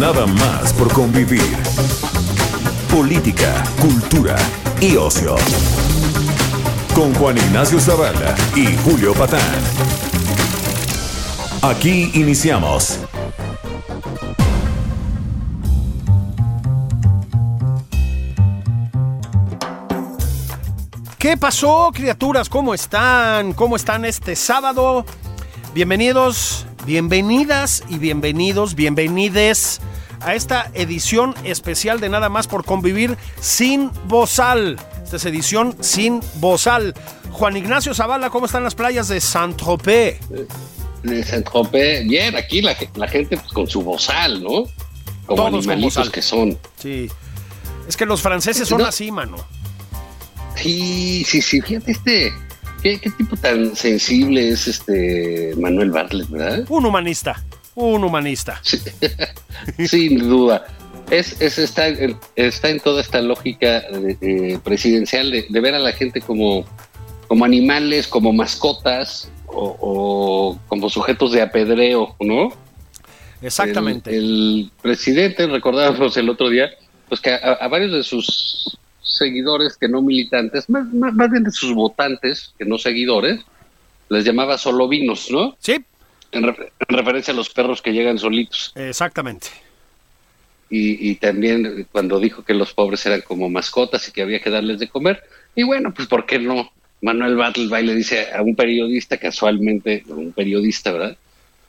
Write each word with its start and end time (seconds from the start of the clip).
Nada 0.00 0.26
más 0.26 0.72
por 0.72 0.90
convivir. 0.94 1.54
Política, 2.90 3.62
cultura 3.82 4.34
y 4.80 4.96
ocio. 4.96 5.36
Con 6.94 7.12
Juan 7.16 7.36
Ignacio 7.36 7.78
Zavala 7.78 8.34
y 8.56 8.74
Julio 8.78 9.12
Patán. 9.12 9.40
Aquí 11.60 12.10
iniciamos. 12.14 12.98
¿Qué 21.18 21.36
pasó, 21.36 21.90
criaturas? 21.92 22.48
¿Cómo 22.48 22.72
están? 22.72 23.52
¿Cómo 23.52 23.76
están 23.76 24.06
este 24.06 24.34
sábado? 24.34 25.04
Bienvenidos, 25.74 26.64
bienvenidas 26.86 27.84
y 27.90 27.98
bienvenidos, 27.98 28.74
bienvenides 28.74 29.82
a 30.20 30.34
esta 30.34 30.70
edición 30.74 31.34
especial 31.44 32.00
de 32.00 32.08
Nada 32.08 32.28
más 32.28 32.46
por 32.46 32.64
convivir 32.64 33.16
sin 33.40 33.90
bozal. 34.06 34.76
Esta 35.02 35.16
es 35.16 35.24
edición 35.24 35.76
sin 35.80 36.20
bozal. 36.36 36.94
Juan 37.32 37.56
Ignacio 37.56 37.94
Zavala, 37.94 38.30
¿cómo 38.30 38.46
están 38.46 38.64
las 38.64 38.74
playas 38.74 39.08
de 39.08 39.20
Saint-Tropez? 39.20 40.18
De 41.02 41.24
Saint-Tropez, 41.24 42.06
bien, 42.06 42.36
aquí 42.36 42.60
la, 42.62 42.76
la 42.94 43.08
gente 43.08 43.36
pues, 43.36 43.52
con 43.52 43.66
su 43.66 43.82
bozal, 43.82 44.42
¿no? 44.42 44.64
Como 45.26 45.36
Todos 45.36 45.50
con 45.50 45.54
animalitos 45.54 45.94
bozal. 45.96 46.12
que 46.12 46.22
son. 46.22 46.58
Sí. 46.76 47.08
Es 47.88 47.96
que 47.96 48.04
los 48.06 48.20
franceses 48.20 48.68
son 48.68 48.78
No. 48.82 48.86
así, 48.86 49.10
mano. 49.10 49.36
Sí, 50.56 51.24
sí, 51.26 51.40
sí, 51.40 51.60
fíjate 51.60 51.92
este. 51.92 52.32
¿Qué, 52.82 52.98
qué 52.98 53.10
tipo 53.10 53.36
tan 53.36 53.76
sensible 53.76 54.48
es 54.50 54.66
este 54.66 55.54
Manuel 55.58 55.90
Bartlett, 55.90 56.28
verdad? 56.30 56.64
Un 56.68 56.86
humanista. 56.86 57.42
Un 57.74 58.04
humanista. 58.04 58.60
Sin 59.86 60.18
duda. 60.28 60.66
Es, 61.10 61.40
es- 61.40 61.58
está, 61.58 61.88
en- 61.88 62.16
está 62.36 62.68
en 62.70 62.80
toda 62.80 63.00
esta 63.00 63.20
lógica 63.20 63.80
de- 63.90 64.14
de 64.14 64.60
presidencial 64.62 65.30
de, 65.30 65.46
de 65.48 65.60
ver 65.60 65.74
a 65.74 65.78
la 65.78 65.92
gente 65.92 66.20
como, 66.20 66.64
como 67.26 67.44
animales, 67.44 68.06
como 68.06 68.32
mascotas 68.32 69.30
o, 69.46 69.76
o 69.80 70.58
como 70.68 70.88
sujetos 70.88 71.32
de 71.32 71.42
apedreo, 71.42 72.14
¿no? 72.20 72.52
Exactamente. 73.42 74.10
El, 74.10 74.24
el 74.24 74.70
presidente, 74.82 75.46
recordábamos 75.46 76.16
el 76.16 76.28
otro 76.28 76.48
día, 76.48 76.70
pues 77.08 77.20
que 77.20 77.30
a, 77.32 77.38
a 77.60 77.68
varios 77.68 77.92
de 77.92 78.02
sus 78.04 78.78
seguidores 79.02 79.76
que 79.76 79.88
no 79.88 80.02
militantes, 80.02 80.68
más, 80.68 80.86
más- 80.92 81.14
más 81.14 81.30
bien 81.30 81.42
de 81.44 81.50
sus 81.50 81.74
votantes 81.74 82.52
que 82.58 82.64
no 82.64 82.78
seguidores, 82.78 83.40
les 84.08 84.24
llamaba 84.24 84.58
solovinos, 84.58 85.28
¿no? 85.30 85.56
Sí, 85.58 85.84
En, 86.32 86.44
refer- 86.44 86.70
en 86.88 86.96
referencia 86.96 87.32
a 87.32 87.36
los 87.36 87.50
perros 87.50 87.82
que 87.82 87.92
llegan 87.92 88.18
solitos. 88.18 88.72
exactamente. 88.76 89.48
Y, 90.72 91.10
y 91.10 91.14
también 91.16 91.88
cuando 91.90 92.20
dijo 92.20 92.44
que 92.44 92.54
los 92.54 92.72
pobres 92.72 93.04
eran 93.04 93.22
como 93.22 93.48
mascotas 93.50 94.06
y 94.08 94.12
que 94.12 94.22
había 94.22 94.40
que 94.40 94.50
darles 94.50 94.78
de 94.78 94.88
comer. 94.88 95.20
Y 95.56 95.64
bueno, 95.64 95.92
pues 95.92 96.06
¿por 96.06 96.26
qué 96.26 96.38
no? 96.38 96.70
Manuel 97.02 97.34
Battleby 97.36 97.82
le 97.86 97.94
dice 97.96 98.32
a 98.32 98.42
un 98.42 98.54
periodista, 98.54 99.16
casualmente, 99.16 100.04
un 100.06 100.32
periodista, 100.32 100.92
¿verdad? 100.92 101.16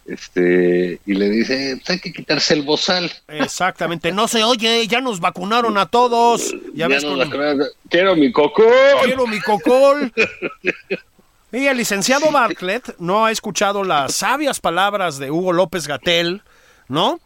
Este, 0.05 0.99
y 1.05 1.13
le 1.13 1.29
dice, 1.29 1.77
pues 1.77 1.89
hay 1.91 1.99
que 1.99 2.11
quitarse 2.11 2.53
el 2.53 2.63
bozal. 2.63 3.11
Exactamente. 3.27 4.11
No 4.11 4.27
se 4.27 4.43
oye, 4.43 4.85
ya 4.87 4.99
nos 5.01 5.19
vacunaron 5.19 5.77
a 5.77 5.85
todos. 5.87 6.53
Ya, 6.73 6.87
ves 6.87 7.03
nos 7.03 7.29
con- 7.29 7.59
Quiero 7.89 8.15
mi 8.15 8.31
coco. 8.31 8.63
Quiero 9.03 9.25
mi 9.25 9.39
cocol. 9.39 10.11
Y 11.51 11.67
el 11.67 11.77
licenciado 11.77 12.31
Bartlett 12.31 12.95
no 12.99 13.25
ha 13.25 13.31
escuchado 13.31 13.83
las 13.83 14.15
sabias 14.15 14.59
palabras 14.59 15.17
de 15.17 15.31
Hugo 15.31 15.51
López 15.51 15.87
Gatel, 15.87 16.41
¿no? 16.87 17.19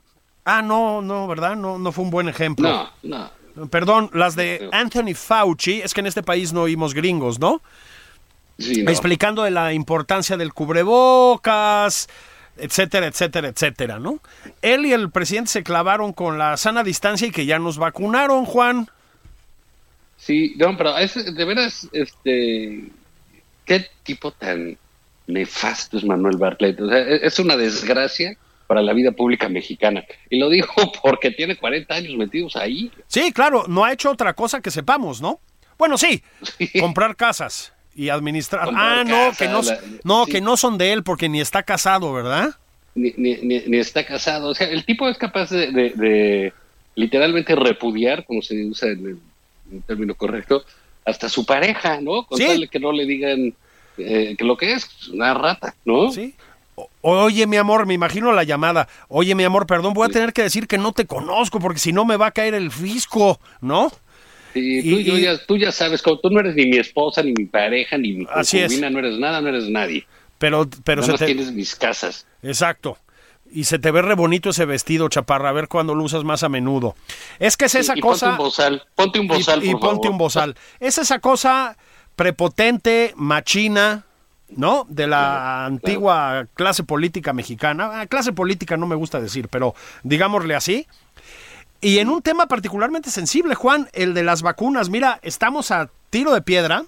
Ah, 0.46 0.62
no, 0.62 1.02
no, 1.02 1.28
¿verdad? 1.28 1.56
No, 1.56 1.78
no 1.78 1.92
fue 1.92 2.04
un 2.04 2.12
buen 2.12 2.28
ejemplo. 2.28 2.90
No, 3.04 3.30
no. 3.56 3.68
Perdón, 3.70 4.10
las 4.14 4.36
de 4.36 4.70
Anthony 4.72 5.14
Fauci, 5.16 5.82
es 5.82 5.94
que 5.94 6.02
en 6.02 6.08
este 6.08 6.24
país 6.24 6.54
no 6.54 6.64
oímos 6.64 6.94
gringos, 6.94 7.40
¿no? 7.40 7.62
Sí, 8.58 8.84
no. 8.84 8.92
Explicando 8.92 9.44
de 9.44 9.52
la 9.52 9.74
importancia 9.74 10.38
del 10.38 10.54
cubrebocas, 10.54 12.10
etcétera, 12.58 13.08
etcétera, 13.08 13.50
etcétera, 13.50 14.00
¿no? 14.00 14.20
Él 14.62 14.86
y 14.86 14.94
el 14.94 15.10
presidente 15.10 15.52
se 15.52 15.64
clavaron 15.64 16.14
con 16.14 16.38
la 16.38 16.58
sana 16.58 16.84
distancia 16.84 17.28
y 17.28 17.32
que 17.32 17.46
ya 17.46 17.60
nos 17.60 17.78
vacunaron, 17.78 18.46
Juan. 18.46 18.90
Sí, 20.18 20.56
no, 20.58 20.76
pero 20.78 20.98
es, 20.98 21.14
de 21.14 21.46
veras, 21.46 21.88
este, 21.92 22.90
qué 23.66 23.86
tipo 24.04 24.32
tan 24.32 24.78
nefasto 25.28 25.98
es 25.98 26.04
Manuel 26.04 26.38
Bartlett. 26.38 26.80
O 26.80 26.90
sea, 26.90 27.00
es 27.00 27.24
es 27.24 27.40
una 27.40 27.58
desgracia 27.58 28.38
para 28.68 28.82
la 28.82 28.94
vida 28.94 29.12
pública 29.12 29.50
mexicana. 29.50 30.04
Y 30.30 30.40
lo 30.40 30.50
digo 30.50 30.68
porque 31.04 31.32
tiene 31.32 31.56
40 31.56 31.94
años 31.94 32.16
metidos 32.16 32.56
ahí. 32.56 32.92
Sí, 33.08 33.32
claro, 33.32 33.66
no 33.68 33.84
ha 33.86 33.92
hecho 33.94 34.12
otra 34.12 34.34
cosa 34.34 34.62
que 34.62 34.72
sepamos, 34.72 35.22
¿no? 35.22 35.40
Bueno, 35.78 35.98
sí, 35.98 36.24
comprar 36.80 37.16
casas 37.16 37.74
y 37.96 38.10
administrar. 38.10 38.66
Comprar 38.66 39.00
ah, 39.00 39.04
no, 39.04 39.32
que 39.38 39.48
no, 39.48 39.62
la- 39.62 39.80
no, 40.04 40.26
sí. 40.26 40.32
que 40.32 40.42
no 40.42 40.58
son 40.58 40.78
de 40.78 40.94
él 40.94 41.04
porque 41.04 41.30
ni 41.30 41.42
está 41.42 41.64
casado, 41.64 42.14
¿verdad? 42.14 42.50
Ni, 42.96 43.14
ni, 43.18 43.36
ni- 43.38 43.64
ni 43.68 43.78
está 43.78 44.06
casado. 44.06 44.50
O 44.50 44.56
sea, 44.56 44.68
el 44.70 44.86
tipo 44.86 45.10
es 45.10 45.18
capaz 45.18 45.50
de, 45.50 45.72
de- 45.72 45.90
de 45.92 46.54
literalmente 46.96 47.56
repudiar, 47.56 48.26
como 48.26 48.42
se 48.42 48.64
usa 48.66 48.90
en 48.90 49.00
el, 49.00 49.18
en 49.70 49.78
el 49.78 49.84
término 49.84 50.16
correcto, 50.16 50.64
hasta 51.06 51.30
su 51.30 51.46
pareja, 51.46 52.02
¿no? 52.02 52.26
Con 52.26 52.38
Sí. 52.38 52.46
tal 52.48 52.60
de 52.62 52.68
que 52.68 52.80
no 52.80 52.92
le 52.92 53.06
digan 53.06 53.54
eh, 53.98 54.36
que 54.38 54.44
lo 54.44 54.58
que 54.58 54.74
es, 54.74 54.86
pues, 54.86 55.08
una 55.10 55.34
rata, 55.34 55.74
¿no? 55.86 56.12
Sí. 56.12 56.36
O- 56.76 56.90
Oye, 57.02 57.48
mi 57.48 57.56
amor, 57.56 57.86
me 57.86 57.94
imagino 57.94 58.34
la 58.34 58.44
llamada. 58.44 58.90
Oye, 59.08 59.34
mi 59.36 59.46
amor, 59.46 59.66
perdón, 59.68 59.94
voy 59.94 60.08
a 60.08 60.12
tener 60.12 60.34
que 60.34 60.42
decir 60.42 60.68
que 60.68 60.78
no 60.78 60.92
te 60.92 61.06
conozco 61.06 61.60
porque 61.60 61.80
si 61.80 61.94
no 61.94 62.04
me 62.04 62.18
va 62.18 62.28
a 62.28 62.32
caer 62.32 62.56
el 62.56 62.72
fisco, 62.72 63.40
¿no? 63.62 63.90
Sí, 64.54 64.82
tú, 64.82 65.00
Y- 65.00 65.04
yo 65.06 65.18
ya, 65.18 65.38
tú 65.46 65.58
ya 65.58 65.72
sabes, 65.72 66.02
como 66.02 66.20
tú 66.20 66.30
no 66.30 66.42
eres 66.42 66.56
ni 66.56 66.66
mi 66.66 66.78
esposa, 66.78 67.24
ni 67.24 67.32
mi 67.32 67.46
pareja, 67.46 67.98
ni 67.98 68.12
mi 68.14 68.26
Así 68.30 68.58
es. 68.58 68.64
concubina, 68.64 68.90
no 68.90 69.00
eres 69.00 69.18
nada, 69.18 69.40
no 69.40 69.48
eres 69.48 69.70
nadie. 69.70 70.06
Pero, 70.38 70.68
pero 70.84 71.02
Nada 71.02 71.06
se 71.06 71.12
más 71.14 71.20
te... 71.20 71.26
tienes 71.28 71.54
mis 71.54 71.76
casas. 71.76 72.28
Exacto. 72.44 72.98
Y 73.56 73.64
se 73.64 73.80
te 73.80 73.90
ve 73.90 74.02
re 74.02 74.16
bonito 74.16 74.50
ese 74.50 74.66
vestido, 74.66 75.08
chaparra. 75.08 75.48
A 75.48 75.54
ver 75.54 75.70
cuándo 75.70 75.96
lo 75.96 76.04
usas 76.04 76.26
más 76.26 76.44
a 76.44 76.50
menudo. 76.50 76.94
Es 77.40 77.56
que 77.56 77.66
es 77.66 77.76
esa 77.76 77.96
y, 77.96 78.00
y 78.00 78.02
cosa. 78.02 78.28
ponte 78.28 78.42
un 78.42 78.46
bozal, 78.46 78.84
ponte 78.96 79.20
un 79.22 79.28
bozal, 79.28 79.64
y, 79.64 79.76
ponte 79.76 80.10
un 80.10 80.18
bozal. 80.18 80.58
Es 80.82 80.98
esa 80.98 81.20
cosa 81.20 81.78
prepotente, 82.18 83.14
machina, 83.16 84.04
¿no? 84.50 84.86
De 84.90 85.08
la 85.08 85.66
antigua 85.66 86.48
clase 86.54 86.84
política 86.84 87.32
mexicana. 87.32 88.02
Ah, 88.02 88.08
Clase 88.08 88.34
política 88.34 88.76
no 88.76 88.88
me 88.88 88.96
gusta 88.96 89.22
decir, 89.22 89.48
pero 89.48 89.74
digámosle 90.04 90.54
así. 90.54 90.86
Y 91.80 92.00
en 92.00 92.10
un 92.10 92.22
tema 92.22 92.48
particularmente 92.48 93.10
sensible, 93.10 93.56
Juan, 93.56 93.88
el 93.94 94.14
de 94.14 94.24
las 94.24 94.42
vacunas. 94.42 94.90
Mira, 94.90 95.20
estamos 95.22 95.72
a 95.72 95.90
tiro 96.10 96.34
de 96.34 96.42
piedra 96.42 96.84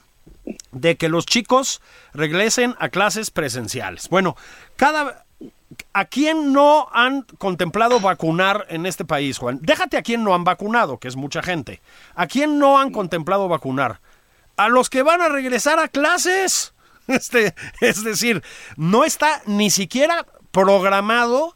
de 0.73 0.97
que 0.97 1.07
los 1.07 1.25
chicos 1.25 1.81
regresen 2.13 2.75
a 2.79 2.89
clases 2.89 3.31
presenciales. 3.31 4.09
Bueno, 4.09 4.35
cada 4.75 5.26
¿A 5.97 6.05
quién 6.05 6.53
no 6.53 6.89
han 6.93 7.23
contemplado 7.39 7.99
vacunar 7.99 8.67
en 8.69 8.85
este 8.85 9.03
país, 9.03 9.39
Juan? 9.39 9.57
Déjate 9.63 9.97
a 9.97 10.03
quién 10.03 10.23
no 10.23 10.35
han 10.35 10.43
vacunado, 10.43 10.99
que 10.99 11.07
es 11.07 11.15
mucha 11.15 11.41
gente. 11.41 11.81
¿A 12.13 12.27
quién 12.27 12.59
no 12.59 12.77
han 12.77 12.91
contemplado 12.91 13.47
vacunar? 13.47 13.99
A 14.57 14.69
los 14.69 14.91
que 14.91 15.01
van 15.01 15.23
a 15.23 15.29
regresar 15.29 15.79
a 15.79 15.87
clases. 15.87 16.75
Este, 17.07 17.55
es 17.81 18.03
decir, 18.03 18.43
no 18.75 19.05
está 19.05 19.41
ni 19.47 19.71
siquiera 19.71 20.27
programado 20.51 21.55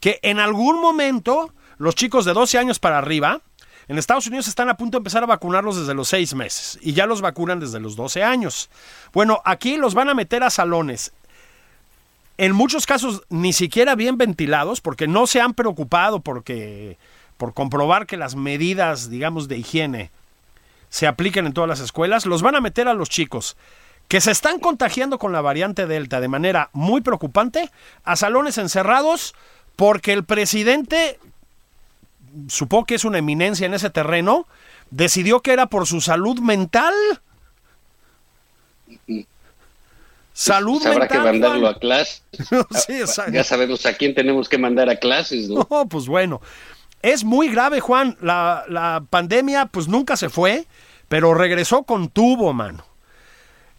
que 0.00 0.18
en 0.22 0.40
algún 0.40 0.80
momento 0.80 1.52
los 1.76 1.94
chicos 1.94 2.24
de 2.24 2.32
12 2.32 2.58
años 2.58 2.78
para 2.80 2.98
arriba, 2.98 3.42
en 3.86 3.98
Estados 3.98 4.26
Unidos 4.26 4.48
están 4.48 4.68
a 4.68 4.76
punto 4.76 4.96
de 4.96 5.00
empezar 5.00 5.22
a 5.22 5.26
vacunarlos 5.26 5.78
desde 5.78 5.94
los 5.94 6.08
6 6.08 6.34
meses 6.34 6.78
y 6.80 6.94
ya 6.94 7.06
los 7.06 7.20
vacunan 7.20 7.60
desde 7.60 7.78
los 7.78 7.94
12 7.94 8.24
años. 8.24 8.68
Bueno, 9.12 9.42
aquí 9.44 9.76
los 9.76 9.94
van 9.94 10.08
a 10.08 10.14
meter 10.14 10.42
a 10.42 10.50
salones 10.50 11.12
en 12.38 12.52
muchos 12.52 12.86
casos 12.86 13.22
ni 13.28 13.52
siquiera 13.52 13.94
bien 13.94 14.18
ventilados, 14.18 14.80
porque 14.80 15.06
no 15.06 15.26
se 15.26 15.40
han 15.40 15.54
preocupado 15.54 16.20
porque, 16.20 16.98
por 17.36 17.54
comprobar 17.54 18.06
que 18.06 18.16
las 18.16 18.36
medidas, 18.36 19.10
digamos, 19.10 19.48
de 19.48 19.58
higiene 19.58 20.10
se 20.88 21.06
apliquen 21.06 21.46
en 21.46 21.52
todas 21.52 21.68
las 21.68 21.80
escuelas, 21.80 22.26
los 22.26 22.42
van 22.42 22.54
a 22.54 22.60
meter 22.60 22.88
a 22.88 22.94
los 22.94 23.08
chicos 23.08 23.56
que 24.08 24.20
se 24.20 24.30
están 24.30 24.60
contagiando 24.60 25.18
con 25.18 25.32
la 25.32 25.40
variante 25.40 25.86
Delta 25.86 26.20
de 26.20 26.28
manera 26.28 26.70
muy 26.72 27.00
preocupante 27.00 27.70
a 28.04 28.14
salones 28.14 28.56
encerrados 28.56 29.34
porque 29.74 30.12
el 30.12 30.24
presidente 30.24 31.18
supo 32.48 32.84
que 32.84 32.94
es 32.94 33.04
una 33.04 33.18
eminencia 33.18 33.66
en 33.66 33.74
ese 33.74 33.90
terreno, 33.90 34.46
decidió 34.90 35.40
que 35.40 35.52
era 35.52 35.66
por 35.66 35.86
su 35.86 36.00
salud 36.00 36.40
mental. 36.40 36.94
Salud 40.38 40.82
Pues 40.82 40.86
habrá 40.86 40.98
mental. 41.06 41.18
que 41.18 41.24
mandarlo 41.24 41.60
Juan. 41.62 41.74
a 41.74 41.78
clases. 41.78 42.22
Sí, 42.86 42.92
exacto. 42.92 43.32
Ya 43.32 43.42
sabemos 43.42 43.86
a 43.86 43.94
quién 43.94 44.14
tenemos 44.14 44.50
que 44.50 44.58
mandar 44.58 44.90
a 44.90 44.96
clases, 44.96 45.48
¿no? 45.48 45.66
No, 45.70 45.88
pues 45.88 46.06
bueno. 46.06 46.42
Es 47.00 47.24
muy 47.24 47.48
grave, 47.48 47.80
Juan. 47.80 48.18
La, 48.20 48.64
la 48.68 49.02
pandemia, 49.08 49.64
pues 49.66 49.88
nunca 49.88 50.14
se 50.16 50.28
fue, 50.28 50.66
pero 51.08 51.32
regresó 51.32 51.84
con 51.84 52.08
tubo, 52.10 52.52
mano. 52.52 52.84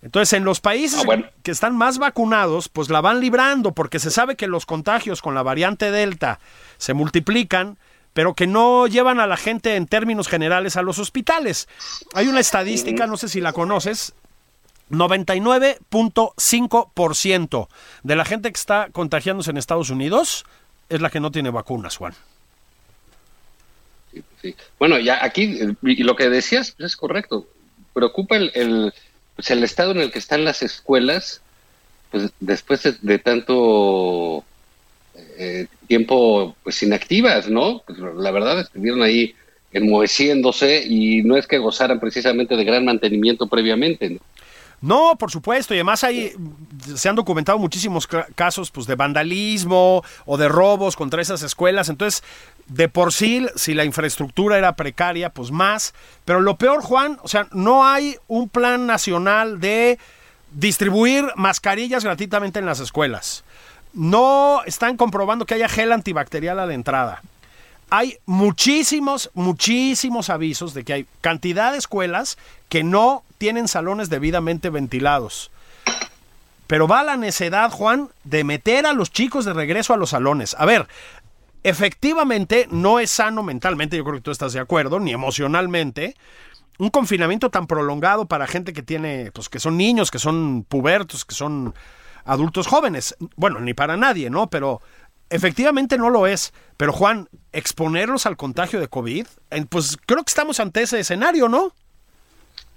Entonces, 0.01 0.33
en 0.33 0.45
los 0.45 0.59
países 0.59 1.01
Ah, 1.01 1.05
bueno. 1.05 1.25
que 1.43 1.51
están 1.51 1.75
más 1.77 1.99
vacunados, 1.99 2.69
pues 2.69 2.89
la 2.89 3.01
van 3.01 3.19
librando, 3.19 3.73
porque 3.73 3.99
se 3.99 4.09
sabe 4.09 4.35
que 4.35 4.47
los 4.47 4.65
contagios 4.65 5.21
con 5.21 5.35
la 5.35 5.43
variante 5.43 5.91
Delta 5.91 6.39
se 6.77 6.93
multiplican, 6.95 7.77
pero 8.13 8.33
que 8.33 8.47
no 8.47 8.87
llevan 8.87 9.19
a 9.19 9.27
la 9.27 9.37
gente 9.37 9.75
en 9.75 9.85
términos 9.85 10.27
generales 10.27 10.75
a 10.75 10.81
los 10.81 10.97
hospitales. 10.97 11.67
Hay 12.15 12.27
una 12.27 12.39
estadística, 12.39 13.05
no 13.05 13.17
sé 13.17 13.27
si 13.29 13.41
la 13.41 13.53
conoces, 13.53 14.13
99.5% 14.89 17.67
de 18.03 18.15
la 18.15 18.25
gente 18.25 18.51
que 18.51 18.57
está 18.57 18.89
contagiándose 18.91 19.51
en 19.51 19.57
Estados 19.57 19.89
Unidos 19.89 20.45
es 20.89 21.01
la 21.01 21.09
que 21.09 21.19
no 21.19 21.31
tiene 21.31 21.49
vacunas, 21.49 21.97
Juan. 21.97 22.13
Bueno, 24.79 24.97
ya 24.99 25.23
aquí, 25.23 25.59
lo 25.81 26.15
que 26.15 26.29
decías 26.29 26.71
pues, 26.71 26.91
es 26.91 26.97
correcto. 26.97 27.47
Preocupa 27.93 28.37
el, 28.37 28.51
el, 28.55 28.93
pues, 29.35 29.51
el 29.51 29.63
estado 29.63 29.91
en 29.91 29.99
el 29.99 30.11
que 30.11 30.19
están 30.19 30.45
las 30.45 30.61
escuelas, 30.61 31.41
pues 32.11 32.31
después 32.39 32.83
de, 32.83 32.95
de 33.01 33.19
tanto 33.19 34.43
eh, 35.37 35.67
tiempo 35.87 36.55
pues 36.63 36.81
inactivas, 36.83 37.49
¿no? 37.49 37.81
Pues, 37.85 37.99
la 37.99 38.31
verdad 38.31 38.59
estuvieron 38.59 39.01
ahí 39.01 39.35
enmoheciéndose 39.71 40.83
y 40.87 41.23
no 41.23 41.37
es 41.37 41.47
que 41.47 41.57
gozaran 41.57 41.99
precisamente 41.99 42.55
de 42.55 42.63
gran 42.63 42.85
mantenimiento 42.85 43.47
previamente, 43.47 44.11
¿no? 44.11 44.19
No, 44.79 45.15
por 45.17 45.31
supuesto, 45.31 45.73
y 45.73 45.77
además 45.77 46.03
hay, 46.03 46.33
se 46.95 47.09
han 47.09 47.15
documentado 47.15 47.57
muchísimos 47.57 48.07
casos 48.35 48.69
pues, 48.69 48.85
de 48.85 48.93
vandalismo 48.93 50.03
o 50.25 50.37
de 50.37 50.47
robos 50.47 50.95
contra 50.95 51.21
esas 51.21 51.41
escuelas, 51.41 51.89
entonces 51.89 52.23
de 52.67 52.87
por 52.87 53.11
sí, 53.11 53.47
si 53.55 53.73
la 53.73 53.85
infraestructura 53.85 54.57
era 54.57 54.75
precaria, 54.75 55.31
pues 55.31 55.49
más, 55.49 55.95
pero 56.25 56.41
lo 56.41 56.57
peor, 56.57 56.83
Juan, 56.83 57.17
o 57.23 57.27
sea, 57.27 57.47
no 57.51 57.85
hay 57.85 58.17
un 58.27 58.49
plan 58.49 58.85
nacional 58.85 59.59
de 59.59 59.97
distribuir 60.51 61.25
mascarillas 61.35 62.03
gratuitamente 62.03 62.59
en 62.59 62.67
las 62.67 62.79
escuelas. 62.79 63.43
No 63.93 64.61
están 64.65 64.95
comprobando 64.95 65.45
que 65.45 65.55
haya 65.55 65.69
gel 65.69 65.91
antibacterial 65.91 66.59
a 66.59 66.67
la 66.67 66.75
entrada. 66.75 67.23
Hay 67.89 68.17
muchísimos, 68.25 69.31
muchísimos 69.33 70.29
avisos 70.29 70.73
de 70.73 70.83
que 70.83 70.93
hay 70.93 71.07
cantidad 71.21 71.71
de 71.71 71.77
escuelas 71.79 72.37
que 72.69 72.83
no 72.83 73.23
tienen 73.37 73.67
salones 73.67 74.09
debidamente 74.09 74.69
ventilados. 74.69 75.51
Pero 76.67 76.87
va 76.87 77.03
la 77.03 77.15
necedad, 77.15 77.71
Juan, 77.71 78.09
de 78.25 78.43
meter 78.43 78.85
a 78.85 78.93
los 78.93 79.11
chicos 79.11 79.45
de 79.45 79.53
regreso 79.53 79.93
a 79.93 79.97
los 79.97 80.09
salones. 80.09 80.55
A 80.59 80.65
ver, 80.65 80.87
efectivamente 81.63 82.67
no 82.69 82.99
es 82.99 83.09
sano 83.09 83.41
mentalmente, 83.41 83.95
yo 83.95 84.03
creo 84.03 84.15
que 84.15 84.21
tú 84.21 84.31
estás 84.31 84.53
de 84.53 84.59
acuerdo, 84.59 84.99
ni 84.99 85.13
emocionalmente. 85.13 86.15
Un 86.77 86.89
confinamiento 86.89 87.49
tan 87.49 87.67
prolongado 87.67 88.25
para 88.25 88.47
gente 88.47 88.73
que 88.73 88.83
tiene, 88.83 89.31
pues 89.33 89.49
que 89.49 89.59
son 89.59 89.77
niños, 89.77 90.11
que 90.11 90.19
son 90.19 90.65
pubertos, 90.67 91.25
que 91.25 91.33
son 91.33 91.73
adultos 92.25 92.67
jóvenes. 92.67 93.15
Bueno, 93.35 93.59
ni 93.61 93.73
para 93.73 93.97
nadie, 93.97 94.29
¿no? 94.29 94.49
Pero 94.49 94.81
efectivamente 95.29 95.97
no 95.97 96.09
lo 96.09 96.27
es. 96.27 96.53
Pero 96.75 96.93
Juan, 96.93 97.29
exponerlos 97.53 98.25
al 98.25 98.37
contagio 98.37 98.79
de 98.79 98.89
COVID, 98.89 99.25
pues 99.69 99.97
creo 100.05 100.23
que 100.23 100.29
estamos 100.29 100.59
ante 100.59 100.81
ese 100.81 100.99
escenario, 100.99 101.47
¿no? 101.47 101.73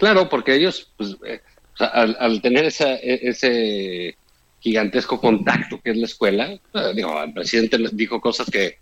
Claro, 0.01 0.29
porque 0.29 0.55
ellos, 0.57 0.91
pues, 0.97 1.17
eh, 1.25 1.41
al, 1.79 2.17
al 2.19 2.43
tener 2.43 2.65
esa, 2.65 2.95
e- 2.95 3.21
ese 3.23 4.17
gigantesco 4.61 5.21
contacto 5.21 5.81
que 5.81 5.91
es 5.93 5.97
la 5.97 6.07
escuela, 6.07 6.47
eh, 6.53 6.93
digo, 6.95 7.23
el 7.23 7.33
presidente 7.33 7.79
les 7.79 7.97
dijo 7.97 8.21
cosas 8.21 8.51
que, 8.51 8.79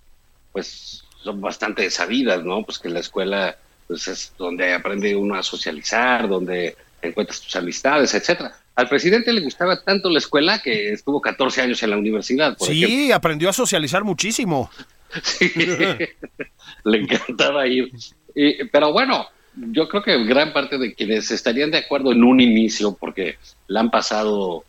pues, 0.52 1.04
son 1.22 1.40
bastante 1.40 1.90
sabidas, 1.90 2.42
¿no? 2.44 2.64
Pues 2.64 2.78
que 2.78 2.88
la 2.88 3.00
escuela, 3.00 3.56
pues, 3.86 4.08
es 4.08 4.32
donde 4.38 4.72
aprende 4.72 5.14
uno 5.16 5.34
a 5.34 5.42
socializar, 5.42 6.28
donde 6.28 6.76
encuentras 7.02 7.40
tus 7.42 7.54
amistades, 7.56 8.14
etcétera. 8.14 8.56
Al 8.76 8.88
presidente 8.88 9.32
le 9.32 9.40
gustaba 9.40 9.82
tanto 9.82 10.08
la 10.08 10.18
escuela 10.18 10.60
que 10.60 10.92
estuvo 10.92 11.20
14 11.20 11.62
años 11.62 11.82
en 11.82 11.90
la 11.90 11.98
universidad, 11.98 12.56
por 12.56 12.68
ejemplo. 12.70 12.88
Sí, 12.88 13.12
aprendió 13.12 13.48
a 13.50 13.52
socializar 13.52 14.04
muchísimo. 14.04 14.70
Sí, 15.22 15.50
le 16.84 16.98
encantaba 16.98 17.66
ir. 17.66 17.90
Y- 18.34 18.64
pero 18.66 18.92
bueno, 18.92 19.26
yo 19.72 19.88
creo 19.88 20.02
que 20.02 20.24
gran 20.24 20.52
parte 20.52 20.78
de 20.78 20.94
quienes 20.94 21.30
estarían 21.30 21.70
de 21.70 21.78
acuerdo 21.78 22.12
en 22.12 22.22
un 22.24 22.40
inicio, 22.40 22.96
porque 22.98 23.36
la 23.66 23.80
han 23.80 23.90
pasado 23.90 24.64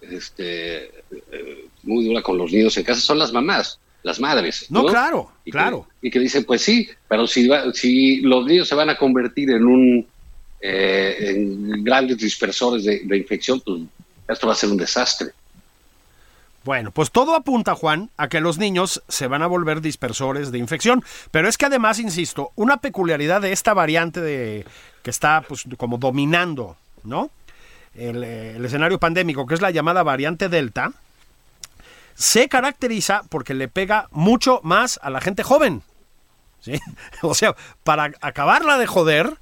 este, 0.00 0.84
eh, 1.32 1.64
muy 1.82 2.04
dura 2.06 2.22
con 2.22 2.38
los 2.38 2.52
niños 2.52 2.76
en 2.76 2.84
casa, 2.84 3.00
son 3.00 3.18
las 3.18 3.32
mamás, 3.32 3.78
las 4.02 4.20
madres. 4.20 4.66
No, 4.70 4.84
claro, 4.86 5.32
Y 5.44 5.50
que- 5.50 5.58
claro. 5.58 5.86
y 6.02 6.10
que 6.10 6.20
dicen, 6.20 6.44
pues 6.44 6.62
sí, 6.62 6.88
pero 7.08 7.26
si, 7.26 7.46
va- 7.48 7.72
si 7.72 8.20
los 8.20 8.46
niños 8.46 8.68
se 8.68 8.74
van 8.74 8.90
a 8.90 8.96
convertir 8.96 9.50
en 9.50 9.64
un 9.66 10.06
eh, 10.60 11.16
en 11.36 11.84
grandes 11.84 12.18
dispersores 12.18 12.82
de, 12.84 13.00
de 13.04 13.16
infección, 13.16 13.60
pues 13.64 13.80
esto 14.28 14.46
va 14.48 14.52
a 14.54 14.56
ser 14.56 14.70
un 14.70 14.76
desastre. 14.76 15.28
Bueno, 16.68 16.90
pues 16.90 17.10
todo 17.10 17.34
apunta, 17.34 17.74
Juan, 17.74 18.10
a 18.18 18.28
que 18.28 18.42
los 18.42 18.58
niños 18.58 19.02
se 19.08 19.26
van 19.26 19.40
a 19.40 19.46
volver 19.46 19.80
dispersores 19.80 20.52
de 20.52 20.58
infección. 20.58 21.02
Pero 21.30 21.48
es 21.48 21.56
que 21.56 21.64
además, 21.64 21.98
insisto, 21.98 22.52
una 22.56 22.76
peculiaridad 22.76 23.40
de 23.40 23.52
esta 23.52 23.72
variante 23.72 24.20
de 24.20 24.66
que 25.02 25.08
está 25.08 25.40
pues 25.48 25.64
como 25.78 25.96
dominando, 25.96 26.76
¿no? 27.04 27.30
El, 27.94 28.22
eh, 28.22 28.58
escenario 28.62 29.00
pandémico, 29.00 29.46
que 29.46 29.54
es 29.54 29.62
la 29.62 29.70
llamada 29.70 30.02
variante 30.02 30.50
Delta, 30.50 30.92
se 32.14 32.50
caracteriza 32.50 33.22
porque 33.30 33.54
le 33.54 33.68
pega 33.68 34.08
mucho 34.10 34.60
más 34.62 35.00
a 35.02 35.08
la 35.08 35.22
gente 35.22 35.44
joven. 35.44 35.82
¿sí? 36.60 36.78
O 37.22 37.32
sea, 37.32 37.56
para 37.82 38.12
acabarla 38.20 38.76
de 38.76 38.86
joder, 38.86 39.38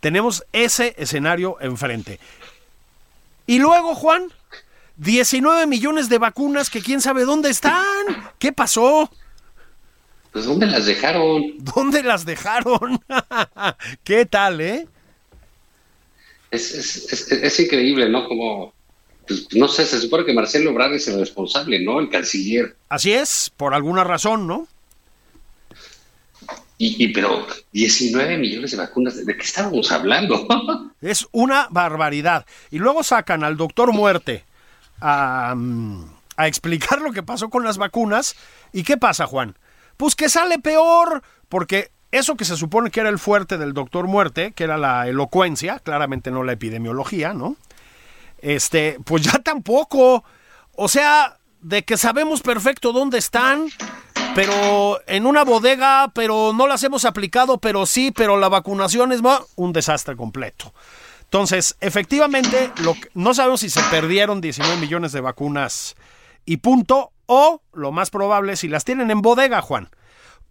tenemos 0.00 0.44
ese 0.52 0.94
escenario 0.98 1.56
enfrente. 1.58 2.20
Y 3.46 3.60
luego, 3.60 3.94
Juan, 3.94 4.30
19 4.96 5.66
millones 5.66 6.08
de 6.08 6.18
vacunas 6.18 6.70
que 6.70 6.80
quién 6.80 7.00
sabe 7.00 7.24
dónde 7.24 7.50
están. 7.50 7.84
¿Qué 8.38 8.52
pasó? 8.52 9.10
Pues 10.32 10.44
¿dónde 10.44 10.66
las 10.66 10.86
dejaron? 10.86 11.54
¿Dónde 11.58 12.02
las 12.02 12.24
dejaron? 12.24 13.00
¿Qué 14.04 14.26
tal, 14.26 14.60
eh? 14.60 14.86
Es, 16.50 16.72
es, 16.72 17.12
es, 17.12 17.32
es 17.32 17.60
increíble, 17.60 18.08
¿no? 18.08 18.26
Como, 18.26 18.72
pues, 19.26 19.48
no 19.54 19.68
sé, 19.68 19.84
se 19.84 20.00
supone 20.00 20.24
que 20.24 20.32
Marcelo 20.32 20.70
Ebrard 20.70 20.94
es 20.94 21.08
el 21.08 21.18
responsable, 21.18 21.82
¿no? 21.82 22.00
El 22.00 22.08
canciller. 22.08 22.76
Así 22.88 23.12
es, 23.12 23.50
por 23.56 23.74
alguna 23.74 24.04
razón, 24.04 24.46
¿no? 24.46 24.68
Y, 26.78 27.02
y 27.02 27.08
pero 27.08 27.46
19 27.72 28.36
millones 28.36 28.70
de 28.70 28.76
vacunas, 28.76 29.24
¿de 29.24 29.36
qué 29.36 29.42
estábamos 29.42 29.90
hablando? 29.90 30.46
Es 31.00 31.26
una 31.32 31.68
barbaridad. 31.70 32.46
Y 32.70 32.78
luego 32.78 33.02
sacan 33.02 33.44
al 33.44 33.56
doctor 33.56 33.92
Muerte 33.92 34.44
a, 35.00 35.54
mm, 35.56 36.04
a 36.36 36.46
explicar 36.46 37.00
lo 37.00 37.12
que 37.12 37.22
pasó 37.22 37.50
con 37.50 37.64
las 37.64 37.78
vacunas. 37.78 38.36
¿Y 38.72 38.82
qué 38.82 38.96
pasa, 38.96 39.26
Juan? 39.26 39.56
Pues 39.96 40.14
que 40.14 40.28
sale 40.28 40.58
peor, 40.58 41.22
porque 41.48 41.90
eso 42.10 42.36
que 42.36 42.44
se 42.44 42.56
supone 42.56 42.90
que 42.90 43.00
era 43.00 43.08
el 43.08 43.18
fuerte 43.18 43.58
del 43.58 43.72
doctor 43.72 44.06
Muerte, 44.06 44.52
que 44.52 44.64
era 44.64 44.76
la 44.76 45.08
elocuencia, 45.08 45.78
claramente 45.80 46.30
no 46.30 46.42
la 46.42 46.52
epidemiología, 46.52 47.32
¿no? 47.32 47.56
Este, 48.38 48.98
pues 49.04 49.22
ya 49.22 49.38
tampoco. 49.38 50.24
O 50.72 50.88
sea, 50.88 51.38
de 51.60 51.84
que 51.84 51.96
sabemos 51.96 52.42
perfecto 52.42 52.92
dónde 52.92 53.18
están, 53.18 53.68
pero 54.34 55.00
en 55.06 55.26
una 55.26 55.44
bodega, 55.44 56.12
pero 56.14 56.52
no 56.54 56.66
las 56.66 56.82
hemos 56.82 57.04
aplicado, 57.04 57.58
pero 57.58 57.86
sí, 57.86 58.12
pero 58.14 58.36
la 58.36 58.48
vacunación 58.48 59.12
es 59.12 59.20
un 59.56 59.72
desastre 59.72 60.16
completo. 60.16 60.72
Entonces, 61.26 61.76
efectivamente, 61.80 62.70
lo 62.82 62.94
que- 62.94 63.08
no 63.14 63.34
sabemos 63.34 63.60
si 63.60 63.70
se 63.70 63.82
perdieron 63.90 64.40
19 64.40 64.76
millones 64.80 65.12
de 65.12 65.20
vacunas 65.20 65.96
y 66.44 66.58
punto, 66.58 67.12
o 67.26 67.60
lo 67.72 67.92
más 67.92 68.10
probable, 68.10 68.56
si 68.56 68.68
las 68.68 68.84
tienen 68.84 69.10
en 69.10 69.20
bodega, 69.22 69.60
Juan. 69.60 69.90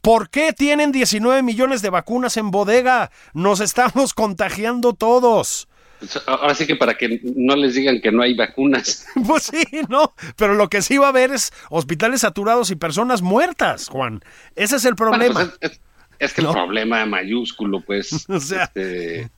¿Por 0.01 0.29
qué 0.29 0.53
tienen 0.53 0.91
19 0.91 1.41
millones 1.41 1.81
de 1.81 1.89
vacunas 1.89 2.37
en 2.37 2.51
bodega? 2.51 3.09
Nos 3.33 3.59
estamos 3.61 4.13
contagiando 4.13 4.93
todos. 4.93 5.67
Pues, 5.99 6.21
Ahora 6.27 6.53
sí 6.53 6.67
que 6.67 6.75
para 6.75 6.95
que 6.97 7.21
no 7.35 7.55
les 7.55 7.73
digan 7.75 8.01
que 8.01 8.11
no 8.11 8.21
hay 8.21 8.35
vacunas. 8.35 9.05
Pues 9.25 9.43
sí, 9.43 9.63
¿no? 9.87 10.13
Pero 10.35 10.53
lo 10.55 10.67
que 10.69 10.81
sí 10.81 10.97
va 10.97 11.05
a 11.07 11.09
haber 11.09 11.31
es 11.31 11.53
hospitales 11.69 12.21
saturados 12.21 12.69
y 12.69 12.75
personas 12.75 13.21
muertas, 13.21 13.87
Juan. 13.87 14.21
Ese 14.55 14.75
es 14.75 14.83
el 14.85 14.93
Bueno, 14.95 15.13
problema. 15.13 15.55
pues, 15.59 15.71
es, 15.71 15.81
es 16.19 16.33
que 16.33 16.41
¿No? 16.41 16.49
el 16.49 16.55
problema 16.55 17.05
mayúsculo, 17.05 17.79
pues, 17.81 18.25
O 18.29 18.39
sea. 18.41 18.65
este, 18.65 19.31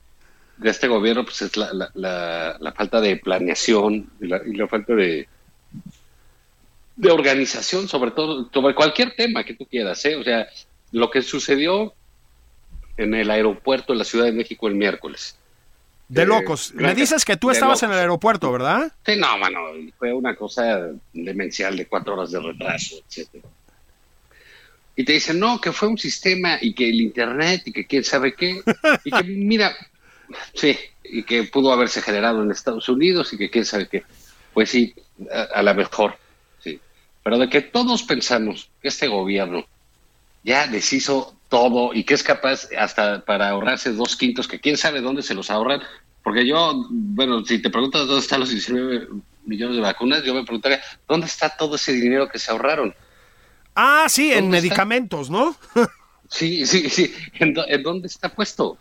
de 0.57 0.69
este 0.69 0.87
gobierno, 0.87 1.23
pues 1.23 1.41
es 1.41 1.55
la, 1.55 1.71
la, 1.73 1.91
la, 1.93 2.57
la 2.59 2.71
falta 2.71 2.99
de 2.99 3.17
planeación 3.17 4.09
y 4.19 4.27
la, 4.27 4.41
y 4.45 4.53
la 4.55 4.67
falta 4.67 4.93
de, 4.95 5.27
de 6.95 7.11
organización, 7.11 7.87
sobre 7.87 8.11
todo, 8.11 8.49
sobre 8.51 8.73
cualquier 8.73 9.15
tema 9.15 9.43
que 9.43 9.53
tú 9.53 9.65
quieras, 9.65 10.03
¿eh? 10.05 10.15
O 10.15 10.23
sea, 10.23 10.47
lo 10.91 11.09
que 11.11 11.21
sucedió 11.21 11.93
en 12.97 13.13
el 13.13 13.29
aeropuerto 13.29 13.93
de 13.93 13.99
la 13.99 14.05
Ciudad 14.05 14.25
de 14.25 14.31
México 14.31 14.67
el 14.67 14.75
miércoles. 14.75 15.37
De 16.07 16.23
Eh, 16.23 16.25
locos. 16.25 16.73
Me 16.73 16.95
dices 16.95 17.23
que 17.25 17.37
tú 17.37 17.51
estabas 17.51 17.83
en 17.83 17.91
el 17.91 17.99
aeropuerto, 17.99 18.51
¿verdad? 18.51 18.91
Sí, 19.05 19.15
no, 19.17 19.37
mano, 19.37 19.59
fue 19.99 20.13
una 20.13 20.35
cosa 20.35 20.89
demencial 21.13 21.77
de 21.77 21.85
cuatro 21.85 22.15
horas 22.15 22.31
de 22.31 22.39
retraso, 22.39 22.95
etcétera. 23.07 23.47
Y 24.95 25.03
te 25.03 25.13
dicen, 25.13 25.39
no, 25.39 25.61
que 25.61 25.71
fue 25.71 25.89
un 25.89 25.97
sistema 25.97 26.57
y 26.59 26.73
que 26.73 26.89
el 26.89 26.99
internet 27.01 27.61
y 27.65 27.71
que 27.71 27.85
quién 27.85 28.03
sabe 28.03 28.33
qué. 28.33 28.59
Y 29.03 29.11
que, 29.11 29.23
mira, 29.25 29.75
sí, 30.53 30.77
y 31.03 31.23
que 31.23 31.43
pudo 31.43 31.71
haberse 31.71 32.01
generado 32.01 32.43
en 32.43 32.51
Estados 32.51 32.89
Unidos 32.89 33.33
y 33.33 33.37
que 33.37 33.49
quién 33.49 33.65
sabe 33.65 33.87
qué. 33.87 34.03
Pues 34.53 34.69
sí, 34.69 34.93
a, 35.31 35.59
a 35.59 35.63
la 35.63 35.73
mejor, 35.73 36.17
sí. 36.63 36.79
Pero 37.23 37.37
de 37.37 37.49
que 37.49 37.61
todos 37.61 38.03
pensamos 38.03 38.69
que 38.81 38.87
este 38.87 39.07
gobierno 39.07 39.65
ya 40.43 40.67
deshizo 40.67 41.35
todo 41.49 41.93
y 41.93 42.03
que 42.03 42.13
es 42.13 42.23
capaz 42.23 42.67
hasta 42.77 43.23
para 43.23 43.49
ahorrarse 43.49 43.93
dos 43.93 44.15
quintos, 44.15 44.47
que 44.47 44.59
quién 44.59 44.77
sabe 44.77 45.01
dónde 45.01 45.23
se 45.23 45.33
los 45.33 45.49
ahorran. 45.49 45.81
Porque 46.23 46.45
yo, 46.45 46.85
bueno, 46.89 47.45
si 47.45 47.61
te 47.61 47.69
preguntas 47.69 48.05
dónde 48.05 48.21
están 48.21 48.41
los 48.41 48.49
19 48.49 49.07
millones 49.45 49.77
de 49.77 49.81
vacunas, 49.81 50.23
yo 50.23 50.33
me 50.33 50.43
preguntaría, 50.43 50.81
¿dónde 51.07 51.27
está 51.27 51.49
todo 51.55 51.75
ese 51.75 51.93
dinero 51.93 52.27
que 52.27 52.37
se 52.37 52.51
ahorraron? 52.51 52.93
Ah, 53.75 54.07
sí, 54.09 54.33
en 54.33 54.49
medicamentos, 54.49 55.29
¿no? 55.29 55.55
Sí, 56.29 56.65
sí, 56.65 56.89
sí. 56.89 57.15
¿En, 57.39 57.55
en 57.67 57.83
dónde 57.83 58.07
está 58.07 58.27
puesto? 58.27 58.77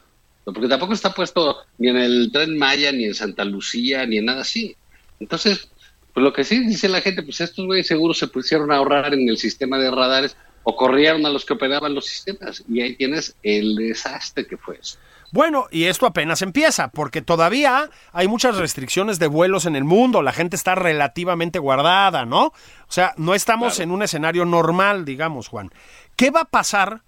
Porque 0.54 0.68
tampoco 0.68 0.92
está 0.92 1.12
puesto 1.12 1.58
ni 1.78 1.88
en 1.88 1.96
el 1.96 2.30
Tren 2.32 2.56
Maya, 2.56 2.92
ni 2.92 3.04
en 3.04 3.14
Santa 3.14 3.44
Lucía, 3.44 4.06
ni 4.06 4.18
en 4.18 4.26
nada 4.26 4.42
así. 4.42 4.76
Entonces, 5.18 5.68
pues 6.14 6.22
lo 6.22 6.32
que 6.32 6.44
sí 6.44 6.60
dice 6.60 6.88
la 6.88 7.00
gente, 7.00 7.22
pues 7.22 7.40
estos 7.40 7.66
güeyes 7.66 7.86
seguro 7.88 8.14
se 8.14 8.28
pusieron 8.28 8.70
a 8.70 8.76
ahorrar 8.76 9.12
en 9.12 9.28
el 9.28 9.38
sistema 9.38 9.76
de 9.78 9.90
radares 9.90 10.36
o 10.62 10.76
corrieron 10.76 11.26
a 11.26 11.30
los 11.30 11.44
que 11.44 11.54
operaban 11.54 11.94
los 11.94 12.06
sistemas. 12.06 12.62
Y 12.68 12.80
ahí 12.80 12.94
tienes 12.94 13.34
el 13.42 13.74
desastre 13.74 14.46
que 14.46 14.56
fue 14.56 14.78
eso. 14.80 14.98
Bueno, 15.32 15.66
y 15.72 15.84
esto 15.84 16.06
apenas 16.06 16.40
empieza, 16.42 16.88
porque 16.88 17.20
todavía 17.22 17.90
hay 18.12 18.28
muchas 18.28 18.56
restricciones 18.56 19.18
de 19.18 19.26
vuelos 19.26 19.66
en 19.66 19.74
el 19.74 19.82
mundo, 19.82 20.22
la 20.22 20.32
gente 20.32 20.54
está 20.54 20.76
relativamente 20.76 21.58
guardada, 21.58 22.24
¿no? 22.24 22.46
O 22.46 22.52
sea, 22.88 23.12
no 23.16 23.34
estamos 23.34 23.74
Claro. 23.74 23.82
en 23.84 23.90
un 23.90 24.02
escenario 24.04 24.44
normal, 24.44 25.04
digamos, 25.04 25.48
Juan. 25.48 25.70
¿Qué 26.14 26.30
va 26.30 26.42
a 26.42 26.44
pasar 26.44 27.02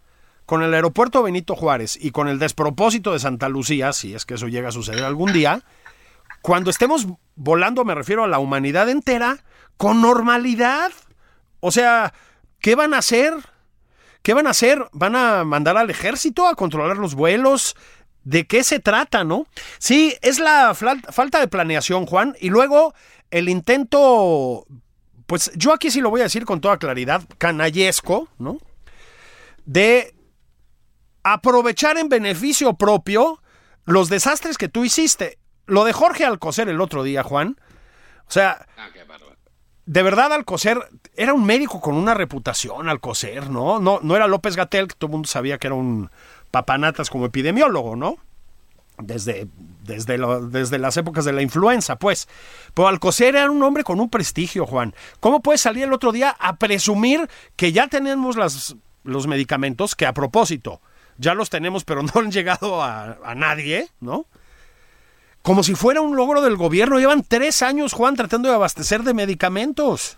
con 0.48 0.62
el 0.62 0.72
aeropuerto 0.72 1.22
Benito 1.22 1.54
Juárez 1.54 1.98
y 2.00 2.10
con 2.10 2.26
el 2.26 2.38
despropósito 2.38 3.12
de 3.12 3.18
Santa 3.18 3.50
Lucía, 3.50 3.92
si 3.92 4.14
es 4.14 4.24
que 4.24 4.32
eso 4.32 4.48
llega 4.48 4.70
a 4.70 4.72
suceder 4.72 5.04
algún 5.04 5.30
día, 5.30 5.62
cuando 6.40 6.70
estemos 6.70 7.06
volando, 7.36 7.84
me 7.84 7.94
refiero 7.94 8.24
a 8.24 8.28
la 8.28 8.38
humanidad 8.38 8.88
entera, 8.88 9.44
con 9.76 10.00
normalidad? 10.00 10.90
O 11.60 11.70
sea, 11.70 12.14
¿qué 12.60 12.74
van 12.76 12.94
a 12.94 12.98
hacer? 12.98 13.34
¿Qué 14.22 14.32
van 14.32 14.46
a 14.46 14.50
hacer? 14.52 14.88
¿Van 14.92 15.16
a 15.16 15.44
mandar 15.44 15.76
al 15.76 15.90
ejército 15.90 16.48
a 16.48 16.54
controlar 16.54 16.96
los 16.96 17.14
vuelos? 17.14 17.76
¿De 18.24 18.46
qué 18.46 18.64
se 18.64 18.78
trata, 18.78 19.24
no? 19.24 19.46
Sí, 19.78 20.16
es 20.22 20.38
la 20.38 20.74
falta 20.74 21.40
de 21.40 21.48
planeación, 21.48 22.06
Juan, 22.06 22.34
y 22.40 22.48
luego 22.48 22.94
el 23.30 23.50
intento, 23.50 24.64
pues 25.26 25.52
yo 25.56 25.74
aquí 25.74 25.90
sí 25.90 26.00
lo 26.00 26.08
voy 26.08 26.22
a 26.22 26.24
decir 26.24 26.46
con 26.46 26.62
toda 26.62 26.78
claridad, 26.78 27.22
canallesco, 27.36 28.30
¿no? 28.38 28.56
De 29.66 30.14
aprovechar 31.32 31.98
en 31.98 32.08
beneficio 32.08 32.74
propio 32.74 33.40
los 33.84 34.08
desastres 34.08 34.58
que 34.58 34.68
tú 34.68 34.84
hiciste. 34.84 35.38
Lo 35.66 35.84
de 35.84 35.92
Jorge 35.92 36.24
Alcocer 36.24 36.68
el 36.68 36.80
otro 36.80 37.02
día, 37.02 37.22
Juan. 37.22 37.56
O 38.26 38.30
sea, 38.30 38.66
Ah, 38.76 38.88
qué 38.92 39.04
de 39.86 40.02
verdad 40.02 40.32
Alcocer 40.34 40.78
era 41.16 41.32
un 41.32 41.46
médico 41.46 41.80
con 41.80 41.94
una 41.94 42.12
reputación, 42.12 42.90
Alcocer, 42.90 43.48
¿no? 43.48 43.80
No, 43.80 44.00
no 44.02 44.16
era 44.16 44.26
López 44.26 44.54
Gatel, 44.54 44.86
que 44.88 44.94
todo 44.94 45.08
el 45.08 45.12
mundo 45.12 45.28
sabía 45.28 45.56
que 45.56 45.66
era 45.68 45.74
un 45.76 46.10
papanatas 46.50 47.08
como 47.08 47.24
epidemiólogo, 47.24 47.96
¿no? 47.96 48.16
Desde, 48.98 49.46
desde, 49.84 50.18
lo- 50.18 50.46
desde 50.48 50.78
las 50.78 50.96
épocas 50.96 51.24
de 51.24 51.32
la 51.32 51.40
influenza, 51.40 51.96
pues. 51.96 52.28
Pero 52.74 52.88
Alcocer 52.88 53.36
era 53.36 53.50
un 53.50 53.62
hombre 53.62 53.82
con 53.84 53.98
un 54.00 54.10
prestigio, 54.10 54.66
Juan. 54.66 54.94
¿Cómo 55.20 55.40
puedes 55.40 55.60
salir 55.60 55.84
el 55.84 55.92
otro 55.92 56.12
día 56.12 56.36
a 56.38 56.56
presumir 56.56 57.28
que 57.56 57.72
ya 57.72 57.86
tenemos 57.88 58.36
las, 58.36 58.76
los 59.04 59.26
medicamentos, 59.26 59.94
que 59.94 60.04
a 60.04 60.12
propósito, 60.12 60.82
ya 61.18 61.34
los 61.34 61.50
tenemos, 61.50 61.84
pero 61.84 62.02
no 62.04 62.10
han 62.14 62.30
llegado 62.32 62.82
a, 62.82 63.18
a 63.24 63.34
nadie, 63.34 63.88
¿no? 64.00 64.26
Como 65.42 65.62
si 65.62 65.74
fuera 65.74 66.00
un 66.00 66.16
logro 66.16 66.40
del 66.42 66.56
gobierno. 66.56 66.98
Llevan 66.98 67.22
tres 67.26 67.62
años, 67.62 67.92
Juan, 67.92 68.16
tratando 68.16 68.48
de 68.48 68.54
abastecer 68.54 69.02
de 69.02 69.14
medicamentos. 69.14 70.16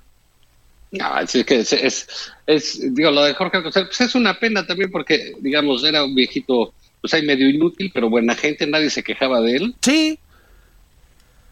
No, 0.92 1.19
es 1.21 1.33
que 1.47 1.61
es, 1.61 1.73
es, 1.73 2.09
es- 2.47 2.95
digo, 2.95 3.11
lo 3.12 3.23
de 3.23 3.35
Jorge 3.35 3.59
Alcocer, 3.59 3.85
pues 3.87 4.00
es 4.00 4.14
una 4.16 4.38
pena 4.40 4.66
también 4.66 4.90
porque, 4.90 5.35
digamos, 5.40 5.85
era 5.85 6.02
un 6.04 6.14
viejito, 6.16 6.75
pues 7.00 7.14
hay 7.14 7.25
medio 7.25 7.49
inútil, 7.49 7.92
pero 7.95 8.11
buena 8.11 8.35
gente, 8.35 8.66
nadie 8.66 8.90
se 8.90 9.04
quejaba 9.04 9.40
de 9.40 9.57
él, 9.57 9.75
Sí, 9.83 10.19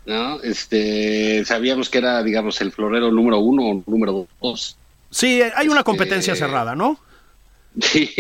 ¿no? 0.07 0.41
Este, 0.43 1.45
sabíamos 1.45 1.89
que 1.89 1.99
era, 1.99 2.23
digamos, 2.23 2.61
el 2.61 2.73
florero 2.73 3.13
número 3.13 3.39
uno 3.39 3.63
o 3.65 3.83
número 3.87 4.27
dos. 4.41 4.77
sí, 5.11 5.41
hay 5.43 5.69
una 5.69 5.81
Este- 5.81 5.85
competencia 5.85 6.35
cerrada, 6.35 6.75
¿no? 6.75 6.99
Sí, 7.81 8.11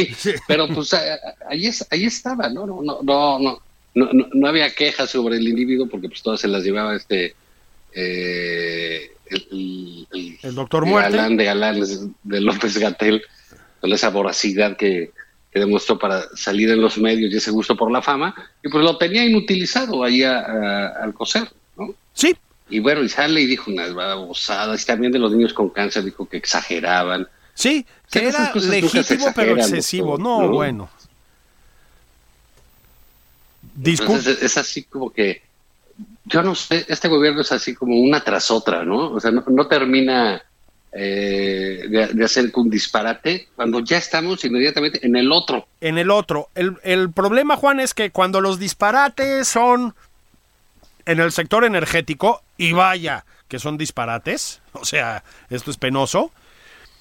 pero 0.47 0.69
pues 0.69 0.95
ahí, 0.95 1.67
es, 1.67 1.87
ahí 1.90 2.05
estaba, 2.05 2.49
¿no? 2.49 2.67
No, 2.67 2.83
no, 2.83 3.00
no, 3.02 3.38
no, 3.40 3.61
no, 4.12 4.28
no, 4.33 4.49
había 4.49 4.71
quejas 4.75 5.11
sobre 5.11 5.37
el 5.37 5.49
individuo 5.49 5.88
porque 5.88 6.09
pues 6.09 6.23
todas 6.23 6.40
se 6.40 6.49
las 6.49 6.62
llevaba 6.62 6.95
este 6.95 7.35
eh, 7.93 9.11
el, 9.31 10.07
doctor 10.55 10.87
Muerte. 10.87 11.17
galán 11.17 11.37
de 11.37 11.45
galanes 11.45 12.00
de 12.23 12.40
López 12.40 12.78
Gatel 12.78 13.23
con 13.81 13.93
esa 13.93 14.11
voracidad 14.11 14.76
que, 14.76 15.11
que 15.52 15.59
demostró 15.61 15.99
para 15.99 16.23
salir 16.37 16.71
en 16.71 16.81
los 16.81 16.99
medios 16.99 17.33
y 17.33 17.37
ese 17.37 17.50
gusto 17.50 17.76
por 17.76 17.90
la 17.90 18.02
fama 18.02 18.35
y 18.62 18.69
pues 18.69 18.85
lo 18.85 18.97
tenía 18.97 19.25
inutilizado 19.25 20.05
ahí 20.05 20.23
a- 20.23 20.40
a- 20.40 20.88
al 21.02 21.14
coser, 21.14 21.49
¿no? 21.76 21.95
Sí, 22.12 22.35
Y 22.71 22.81
bueno, 22.81 23.02
y 23.02 23.09
sale 23.09 23.40
y 23.40 23.47
dijo 23.47 23.71
unas 23.71 23.95
babosadas, 23.95 24.83
y 24.83 24.87
también 24.87 25.11
de 25.12 25.19
los 25.19 25.33
niños 25.33 25.55
con 25.55 25.71
cáncer 25.71 26.05
dijo 26.05 26.28
que 26.28 26.37
exageraban. 26.37 27.26
Sí, 27.59 27.87
que 28.11 28.19
Sí, 28.21 28.25
era 28.27 28.53
legítimo 28.55 29.33
pero 29.35 29.57
excesivo. 29.57 30.19
No, 30.19 30.43
¿no? 30.43 30.49
bueno. 30.49 30.88
Disculpe. 33.75 34.12
Entonces 34.15 34.43
es 34.43 34.57
así 34.57 34.85
como 34.85 35.11
que, 35.11 35.43
yo 36.25 36.43
no 36.43 36.55
sé, 36.55 36.85
este 36.88 37.09
gobierno 37.09 37.43
es 37.43 37.53
así 37.53 37.75
como 37.75 37.97
una 37.97 38.23
tras 38.23 38.50
otra, 38.50 38.85
¿no? 38.85 39.12
O 39.12 39.21
sea, 39.21 39.31
no, 39.31 39.45
no 39.47 39.67
termina 39.67 40.43
eh, 40.93 41.85
de, 41.88 42.07
de 42.12 42.25
hacer 42.25 42.50
un 42.55 42.71
disparate 42.71 43.49
cuando 43.55 43.81
ya 43.81 43.99
estamos 43.99 44.45
inmediatamente 44.45 45.05
en 45.07 45.17
el 45.17 45.31
otro. 45.31 45.69
en 45.81 45.99
el 45.99 46.11
otro. 46.11 46.49
El, 46.55 46.77
el 46.83 47.12
problema, 47.12 47.57
Juan, 47.57 47.79
es 47.79 47.95
que 47.95 48.11
cuando 48.11 48.41
los 48.41 48.59
disparates 48.59 49.47
son 49.47 49.95
en 51.07 51.21
el 51.21 51.33
sector 51.33 51.65
energético, 51.65 52.43
y 52.59 52.73
vaya 52.73 53.25
que 53.49 53.59
son 53.59 53.79
disparates, 53.79 54.61
o 54.73 54.85
sea, 54.85 55.25
esto 55.49 55.71
es 55.71 55.79
penoso, 55.79 56.33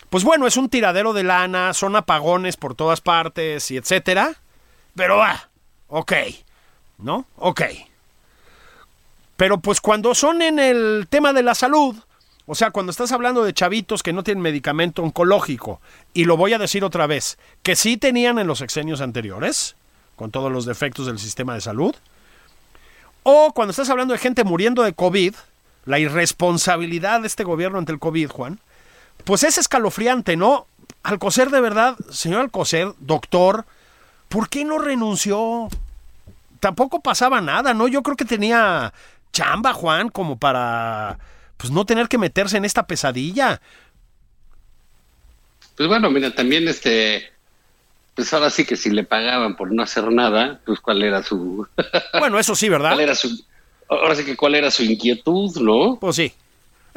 pues 0.10 0.24
bueno, 0.24 0.48
es 0.48 0.58
un 0.58 0.70
tiradero 0.70 1.14
de 1.14 1.24
lana, 1.24 1.74
son 1.74 1.96
apagones 1.96 2.58
por 2.58 2.76
todas 2.76 3.02
partes 3.02 3.72
y 3.72 3.78
etcétera, 3.78 4.36
pero 4.96 5.22
ah, 5.22 5.50
ok, 5.88 6.14
¿no? 7.00 7.26
Ok. 7.38 7.62
Pero 9.36 9.60
pues 9.60 9.82
cuando 9.82 10.16
son 10.16 10.42
en 10.42 10.60
el 10.60 11.08
tema 11.10 11.34
de 11.34 11.44
la 11.44 11.54
salud, 11.54 11.96
o 12.46 12.56
sea, 12.56 12.72
cuando 12.72 12.92
estás 12.92 13.12
hablando 13.12 13.44
de 13.44 13.54
chavitos 13.54 14.02
que 14.02 14.14
no 14.14 14.24
tienen 14.24 14.42
medicamento 14.42 15.04
oncológico, 15.04 15.82
y 16.14 16.24
lo 16.26 16.38
voy 16.38 16.54
a 16.54 16.58
decir 16.58 16.84
otra 16.84 17.06
vez, 17.06 17.38
que 17.62 17.76
sí 17.76 17.98
tenían 17.98 18.40
en 18.40 18.48
los 18.48 18.60
sexenios 18.60 19.02
anteriores, 19.02 19.76
con 20.16 20.32
todos 20.32 20.52
los 20.52 20.66
defectos 20.66 21.06
del 21.06 21.20
sistema 21.20 21.54
de 21.54 21.62
salud, 21.62 21.96
o 23.24 23.52
cuando 23.54 23.72
estás 23.72 23.90
hablando 23.90 24.14
de 24.14 24.20
gente 24.20 24.46
muriendo 24.46 24.82
de 24.84 24.94
COVID, 24.94 25.36
la 25.86 26.00
irresponsabilidad 26.00 27.22
de 27.22 27.28
este 27.28 27.44
gobierno 27.44 27.78
ante 27.78 27.92
el 27.92 28.00
COVID, 28.00 28.30
Juan, 28.30 28.60
pues 29.24 29.44
es 29.44 29.58
escalofriante, 29.58 30.36
¿no? 30.36 30.68
Alcocer 31.04 31.50
de 31.50 31.62
verdad, 31.62 31.98
señor 32.10 32.42
Alcocer, 32.42 32.94
doctor, 33.00 33.66
¿por 34.30 34.50
qué 34.50 34.66
no 34.66 34.78
renunció? 34.78 35.68
Tampoco 36.60 37.02
pasaba 37.02 37.42
nada, 37.42 37.74
¿no? 37.74 37.88
Yo 37.88 38.04
creo 38.04 38.18
que 38.18 38.26
tenía 38.26 38.94
chamba, 39.32 39.74
Juan, 39.74 40.10
como 40.10 40.38
para 40.38 41.20
pues 41.58 41.72
no 41.72 41.86
tener 41.86 42.08
que 42.08 42.18
meterse 42.18 42.58
en 42.58 42.66
esta 42.66 42.88
pesadilla. 42.88 43.62
Pues 45.76 45.88
bueno, 45.88 46.10
mira, 46.10 46.34
también 46.34 46.68
este, 46.68 47.32
pues 48.16 48.34
ahora 48.34 48.50
sí 48.50 48.66
que 48.66 48.76
si 48.76 48.90
le 48.90 49.04
pagaban 49.04 49.56
por 49.56 49.72
no 49.72 49.84
hacer 49.84 50.12
nada, 50.12 50.60
pues 50.66 50.80
cuál 50.80 51.04
era 51.04 51.22
su, 51.24 51.68
Bueno, 52.20 52.40
eso 52.40 52.56
sí, 52.56 52.70
¿verdad? 52.70 52.90
cuál 52.94 53.02
era 53.02 53.16
su, 53.16 53.44
ahora 53.90 54.16
sí 54.16 54.26
que 54.26 54.36
cuál 54.36 54.56
era 54.56 54.72
su 54.72 54.84
inquietud, 54.84 55.56
¿no? 55.62 55.98
Pues 56.00 56.16
sí. 56.16 56.34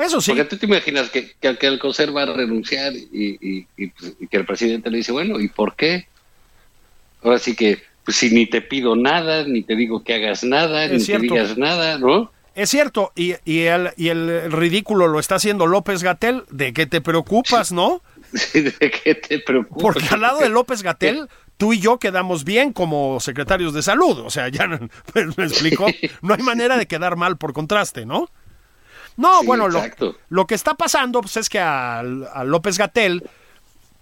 Eso 0.01 0.21
sí. 0.21 0.31
Porque 0.33 0.45
tú 0.45 0.57
te 0.57 0.67
imaginas 0.67 1.11
que, 1.11 1.33
que, 1.41 1.57
que 1.57 1.67
Alcocer 1.67 2.15
va 2.17 2.23
a 2.23 2.27
renunciar 2.27 2.93
y, 2.95 3.39
y- 3.41 3.67
y, 3.77 3.87
pues, 3.89 4.15
y 4.21 4.27
que 4.27 4.37
el 4.39 4.47
presidente 4.47 4.91
le 4.91 4.99
dice, 4.99 5.13
bueno, 5.13 5.39
¿y 5.41 5.49
por 5.49 5.75
qué? 5.77 6.07
Ahora 7.23 7.39
sí 7.39 7.55
que, 7.55 7.83
pues 8.05 8.17
si 8.17 8.31
ni 8.31 8.47
te 8.47 8.63
pido 8.63 8.97
nada, 8.97 9.45
ni 9.45 9.63
te 9.63 9.77
digo 9.77 10.03
que 10.03 10.15
hagas 10.15 10.43
nada, 10.45 10.85
Es 10.87 10.93
ni 10.93 11.01
cierto. 11.01 11.35
te 11.35 11.41
digas 11.41 11.59
nada, 11.59 11.99
¿no? 11.99 12.33
Es 12.55 12.71
cierto, 12.71 13.13
y, 13.15 13.35
y 13.45 13.61
el, 13.63 13.91
y 13.97 14.09
el 14.09 14.51
ridículo 14.51 15.07
lo 15.07 15.21
está 15.21 15.37
haciendo 15.37 15.67
López 15.67 16.03
Gatel, 16.03 16.45
¿de 16.51 16.73
qué 16.73 16.87
te 16.87 17.01
preocupas, 17.01 17.71
no? 17.73 18.03
¿De 18.55 18.91
qué 18.91 19.15
te 19.15 19.39
preocupa? 19.39 19.81
Porque 19.81 20.05
al 20.11 20.21
lado 20.21 20.41
de 20.41 20.49
López 20.51 20.83
Gatel, 20.83 21.29
tú 21.59 21.73
y 21.73 21.79
yo 21.81 21.99
quedamos 21.99 22.45
bien 22.45 22.73
como 22.73 23.21
secretarios 23.21 23.73
de 23.75 23.83
salud. 23.83 24.19
O 24.21 24.31
sea, 24.31 24.49
ya 24.49 24.67
me, 24.67 24.79
me 25.37 25.45
explico. 25.45 25.87
No 26.23 26.35
hay 26.35 26.43
manera 26.43 26.77
de 26.77 26.87
quedar 26.87 27.17
mal 27.17 27.37
por 27.37 27.53
contraste, 27.53 28.05
¿no? 28.07 28.29
No, 29.21 29.41
Sí, 29.41 29.47
bueno, 29.47 29.69
lo, 30.29 30.47
que 30.47 30.55
está 30.55 30.75
pasando 30.75 31.21
pues, 31.21 31.37
es 31.37 31.49
que 31.49 31.59
a, 31.59 31.99
a 32.01 32.45
López 32.45 32.79
Gatel 32.79 33.23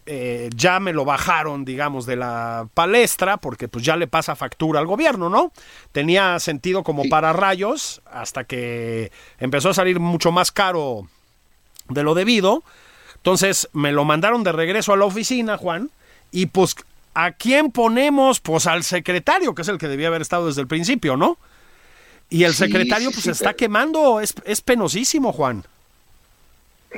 eh, 0.06 0.48
ya 0.54 0.80
me 0.80 0.94
lo 0.94 1.04
bajaron, 1.04 1.66
digamos, 1.66 2.06
de 2.06 2.16
la 2.16 2.66
palestra, 2.72 3.36
porque 3.36 3.68
pues 3.68 3.84
ya 3.84 3.94
le 3.96 4.06
pasa 4.06 4.36
factura 4.36 4.80
al 4.80 4.86
gobierno, 4.86 5.28
¿no? 5.28 5.52
Tenía 5.92 6.38
sentido 6.38 6.82
como 6.82 7.02
Sí. 7.02 7.08
para 7.10 7.34
rayos, 7.34 8.00
hasta 8.10 8.44
que 8.44 9.12
empezó 9.38 9.68
a 9.68 9.74
salir 9.74 10.00
mucho 10.00 10.32
más 10.32 10.50
caro 10.50 11.08
de 11.90 12.02
lo 12.02 12.14
debido. 12.14 12.62
Entonces 13.16 13.68
me 13.74 13.92
lo 13.92 14.06
mandaron 14.06 14.44
de 14.44 14.52
regreso 14.52 14.94
a 14.94 14.96
la 14.96 15.04
oficina, 15.04 15.58
Juan, 15.58 15.90
y 16.30 16.46
pues, 16.46 16.74
¿a 17.12 17.32
quién 17.32 17.70
ponemos? 17.70 18.40
Pues 18.40 18.66
al 18.66 18.84
secretario, 18.84 19.54
que 19.54 19.60
es 19.60 19.68
el 19.68 19.76
que 19.76 19.88
debía 19.88 20.08
haber 20.08 20.22
estado 20.22 20.46
desde 20.46 20.62
el 20.62 20.68
principio, 20.68 21.18
¿no? 21.18 21.36
Y 22.30 22.44
el 22.44 22.52
Sí, 22.52 22.58
secretario 22.64 23.08
sí, 23.08 23.14
pues 23.14 23.24
sí, 23.24 23.30
está 23.30 23.46
pero- 23.46 23.56
quemando, 23.56 24.20
es, 24.20 24.34
es 24.44 24.60
penosísimo, 24.60 25.32
Juan. 25.32 25.64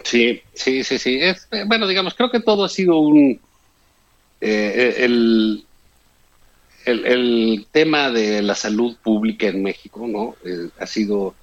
Sí, 0.04 0.40
sí, 0.54 0.84
sí, 0.84 0.98
sí. 0.98 1.18
Es, 1.20 1.46
eh, 1.50 1.64
bueno, 1.66 1.86
digamos, 1.86 2.14
creo 2.14 2.30
que 2.30 2.40
todo 2.40 2.64
ha 2.64 2.68
sido 2.68 2.98
un... 2.98 3.40
eh, 4.40 4.96
el, 4.98 5.64
el, 6.84 7.06
el 7.06 7.66
tema 7.70 8.10
de 8.10 8.42
la 8.42 8.54
salud 8.54 8.96
pública 9.02 9.46
en 9.48 9.62
México, 9.62 10.06
¿no? 10.08 10.36
Eh, 10.44 10.68
ha 10.78 10.86
sido 10.86 11.34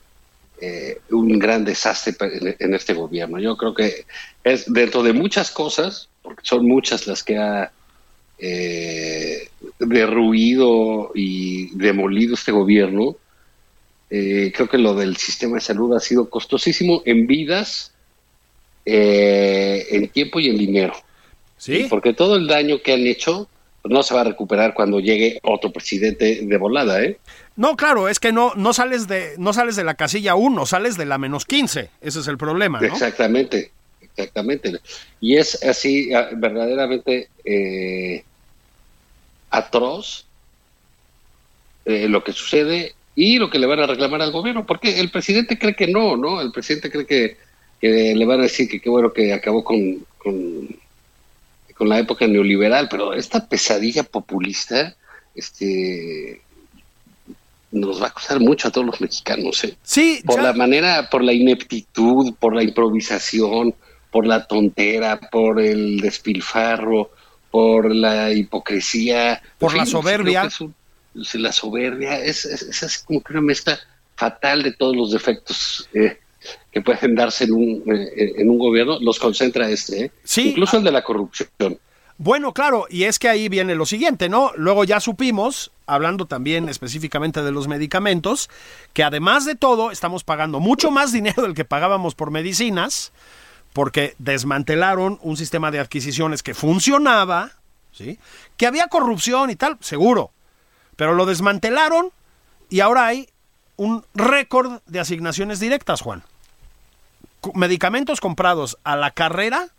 eh, 0.60 1.00
un 1.12 1.38
gran 1.40 1.64
desastre 1.66 2.16
en, 2.20 2.56
en 2.58 2.74
este 2.74 2.94
gobierno. 2.94 3.40
Yo 3.40 3.56
creo 3.58 3.74
que 3.74 4.06
es 4.44 4.72
dentro 4.72 5.04
de 5.04 5.14
muchas 5.14 5.52
cosas, 5.52 6.10
porque 6.22 6.42
son 6.44 6.66
muchas 6.68 7.06
las 7.08 7.24
que 7.24 7.38
ha 7.38 7.72
eh, 8.40 9.50
derruido 9.80 11.12
y 11.16 11.76
demolido 11.78 12.34
este 12.34 12.52
gobierno, 12.52 13.16
eh, 14.10 14.52
creo 14.56 14.70
que 14.70 14.78
lo 14.78 14.94
del 14.94 15.18
sistema 15.18 15.56
de 15.56 15.62
salud 15.62 15.96
ha 15.96 16.00
sido 16.00 16.30
costosísimo 16.30 17.02
en 17.06 17.28
vidas, 17.28 17.94
eh, 18.86 19.86
en 19.92 20.08
tiempo 20.10 20.40
y 20.40 20.50
en 20.50 20.58
dinero. 20.58 20.94
Sí. 21.58 21.88
Porque 21.90 22.14
todo 22.14 22.36
el 22.36 22.48
daño 22.48 22.82
que 22.82 22.94
han 22.94 23.06
hecho 23.06 23.50
pues, 23.82 23.94
no 23.94 24.04
se 24.04 24.14
va 24.14 24.22
a 24.22 24.26
recuperar 24.26 24.74
cuando 24.74 25.00
llegue 25.00 25.40
otro 25.44 25.72
presidente 25.72 26.40
de 26.44 26.58
volada, 26.58 27.04
¿eh? 27.04 27.18
No, 27.56 27.76
claro, 27.76 28.08
es 28.08 28.20
que 28.20 28.32
no, 28.32 28.54
no 28.56 28.72
sales 28.74 29.08
de, 29.08 29.34
no 29.38 29.52
sales 29.52 29.76
de 29.76 29.84
la 29.84 29.96
casilla 29.96 30.36
1, 30.36 30.66
sales 30.66 30.96
de 30.96 31.06
la 31.06 31.18
menos 31.18 31.46
15. 31.46 31.90
Ese 32.02 32.20
es 32.20 32.28
el 32.28 32.38
problema, 32.38 32.80
¿no? 32.80 32.88
Exactamente, 32.88 33.72
exactamente. 34.02 34.80
Y 35.20 35.38
es 35.38 35.64
así 35.64 36.14
ah, 36.14 36.30
verdaderamente 36.34 37.30
eh, 37.44 38.24
atroz 39.50 40.26
eh, 41.86 42.08
lo 42.08 42.24
que 42.24 42.34
sucede 42.34 42.94
y 43.20 43.40
lo 43.40 43.50
que 43.50 43.58
le 43.58 43.66
van 43.66 43.80
a 43.80 43.88
reclamar 43.88 44.22
al 44.22 44.32
gobierno, 44.32 44.64
porque 44.68 45.00
el 45.00 45.10
presidente 45.10 45.58
cree 45.58 45.74
que 45.76 45.88
no, 45.88 46.16
¿no? 46.16 46.40
El 46.40 46.52
presidente 46.52 46.92
cree 46.92 47.08
que, 47.08 47.38
que 47.82 48.14
le 48.16 48.26
van 48.26 48.40
a 48.42 48.44
decir 48.44 48.70
que 48.70 48.80
qué 48.80 48.92
bueno 48.92 49.12
que 49.12 49.34
acabó 49.34 49.64
con, 49.64 50.06
con, 50.20 50.70
con 51.76 51.90
la 51.90 51.98
época 51.98 52.28
neoliberal, 52.28 52.88
pero 52.90 53.14
esta 53.14 53.48
pesadilla 53.50 54.04
populista, 54.04 54.96
este 55.34 56.42
nos 57.72 58.02
va 58.02 58.08
a 58.08 58.12
costar 58.14 58.40
mucho 58.40 58.68
a 58.68 58.72
todos 58.72 58.86
los 58.88 59.02
mexicanos, 59.02 59.64
¿eh? 59.64 59.76
Sí, 59.84 60.22
por 60.26 60.38
ya- 60.38 60.44
la 60.44 60.54
manera, 60.54 61.10
por 61.10 61.24
la 61.24 61.34
ineptitud, 61.34 62.34
por 62.40 62.56
la 62.56 62.64
improvisación, 62.64 63.74
por 64.12 64.26
la 64.28 64.46
tontera, 64.46 65.20
por 65.20 65.60
el 65.60 66.00
despilfarro, 66.00 67.12
por 67.52 67.94
la 67.94 68.32
hipocresía, 68.32 69.42
Por 69.58 69.72
En 69.72 69.78
la 69.80 69.86
soberbia. 69.88 70.44
es 70.46 70.62
un- 70.62 70.74
la 71.34 71.52
soberbia 71.52 72.20
es, 72.20 72.46
es, 72.46 72.62
es 72.62 72.84
así 72.84 73.06
como 73.06 73.22
que 73.22 73.34
una 73.34 73.42
mezcla 73.42 73.80
fatal 74.16 74.64
de 74.64 74.74
todos 74.74 74.96
los 74.96 75.12
defectos 75.12 75.88
eh, 75.94 76.20
que 76.72 76.82
pueden 76.82 77.16
darse 77.16 77.46
en 77.46 77.54
un, 77.54 77.84
eh, 77.94 78.34
en 78.38 78.50
un 78.50 78.58
gobierno, 78.58 78.98
los 79.00 79.20
concentra 79.20 79.70
este, 79.70 80.06
¿eh? 80.06 80.12
Sí. 80.24 80.50
incluso 80.50 80.78
el 80.78 80.84
de 80.84 80.92
la 80.92 81.04
corrupción. 81.04 81.80
Bueno, 82.20 82.52
claro, 82.52 82.88
y 82.90 83.04
es 83.04 83.20
que 83.20 83.30
ahí 83.30 83.48
viene 83.48 83.76
lo 83.76 83.86
siguiente, 83.86 84.28
¿no? 84.28 84.52
Luego 84.56 84.84
ya 84.84 85.00
supimos, 85.00 85.72
hablando 85.86 86.26
también 86.26 86.68
específicamente 86.68 87.44
de 87.44 87.52
los 87.52 87.68
medicamentos, 87.68 88.50
que 88.94 89.04
además 89.04 89.46
de 89.46 89.54
todo 89.54 89.92
estamos 89.92 90.24
pagando 90.24 90.60
mucho 90.60 90.90
más 90.90 91.12
dinero 91.12 91.44
del 91.44 91.54
que 91.54 91.64
pagábamos 91.64 92.16
por 92.16 92.32
medicinas, 92.32 93.12
porque 93.72 94.16
desmantelaron 94.18 95.20
un 95.22 95.38
sistema 95.38 95.70
de 95.70 95.80
adquisiciones 95.80 96.42
que 96.42 96.56
funcionaba, 96.56 97.52
¿sí? 97.92 98.18
Que 98.58 98.66
había 98.66 98.88
corrupción 98.88 99.52
y 99.52 99.56
tal, 99.56 99.78
seguro, 99.80 100.32
pero 100.98 101.14
lo 101.14 101.26
desmantelaron 101.26 102.12
y 102.70 102.82
ahora 102.82 103.08
hay 103.08 103.30
un 103.78 104.04
récord 104.14 104.82
de 104.88 105.00
asignaciones 105.00 105.62
directas, 105.62 106.02
Juan. 106.02 106.24
Medicamentos 107.54 108.20
comprados 108.20 108.78
a 108.84 108.98
la 108.98 109.12
carrera 109.12 109.70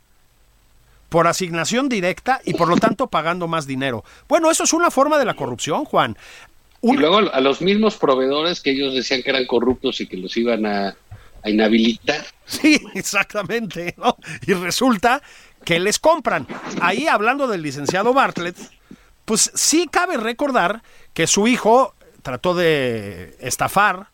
por 1.10 1.26
asignación 1.26 1.88
directa 1.88 2.40
y 2.44 2.54
por 2.54 2.68
lo 2.68 2.76
tanto 2.76 3.08
pagando 3.08 3.48
más 3.48 3.66
dinero. 3.66 4.04
Bueno, 4.28 4.50
eso 4.50 4.64
es 4.64 4.72
una 4.72 4.90
forma 4.90 5.18
de 5.18 5.24
la 5.26 5.34
corrupción, 5.34 5.84
Juan. 5.84 6.16
Y 6.80 6.96
luego 6.96 7.18
a 7.18 7.40
los 7.40 7.60
mismos 7.60 7.96
proveedores 7.96 8.60
que 8.60 8.70
ellos 8.70 8.94
decían 8.94 9.22
que 9.22 9.30
eran 9.30 9.46
corruptos 9.46 10.00
y 10.00 10.06
que 10.06 10.16
los 10.16 10.36
iban 10.36 10.64
a, 10.64 10.96
a 11.42 11.50
inhabilitar, 11.50 12.24
Sí, 12.46 12.80
exactamente. 12.94 13.94
¿no? 13.98 14.16
Y 14.46 14.54
resulta 14.54 15.22
que 15.64 15.78
les 15.80 15.98
compran. 15.98 16.46
Ahí 16.80 17.06
hablando 17.06 17.46
del 17.48 17.62
licenciado 17.62 18.14
Bartlett, 18.14 18.56
pues 19.28 19.52
sí 19.54 19.88
cabe 19.92 20.16
recordar 20.16 20.82
que 21.12 21.26
su 21.26 21.46
hijo 21.46 21.94
trató 22.22 22.54
de 22.54 23.36
estafar 23.40 24.08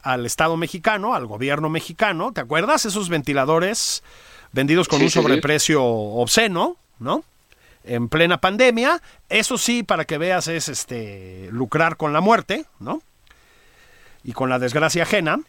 al 0.00 0.24
Estado 0.24 0.56
mexicano, 0.56 1.14
al 1.14 1.26
gobierno 1.26 1.68
mexicano. 1.68 2.32
¿Te 2.32 2.40
acuerdas? 2.40 2.86
Esos 2.86 3.08
ventiladores 3.08 4.04
vendidos 4.52 4.86
con 4.86 5.00
Sí, 5.00 5.06
un 5.06 5.10
sí. 5.10 5.18
sobreprecio 5.20 5.82
obsceno, 5.84 6.76
¿no? 7.00 7.24
En 7.82 8.08
plena 8.08 8.40
pandemia. 8.40 9.02
Eso 9.28 9.58
sí, 9.58 9.82
para 9.82 10.04
que 10.04 10.18
veas, 10.18 10.46
es 10.46 10.68
este 10.68 11.48
lucrar 11.50 11.96
con 11.96 12.12
la 12.12 12.20
muerte, 12.20 12.64
¿no? 12.78 13.02
Y 14.22 14.32
con 14.32 14.50
la 14.50 14.60
desgracia 14.60 15.02
ajena 15.02 15.40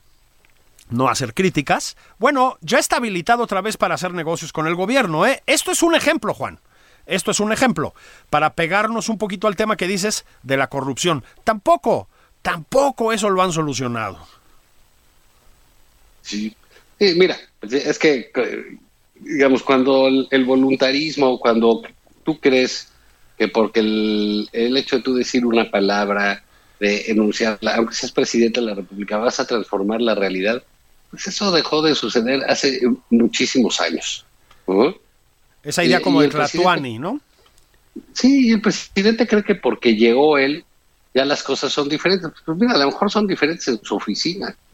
no 0.89 1.09
hacer 1.09 1.35
críticas. 1.35 1.95
Bueno, 2.17 2.57
ya 2.61 2.79
está 2.79 2.97
habilitado 2.97 3.43
otra 3.43 3.61
vez 3.61 3.77
para 3.77 3.93
hacer 3.95 4.13
negocios 4.13 4.51
con 4.51 4.65
el 4.65 4.73
gobierno. 4.75 5.27
¿eh? 5.27 5.43
Esto 5.45 5.71
es 5.71 5.83
un 5.83 5.93
ejemplo, 5.93 6.33
Juan. 6.33 6.59
Esto 7.05 7.31
es 7.31 7.39
un 7.39 7.51
ejemplo 7.51 7.93
para 8.29 8.53
pegarnos 8.53 9.09
un 9.09 9.17
poquito 9.17 9.47
al 9.47 9.55
tema 9.55 9.77
que 9.77 9.87
dices 9.87 10.25
de 10.43 10.57
la 10.57 10.67
corrupción. 10.67 11.23
Tampoco, 11.43 12.07
tampoco 12.41 13.11
eso 13.13 13.29
lo 13.29 13.41
han 13.41 13.51
solucionado. 13.51 14.19
Sí. 16.21 16.55
Mira, 16.99 17.35
es 17.63 17.97
que, 17.97 18.31
digamos, 19.15 19.63
cuando 19.63 20.07
el, 20.07 20.45
voluntarismo, 20.45 21.39
cuando 21.39 21.81
tú 22.23 22.39
crees 22.39 22.89
que 23.37 23.47
porque 23.47 23.79
el, 23.79 24.49
el 24.51 24.77
hecho 24.77 24.97
de 24.97 25.01
tú 25.01 25.15
decir 25.15 25.45
una 25.45 25.71
palabra, 25.71 26.43
de 26.81 27.11
enunciarla, 27.11 27.75
aunque 27.75 27.93
seas 27.93 28.11
presidente 28.11 28.59
de 28.59 28.65
la 28.65 28.73
República, 28.73 29.17
vas 29.17 29.39
a 29.39 29.45
transformar 29.45 30.01
la 30.01 30.15
realidad, 30.15 30.63
pues 31.11 31.27
eso 31.27 31.51
dejó 31.51 31.83
de 31.83 31.93
suceder 31.93 32.43
hace 32.49 32.81
muchísimos 33.11 33.79
años. 33.79 34.25
Esa 35.63 35.83
idea 35.83 35.99
Y- 35.99 36.01
como 36.01 36.21
y 36.21 36.25
de 36.25 36.31
Tlatuani, 36.31 36.99
¿no? 36.99 37.19
Sí, 38.13 38.47
y 38.47 38.51
el 38.53 38.61
presidente 38.61 39.27
cree 39.27 39.43
que 39.43 39.55
porque 39.55 39.95
llegó 39.95 40.37
él, 40.37 40.63
ya 41.13 41.25
las 41.25 41.43
cosas 41.43 41.71
son 41.73 41.89
diferentes. 41.89 42.31
Pues 42.45 42.57
mira, 42.57 42.73
a 42.73 42.77
lo 42.77 42.85
mejor 42.87 43.11
son 43.11 43.27
diferentes 43.27 43.67
en 43.67 43.79
su 43.83 43.95
oficina. 43.95 44.55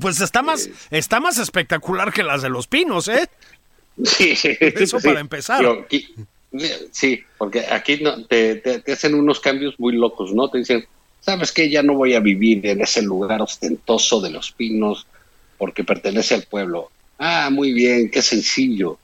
Pues 0.00 0.22
está 0.22 0.40
más, 0.42 0.70
está 0.90 1.20
más 1.20 1.36
espectacular 1.38 2.10
que 2.10 2.22
las 2.22 2.40
de 2.40 2.48
los 2.48 2.66
pinos, 2.66 3.08
¿eh? 3.08 3.28
Sí, 4.04 4.32
Eso 4.60 4.98
sí. 5.00 5.06
para 5.08 5.20
empezar. 5.20 5.64
Aquí- 5.66 6.08
sí, 6.90 7.20
porque 7.36 7.60
aquí 7.70 7.98
no, 8.02 8.24
te, 8.24 8.56
te- 8.56 8.80
te 8.80 8.92
hacen 8.92 9.14
unos 9.14 9.38
cambios 9.38 9.78
muy 9.78 9.94
locos, 9.94 10.32
¿no? 10.32 10.48
Te 10.48 10.58
dicen, 10.58 10.86
¿sabes 11.20 11.52
qué? 11.52 11.68
Ya 11.70 11.82
no 11.82 11.92
voy 11.94 12.14
a 12.14 12.20
vivir 12.20 12.66
en 12.66 12.80
ese 12.80 13.02
lugar 13.02 13.42
ostentoso 13.42 14.20
de 14.22 14.30
los 14.30 14.50
pinos 14.52 15.06
porque 15.58 15.84
pertenece 15.84 16.34
al 16.34 16.44
pueblo. 16.44 16.90
Ah, 17.18 17.50
muy 17.52 17.72
bien, 17.74 18.10
qué 18.10 18.22
sencillo. 18.22 18.98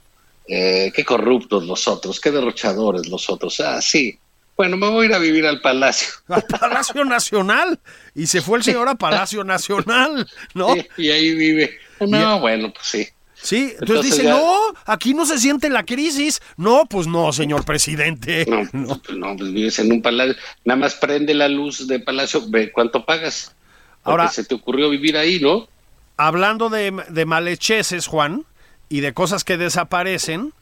Eh, 0.47 0.91
qué 0.93 1.05
corruptos 1.05 1.65
los 1.65 1.87
otros, 1.87 2.19
qué 2.19 2.31
derrochadores 2.31 3.07
los 3.07 3.29
otros. 3.29 3.59
Ah, 3.61 3.81
sí. 3.81 4.17
Bueno, 4.55 4.77
me 4.77 4.87
voy 4.89 5.05
a 5.05 5.09
ir 5.09 5.13
a 5.15 5.19
vivir 5.19 5.45
al 5.47 5.61
palacio. 5.61 6.09
Al 6.27 6.43
Palacio 6.43 7.03
Nacional. 7.05 7.79
Y 8.13 8.27
se 8.27 8.41
fue 8.41 8.57
el 8.59 8.63
señor 8.63 8.87
a 8.87 8.95
Palacio 8.95 9.43
Nacional, 9.43 10.29
¿no? 10.53 10.73
Sí, 10.75 10.87
y 10.97 11.09
ahí 11.09 11.33
vive. 11.33 11.77
No, 12.01 12.39
bueno, 12.39 12.71
pues 12.71 12.85
sí. 12.85 13.07
Sí, 13.35 13.73
entonces, 13.79 13.81
Entonces 13.81 14.11
dice, 14.11 14.23
ya- 14.25 14.35
no, 14.35 14.57
aquí 14.85 15.13
no 15.13 15.25
se 15.25 15.37
siente 15.39 15.69
la 15.69 15.83
crisis. 15.83 16.39
No, 16.55 16.85
pues 16.89 17.07
no, 17.07 17.33
señor 17.33 17.65
presidente. 17.65 18.45
No, 18.73 18.99
pues, 19.01 19.17
no, 19.17 19.35
pues 19.35 19.51
vives 19.51 19.79
en 19.79 19.91
un 19.91 20.01
palacio. 20.01 20.35
Nada 20.65 20.79
más 20.79 20.93
prende 20.95 21.33
la 21.33 21.47
luz 21.49 21.87
de 21.87 21.99
palacio, 21.99 22.43
ve 22.49 22.71
cuánto 22.71 23.03
pagas. 23.05 23.55
Porque 24.03 24.11
Ahora- 24.11 24.29
se 24.29 24.43
te 24.43 24.53
ocurrió 24.55 24.89
vivir 24.89 25.17
ahí, 25.17 25.39
¿no? 25.39 25.67
Hablando 26.15 26.69
de, 26.69 26.91
de 27.09 27.25
malhecheces, 27.25 28.05
Juan, 28.05 28.45
y 28.89 29.01
de 29.01 29.13
cosas 29.13 29.43
que 29.43 29.57
desaparecen, 29.57 30.53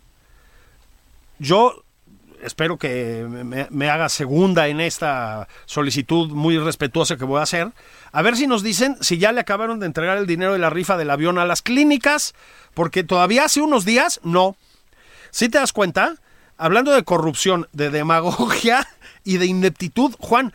Yo 1.40 1.84
espero 2.44 2.78
que 2.78 3.26
me, 3.70 3.90
haga 3.90 4.10
segunda 4.10 4.68
en 4.68 4.82
esta 4.82 5.48
solicitud 5.66 6.30
muy 6.30 6.58
respetuosa 6.58 7.18
que 7.18 7.26
voy 7.26 7.40
a 7.40 7.44
hacer. 7.44 7.72
A 8.12 8.22
ver 8.22 8.36
si 8.36 8.48
nos 8.48 8.64
dicen 8.64 8.98
si 9.02 9.18
ya 9.18 9.32
le 9.32 9.42
acabaron 9.42 9.80
de 9.80 9.86
entregar 9.86 10.18
el 10.18 10.28
dinero 10.28 10.54
de 10.54 10.60
la 10.60 10.70
rifa 10.70 10.98
del 10.98 11.10
avión 11.10 11.38
a 11.38 11.46
las 11.46 11.62
clínicas, 11.62 12.34
porque 12.74 13.04
todavía 13.04 13.46
hace 13.46 13.62
unos 13.62 13.86
días 13.86 14.20
no. 14.24 14.56
Si 15.30 15.50
te 15.50 15.60
das 15.60 15.74
cuenta, 15.74 16.16
hablando 16.58 16.92
de 16.92 17.04
corrupción, 17.04 17.68
de 17.74 17.90
demagogia 17.90 18.88
y 19.24 19.38
de 19.38 19.46
ineptitud, 19.46 20.16
Juan, 20.20 20.54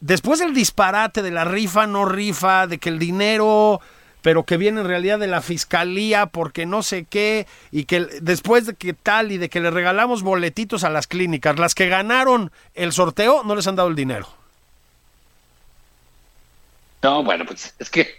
después 0.00 0.40
del 0.40 0.54
disparate 0.54 1.22
de 1.22 1.30
la 1.30 1.44
rifa, 1.44 1.86
no 1.86 2.04
rifa, 2.04 2.66
de 2.66 2.78
que 2.78 2.88
el 2.88 2.98
dinero 2.98 3.80
pero 4.24 4.44
que 4.44 4.56
viene 4.56 4.80
en 4.80 4.86
realidad 4.86 5.18
de 5.18 5.26
la 5.26 5.42
fiscalía 5.42 6.24
porque 6.24 6.64
no 6.64 6.82
sé 6.82 7.04
qué, 7.04 7.46
y 7.70 7.84
que 7.84 8.06
después 8.22 8.64
de 8.64 8.74
que 8.74 8.94
tal 8.94 9.32
y 9.32 9.36
de 9.36 9.50
que 9.50 9.60
le 9.60 9.70
regalamos 9.70 10.22
boletitos 10.22 10.82
a 10.82 10.88
las 10.88 11.06
clínicas, 11.06 11.58
las 11.58 11.74
que 11.74 11.90
ganaron 11.90 12.50
el 12.74 12.92
sorteo 12.92 13.44
no 13.44 13.54
les 13.54 13.66
han 13.66 13.76
dado 13.76 13.90
el 13.90 13.94
dinero. 13.94 14.26
No, 17.02 17.22
bueno, 17.22 17.44
pues 17.44 17.74
es 17.78 17.90
que 17.90 18.14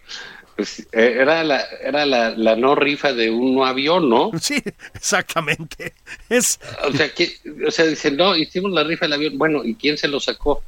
pues, 0.55 0.81
eh, 0.91 1.17
era, 1.21 1.43
la, 1.43 1.63
era 1.81 2.05
la, 2.05 2.55
no 2.55 2.75
rifa 2.75 3.11
de 3.11 3.31
un 3.31 3.55
no 3.55 3.65
avión, 3.65 4.07
¿no? 4.07 4.29
Sí, 4.39 4.61
exactamente. 4.93 5.95
Es... 6.29 6.59
O 6.87 6.91
sea, 6.91 7.11
que, 7.11 7.31
o 7.67 7.71
sea, 7.71 7.85
dicen, 7.85 8.15
no, 8.15 8.35
hicimos 8.35 8.71
la 8.71 8.83
rifa 8.83 9.05
del 9.05 9.13
avión. 9.13 9.39
Bueno, 9.39 9.65
¿y 9.65 9.73
quién 9.73 9.97
se 9.97 10.07
lo 10.07 10.19
sacó? 10.19 10.61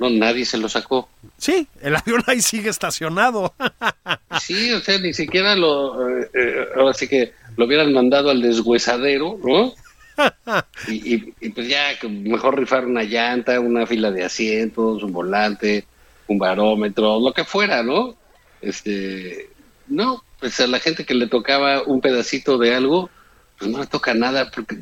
No, 0.00 0.08
nadie 0.08 0.46
se 0.46 0.56
lo 0.56 0.66
sacó. 0.66 1.10
Sí, 1.36 1.68
el 1.82 1.94
avión 1.94 2.24
ahí 2.26 2.40
sigue 2.40 2.70
estacionado. 2.70 3.54
sí, 4.40 4.72
o 4.72 4.80
sea, 4.80 4.98
ni 4.98 5.12
siquiera 5.12 5.54
lo, 5.54 6.08
eh, 6.08 6.30
eh, 6.32 6.64
ahora 6.74 6.94
sí 6.94 7.06
que 7.06 7.34
lo 7.58 7.66
hubieran 7.66 7.92
mandado 7.92 8.30
al 8.30 8.40
deshuesadero, 8.40 9.38
¿no? 9.44 9.74
y, 10.88 11.18
pues 11.50 11.68
ya, 11.68 11.98
mejor 12.08 12.58
rifar 12.58 12.86
una 12.86 13.02
llanta, 13.02 13.60
una 13.60 13.86
fila 13.86 14.10
de 14.10 14.24
asientos, 14.24 15.02
un 15.02 15.12
volante, 15.12 15.84
un 16.28 16.38
barómetro, 16.38 17.20
lo 17.20 17.34
que 17.34 17.44
fuera, 17.44 17.82
¿no? 17.82 18.16
Este, 18.62 19.50
no, 19.86 20.24
pues 20.38 20.58
a 20.60 20.66
la 20.66 20.78
gente 20.78 21.04
que 21.04 21.14
le 21.14 21.26
tocaba 21.26 21.82
un 21.82 22.00
pedacito 22.00 22.56
de 22.56 22.74
algo, 22.74 23.10
pues 23.58 23.70
no 23.70 23.80
le 23.80 23.86
toca 23.86 24.14
nada, 24.14 24.50
porque 24.50 24.78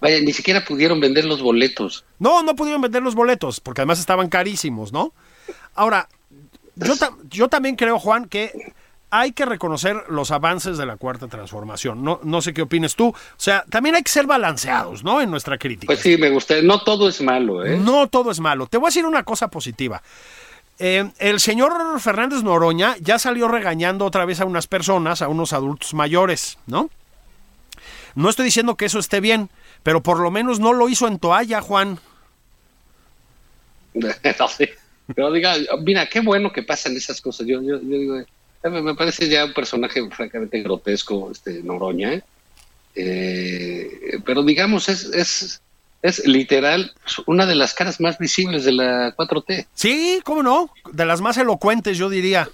Vaya, 0.00 0.20
ni 0.20 0.32
siquiera 0.32 0.64
pudieron 0.64 1.00
vender 1.00 1.24
los 1.24 1.40
boletos. 1.40 2.04
No, 2.18 2.42
no 2.42 2.54
pudieron 2.54 2.82
vender 2.82 3.02
los 3.02 3.14
boletos, 3.14 3.60
porque 3.60 3.80
además 3.80 3.98
estaban 3.98 4.28
carísimos, 4.28 4.92
¿no? 4.92 5.12
Ahora, 5.74 6.08
yo, 6.76 6.94
yo 7.30 7.48
también 7.48 7.76
creo, 7.76 7.98
Juan, 7.98 8.26
que 8.26 8.74
hay 9.10 9.32
que 9.32 9.46
reconocer 9.46 9.96
los 10.08 10.30
avances 10.30 10.78
de 10.78 10.86
la 10.86 10.96
cuarta 10.96 11.28
transformación. 11.28 12.02
No, 12.02 12.20
no 12.22 12.42
sé 12.42 12.52
qué 12.52 12.62
opines 12.62 12.96
tú. 12.96 13.08
O 13.08 13.14
sea, 13.36 13.64
también 13.70 13.94
hay 13.94 14.02
que 14.02 14.10
ser 14.10 14.26
balanceados, 14.26 15.04
¿no? 15.04 15.20
En 15.20 15.30
nuestra 15.30 15.58
crítica. 15.58 15.86
Pues 15.86 16.00
sí, 16.00 16.16
me 16.18 16.30
gusta. 16.30 16.60
No 16.62 16.80
todo 16.82 17.08
es 17.08 17.20
malo, 17.20 17.64
¿eh? 17.64 17.78
No 17.78 18.08
todo 18.08 18.30
es 18.30 18.40
malo. 18.40 18.66
Te 18.66 18.78
voy 18.78 18.86
a 18.86 18.90
decir 18.90 19.06
una 19.06 19.22
cosa 19.22 19.48
positiva. 19.48 20.02
Eh, 20.78 21.10
el 21.18 21.40
señor 21.40 21.72
Fernández 22.00 22.42
Noroña 22.42 22.96
ya 23.00 23.18
salió 23.18 23.48
regañando 23.48 24.04
otra 24.04 24.26
vez 24.26 24.40
a 24.40 24.44
unas 24.44 24.66
personas, 24.66 25.22
a 25.22 25.28
unos 25.28 25.52
adultos 25.52 25.94
mayores, 25.94 26.58
¿no? 26.66 26.90
No 28.14 28.28
estoy 28.28 28.46
diciendo 28.46 28.76
que 28.76 28.86
eso 28.86 28.98
esté 28.98 29.20
bien, 29.20 29.50
pero 29.86 30.02
por 30.02 30.18
lo 30.18 30.32
menos 30.32 30.58
no 30.58 30.72
lo 30.72 30.88
hizo 30.88 31.06
en 31.06 31.20
toalla, 31.20 31.60
Juan. 31.60 32.00
Pero 35.14 35.30
diga, 35.30 35.54
mira, 35.80 36.08
qué 36.08 36.18
bueno 36.18 36.52
que 36.52 36.64
pasan 36.64 36.96
esas 36.96 37.20
cosas. 37.20 37.46
Yo, 37.46 37.62
yo, 37.62 37.78
digo, 37.78 38.18
eh, 38.18 38.26
me 38.64 38.96
parece 38.96 39.28
ya 39.28 39.44
un 39.44 39.52
personaje 39.52 40.02
francamente 40.10 40.60
grotesco, 40.60 41.30
este 41.30 41.62
Noroña. 41.62 42.14
¿eh? 42.14 42.22
Eh, 42.96 44.18
pero 44.24 44.42
digamos, 44.42 44.88
es, 44.88 45.04
es, 45.04 45.62
es 46.02 46.26
literal 46.26 46.92
una 47.26 47.46
de 47.46 47.54
las 47.54 47.72
caras 47.72 48.00
más 48.00 48.18
visibles 48.18 48.64
de 48.64 48.72
la 48.72 49.14
4T. 49.14 49.68
Sí, 49.72 50.20
cómo 50.24 50.42
no, 50.42 50.68
de 50.92 51.06
las 51.06 51.20
más 51.20 51.36
elocuentes, 51.36 51.96
yo 51.96 52.10
diría. 52.10 52.48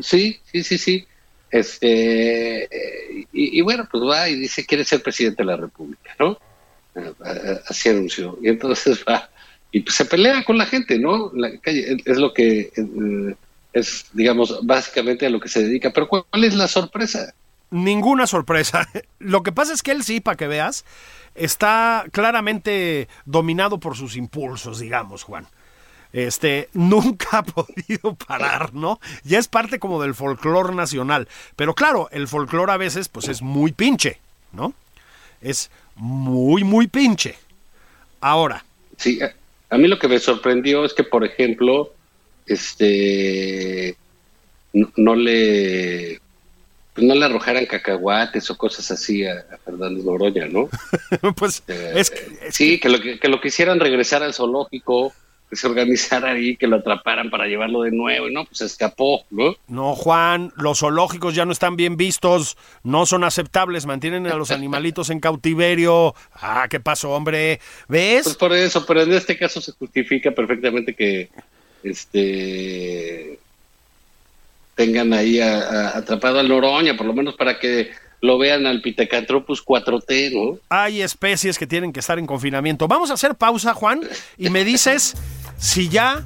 Sí, 0.00 0.38
sí, 0.52 0.62
sí, 0.62 0.78
sí. 0.78 1.06
Este, 1.50 2.68
y, 3.32 3.58
y, 3.58 3.60
bueno, 3.62 3.88
pues 3.90 4.04
va 4.04 4.28
y 4.28 4.36
dice, 4.36 4.64
quiere 4.64 4.84
ser 4.84 5.02
presidente 5.02 5.42
de 5.42 5.46
la 5.46 5.56
República, 5.56 6.14
¿no? 6.20 6.38
Así 7.66 7.88
anunció. 7.88 8.38
Y 8.42 8.48
entonces 8.48 9.04
va 9.08 9.28
y 9.72 9.80
pues 9.80 9.96
se 9.96 10.04
pelea 10.04 10.44
con 10.44 10.58
la 10.58 10.66
gente, 10.66 10.98
¿no? 10.98 11.32
La 11.34 11.58
calle 11.58 11.96
es 12.04 12.18
lo 12.18 12.34
que 12.34 12.70
eh, 12.76 13.34
es, 13.72 14.06
digamos, 14.12 14.60
básicamente 14.62 15.26
a 15.26 15.30
lo 15.30 15.40
que 15.40 15.48
se 15.48 15.62
dedica. 15.62 15.90
Pero 15.92 16.08
¿cuál 16.08 16.44
es 16.44 16.54
la 16.54 16.68
sorpresa? 16.68 17.32
Ninguna 17.70 18.26
sorpresa. 18.26 18.86
Lo 19.18 19.42
que 19.42 19.50
pasa 19.50 19.72
es 19.72 19.82
que 19.82 19.92
él 19.92 20.04
sí, 20.04 20.20
para 20.20 20.36
que 20.36 20.46
veas, 20.46 20.84
está 21.34 22.04
claramente 22.12 23.08
dominado 23.24 23.80
por 23.80 23.96
sus 23.96 24.14
impulsos, 24.14 24.78
digamos, 24.78 25.22
Juan. 25.22 25.46
Este, 26.12 26.68
nunca 26.74 27.38
ha 27.38 27.42
podido 27.42 28.14
parar, 28.14 28.74
¿no? 28.74 29.00
Ya 29.24 29.38
es 29.38 29.48
parte 29.48 29.78
como 29.78 30.02
del 30.02 30.14
folclore 30.14 30.74
nacional. 30.74 31.28
Pero 31.56 31.74
claro, 31.74 32.10
el 32.12 32.28
folclore 32.28 32.72
a 32.72 32.76
veces, 32.76 33.08
pues 33.08 33.28
es 33.28 33.40
muy 33.40 33.72
pinche, 33.72 34.18
¿no? 34.52 34.74
Es 35.42 35.70
muy, 35.96 36.64
muy 36.64 36.86
pinche. 36.86 37.34
Ahora. 38.20 38.64
Sí, 38.96 39.18
a 39.70 39.78
mí 39.78 39.88
lo 39.88 39.98
que 39.98 40.08
me 40.08 40.18
sorprendió 40.18 40.84
es 40.84 40.94
que, 40.94 41.04
por 41.04 41.24
ejemplo, 41.24 41.92
este 42.46 43.96
no, 44.72 45.14
le 45.14 46.20
pues 46.94 47.06
no 47.06 47.14
le 47.14 47.24
arrojaran 47.24 47.66
cacahuates 47.66 48.50
o 48.50 48.56
cosas 48.56 48.90
así 48.90 49.24
a, 49.26 49.44
Fernández 49.64 50.04
Noroña, 50.04 50.46
¿no? 50.46 50.68
pues 51.36 51.62
eh, 51.68 51.92
es, 51.96 52.12
sí, 52.50 52.78
que 52.78 52.88
lo 52.88 53.00
que, 53.00 53.18
que 53.18 53.28
lo 53.28 53.40
quisieran 53.40 53.80
regresar 53.80 54.22
al 54.22 54.34
zoológico 54.34 55.12
que 55.52 55.56
se 55.56 55.66
organizara 55.66 56.30
ahí, 56.30 56.56
que 56.56 56.66
lo 56.66 56.76
atraparan 56.76 57.28
para 57.28 57.44
llevarlo 57.46 57.82
de 57.82 57.90
nuevo, 57.90 58.26
y 58.26 58.32
no, 58.32 58.46
pues 58.46 58.62
escapó, 58.62 59.26
¿no? 59.30 59.54
No, 59.68 59.94
Juan, 59.94 60.50
los 60.56 60.78
zoológicos 60.78 61.34
ya 61.34 61.44
no 61.44 61.52
están 61.52 61.76
bien 61.76 61.98
vistos, 61.98 62.56
no 62.84 63.04
son 63.04 63.22
aceptables, 63.22 63.84
mantienen 63.84 64.26
a 64.28 64.34
los 64.36 64.50
animalitos 64.50 65.10
en 65.10 65.20
cautiverio. 65.20 66.14
Ah, 66.32 66.68
¿qué 66.70 66.80
pasó, 66.80 67.10
hombre? 67.10 67.60
¿Ves? 67.86 68.22
Pues 68.24 68.36
por 68.36 68.54
eso, 68.54 68.86
pero 68.86 69.02
en 69.02 69.12
este 69.12 69.36
caso 69.36 69.60
se 69.60 69.72
justifica 69.72 70.30
perfectamente 70.30 70.94
que 70.94 71.28
este 71.84 73.38
tengan 74.74 75.12
ahí 75.12 75.38
atrapado 75.38 76.38
al 76.38 76.48
Noroña, 76.48 76.96
por 76.96 77.04
lo 77.04 77.12
menos 77.12 77.34
para 77.34 77.58
que 77.58 77.90
lo 78.22 78.38
vean 78.38 78.64
al 78.64 78.80
Pithecanthropus 78.80 79.62
4T, 79.62 80.32
¿no? 80.32 80.58
Hay 80.70 81.02
especies 81.02 81.58
que 81.58 81.66
tienen 81.66 81.92
que 81.92 82.00
estar 82.00 82.18
en 82.18 82.24
confinamiento. 82.24 82.88
Vamos 82.88 83.10
a 83.10 83.14
hacer 83.14 83.34
pausa, 83.34 83.74
Juan, 83.74 84.00
y 84.38 84.48
me 84.48 84.64
dices 84.64 85.14
si 85.62 85.88
ya 85.88 86.24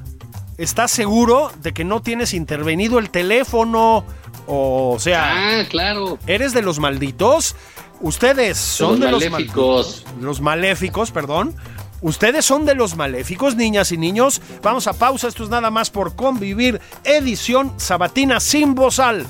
estás 0.57 0.89
seguro 0.89 1.51
de 1.61 1.71
que 1.71 1.83
no 1.83 2.01
tienes 2.01 2.33
intervenido 2.33 2.97
el 2.97 3.11
teléfono, 3.11 4.03
o 4.47 4.97
sea... 4.99 5.59
Ah, 5.59 5.63
claro. 5.69 6.17
¿Eres 6.25 6.53
de 6.53 6.63
los 6.63 6.79
malditos? 6.79 7.55
Ustedes 8.01 8.57
son 8.57 8.99
de 8.99 9.11
los 9.11 9.29
maléficos. 9.29 10.05
Los 10.19 10.41
maléficos, 10.41 11.11
perdón. 11.11 11.55
Ustedes 12.01 12.45
son 12.45 12.65
de 12.65 12.73
los 12.73 12.95
maléficos, 12.95 13.55
niñas 13.55 13.91
y 13.91 13.97
niños. 13.97 14.41
Vamos 14.63 14.87
a 14.87 14.93
pausa, 14.93 15.27
esto 15.27 15.43
es 15.43 15.49
nada 15.49 15.69
más 15.69 15.91
por 15.91 16.15
convivir. 16.15 16.81
Edición 17.03 17.73
sabatina 17.77 18.39
sin 18.39 18.73
bozal. 18.73 19.27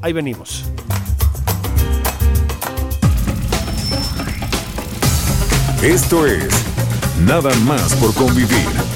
Ahí 0.00 0.14
venimos. 0.14 0.64
Esto 5.82 6.26
es 6.26 6.48
Nada 7.24 7.54
más 7.64 7.94
por 7.94 8.14
convivir. 8.14 8.95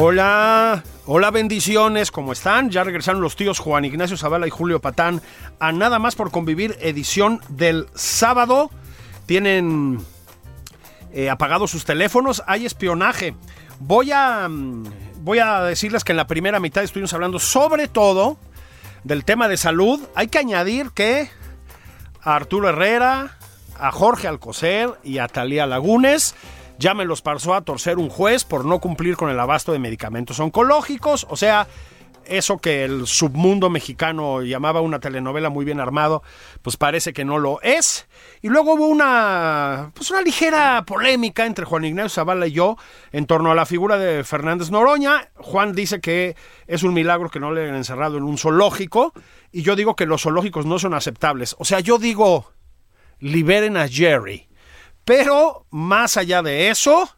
Hola, 0.00 0.84
hola 1.06 1.32
bendiciones, 1.32 2.12
¿cómo 2.12 2.30
están? 2.30 2.70
Ya 2.70 2.84
regresaron 2.84 3.20
los 3.20 3.34
tíos 3.34 3.58
Juan 3.58 3.84
Ignacio 3.84 4.16
Zavala 4.16 4.46
y 4.46 4.50
Julio 4.50 4.80
Patán 4.80 5.20
a 5.58 5.72
Nada 5.72 5.98
más 5.98 6.14
por 6.14 6.30
convivir, 6.30 6.76
edición 6.80 7.40
del 7.48 7.88
sábado. 7.96 8.70
Tienen 9.26 9.98
eh, 11.12 11.28
apagados 11.28 11.72
sus 11.72 11.84
teléfonos, 11.84 12.44
hay 12.46 12.64
espionaje. 12.64 13.34
Voy 13.80 14.12
a, 14.12 14.48
mm, 14.48 14.84
voy 15.24 15.40
a 15.40 15.62
decirles 15.62 16.04
que 16.04 16.12
en 16.12 16.18
la 16.18 16.28
primera 16.28 16.60
mitad 16.60 16.84
estuvimos 16.84 17.12
hablando 17.12 17.40
sobre 17.40 17.88
todo 17.88 18.38
del 19.02 19.24
tema 19.24 19.48
de 19.48 19.56
salud, 19.56 19.98
hay 20.14 20.28
que 20.28 20.38
añadir 20.38 20.92
que 20.92 21.28
a 22.22 22.36
Arturo 22.36 22.68
Herrera, 22.68 23.36
a 23.76 23.90
Jorge 23.90 24.28
Alcocer 24.28 24.90
y 25.02 25.18
a 25.18 25.26
Talía 25.26 25.66
Lagunes 25.66 26.36
me 26.94 27.04
los 27.04 27.22
pasó 27.22 27.54
a 27.54 27.62
torcer 27.62 27.98
un 27.98 28.08
juez 28.08 28.44
por 28.44 28.64
no 28.64 28.78
cumplir 28.78 29.16
con 29.16 29.30
el 29.30 29.40
abasto 29.40 29.72
de 29.72 29.78
medicamentos 29.78 30.38
oncológicos, 30.40 31.26
o 31.28 31.36
sea, 31.36 31.66
eso 32.28 32.58
que 32.58 32.84
el 32.84 33.06
submundo 33.06 33.70
mexicano 33.70 34.42
llamaba 34.42 34.80
una 34.80 35.00
telenovela 35.00 35.50
muy 35.50 35.64
bien 35.64 35.80
armado, 35.80 36.22
pues 36.62 36.76
parece 36.76 37.12
que 37.12 37.24
no 37.24 37.38
lo 37.38 37.60
es. 37.62 38.06
Y 38.42 38.48
luego 38.48 38.74
hubo 38.74 38.86
una, 38.86 39.90
pues 39.94 40.10
una 40.10 40.22
ligera 40.22 40.84
polémica 40.86 41.46
entre 41.46 41.64
Juan 41.64 41.84
Ignacio 41.84 42.10
Zavala 42.10 42.46
y 42.46 42.52
yo 42.52 42.76
en 43.12 43.26
torno 43.26 43.50
a 43.50 43.54
la 43.54 43.66
figura 43.66 43.98
de 43.98 44.24
Fernández 44.24 44.70
Noroña. 44.70 45.30
Juan 45.36 45.72
dice 45.72 46.00
que 46.00 46.36
es 46.66 46.82
un 46.82 46.94
milagro 46.94 47.30
que 47.30 47.40
no 47.40 47.52
le 47.52 47.62
hayan 47.62 47.76
encerrado 47.76 48.18
en 48.18 48.24
un 48.24 48.38
zoológico 48.38 49.12
y 49.50 49.62
yo 49.62 49.74
digo 49.74 49.96
que 49.96 50.06
los 50.06 50.22
zoológicos 50.22 50.66
no 50.66 50.78
son 50.78 50.94
aceptables. 50.94 51.56
O 51.58 51.64
sea, 51.64 51.80
yo 51.80 51.98
digo, 51.98 52.52
liberen 53.20 53.76
a 53.76 53.88
Jerry. 53.88 54.47
Pero 55.08 55.66
más 55.70 56.16
allá 56.16 56.42
de 56.42 56.68
eso, 56.68 57.08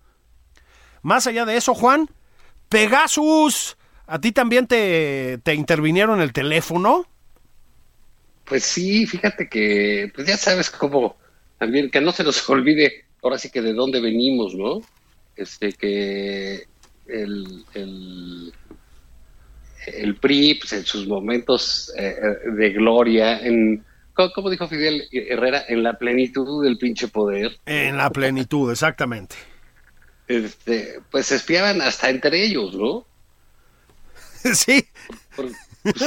más 1.03 1.27
allá 1.27 1.45
de 1.45 1.57
eso, 1.57 1.75
Juan, 1.75 2.09
Pegasus 2.69 3.77
¿A 4.11 4.21
ti 4.21 4.33
también 4.33 4.67
te, 4.67 5.39
te 5.45 5.55
intervinieron 5.55 6.21
el 6.21 6.33
teléfono? 6.33 7.07
Pues 8.45 8.65
sí, 8.65 9.07
fíjate 9.07 9.49
que, 9.49 10.11
pues 10.13 10.27
ya 10.27 10.37
sabes 10.37 10.69
cómo, 10.69 11.17
también 11.59 11.93
que 11.93 12.01
no 12.01 12.11
se 12.11 12.25
nos 12.25 12.49
olvide, 12.51 13.05
ahora 13.23 13.39
sí 13.39 13.51
que 13.51 13.63
de 13.63 13.73
dónde 13.73 14.01
venimos, 14.01 14.57
¿no? 14.57 14.81
Este, 15.37 15.73
que 15.75 16.65
el, 17.07 17.65
el, 17.75 18.53
el 19.87 20.17
PRI, 20.17 20.57
pues 20.57 20.73
en 20.73 20.85
sus 20.85 21.07
momentos 21.07 21.93
eh, 21.97 22.17
de 22.53 22.71
gloria, 22.71 23.39
en, 23.39 23.85
¿cómo, 24.35 24.51
dijo 24.51 24.69
Fidel 24.69 25.09
Herrera? 25.13 25.65
En 25.69 25.83
la 25.83 25.99
plenitud 25.99 26.65
del 26.65 26.79
pinche 26.79 27.09
poder. 27.09 27.59
En 27.67 27.97
la 27.97 28.11
plenitud, 28.11 28.71
exactamente. 28.71 29.37
Este, 30.29 31.01
pues 31.11 31.33
espiaban 31.33 31.81
hasta 31.81 32.11
entre 32.11 32.45
ellos, 32.45 32.75
¿no? 32.75 33.05
sí. 34.55 34.85
pues 35.35 35.53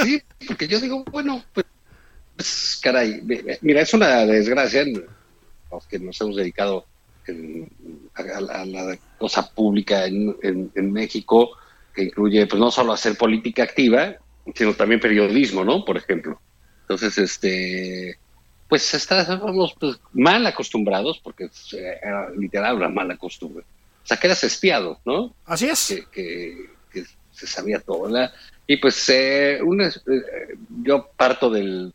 sí, 0.03 0.21
porque 0.47 0.67
yo 0.67 0.79
digo, 0.79 1.03
bueno, 1.11 1.43
pues, 1.53 1.65
pues 2.35 2.79
caray, 2.81 3.21
mira, 3.61 3.81
es 3.81 3.93
una 3.93 4.25
desgracia 4.25 4.85
los 5.71 5.87
que 5.87 5.99
nos 5.99 6.19
hemos 6.21 6.35
dedicado 6.35 6.85
a, 8.15 8.65
la 8.65 8.97
cosa 9.17 9.49
pública 9.49 10.05
en, 10.05 10.91
México, 10.91 11.51
que 11.93 12.03
incluye 12.03 12.45
pues 12.47 12.59
no 12.59 12.71
solo 12.71 12.93
hacer 12.93 13.17
política 13.17 13.63
activa, 13.63 14.15
sino 14.53 14.73
también 14.73 14.99
periodismo, 14.99 15.63
¿no? 15.63 15.85
Por 15.85 15.97
ejemplo. 15.97 16.39
Entonces, 16.83 17.17
este, 17.17 18.17
pues 18.69 18.93
estábamos 18.93 19.75
pues, 19.79 19.99
mal 20.13 20.45
acostumbrados, 20.45 21.19
porque 21.23 21.49
era 22.01 22.29
literal 22.31 22.75
una 22.75 22.89
mala 22.89 23.17
costumbre. 23.17 23.63
O 24.03 24.05
sea, 24.05 24.17
que 24.17 24.27
eras 24.27 24.43
espiado, 24.43 24.99
¿no? 25.05 25.33
Así 25.45 25.67
es. 25.67 26.05
que 26.11 26.67
se 27.33 27.47
sabía 27.47 27.79
todo. 27.79 28.09
Y 28.67 28.77
pues 28.77 29.09
eh, 29.09 29.57
eh, 29.57 30.57
yo 30.83 31.09
parto 31.17 31.49
del 31.49 31.93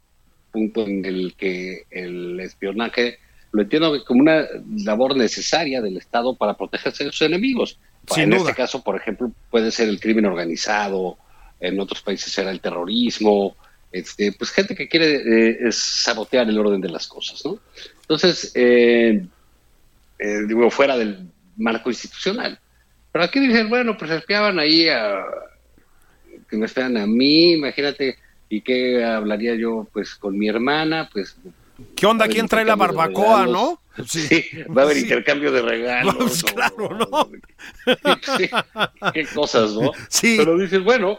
punto 0.53 0.87
en 0.87 1.05
el 1.05 1.35
que 1.37 1.85
el 1.91 2.39
espionaje 2.41 3.19
lo 3.53 3.63
entiendo 3.63 4.05
como 4.05 4.21
una 4.21 4.45
labor 4.85 5.17
necesaria 5.17 5.81
del 5.81 5.97
Estado 5.97 6.37
para 6.37 6.55
protegerse 6.55 7.05
de 7.05 7.13
sus 7.13 7.23
enemigos. 7.23 7.79
en 8.17 8.33
este 8.35 8.55
caso, 8.55 8.83
por 8.83 8.97
ejemplo, 8.97 9.31
puede 9.51 9.71
ser 9.71 9.89
el 9.89 10.01
crimen 10.01 10.27
organizado, 10.27 11.17
en 11.61 11.81
otros 11.81 12.03
países 12.03 12.33
será 12.33 12.51
el 12.51 12.61
terrorismo, 12.61 13.57
este, 13.93 14.33
pues 14.33 14.51
gente 14.51 14.75
que 14.75 14.89
quiere 14.89 15.67
eh, 15.67 15.73
sabotear 15.73 16.49
el 16.49 16.59
orden 16.59 16.81
de 16.81 16.91
las 16.91 17.07
cosas, 17.07 17.45
¿no? 17.45 17.59
Entonces, 18.03 18.53
digo, 20.49 20.71
fuera 20.71 20.97
del 20.97 21.29
marco 21.57 21.91
institucional. 21.91 22.59
Pero 23.13 23.25
aquí 23.25 23.41
dicen, 23.41 23.69
bueno, 23.69 23.97
pues 23.97 24.11
espiaban 24.11 24.59
ahí 24.59 24.89
a, 24.89 25.25
que 26.49 26.57
me 26.57 26.67
esperan 26.67 26.97
a 26.97 27.07
mí, 27.07 27.53
imagínate, 27.53 28.19
y 28.49 28.61
qué 28.61 29.05
hablaría 29.05 29.55
yo 29.55 29.87
pues 29.93 30.15
con 30.15 30.39
mi 30.39 30.49
hermana, 30.49 31.09
pues... 31.13 31.37
¿Qué 31.95 32.07
onda? 32.07 32.27
¿Quién 32.27 32.49
trae 32.49 32.65
la 32.65 32.75
barbacoa, 32.75 33.47
no? 33.47 33.81
Sí. 34.07 34.29
va 34.77 34.83
a 34.83 34.85
haber 34.85 34.99
intercambio 34.99 35.53
de 35.53 35.63
regalos. 35.63 36.17
Pues, 36.17 36.43
claro, 36.45 36.89
¿no? 36.91 37.31
Sí, 38.37 38.51
qué 39.13 39.27
cosas, 39.27 39.73
¿no? 39.73 39.93
Sí. 40.09 40.37
Pero 40.39 40.59
dices, 40.59 40.83
bueno, 40.83 41.19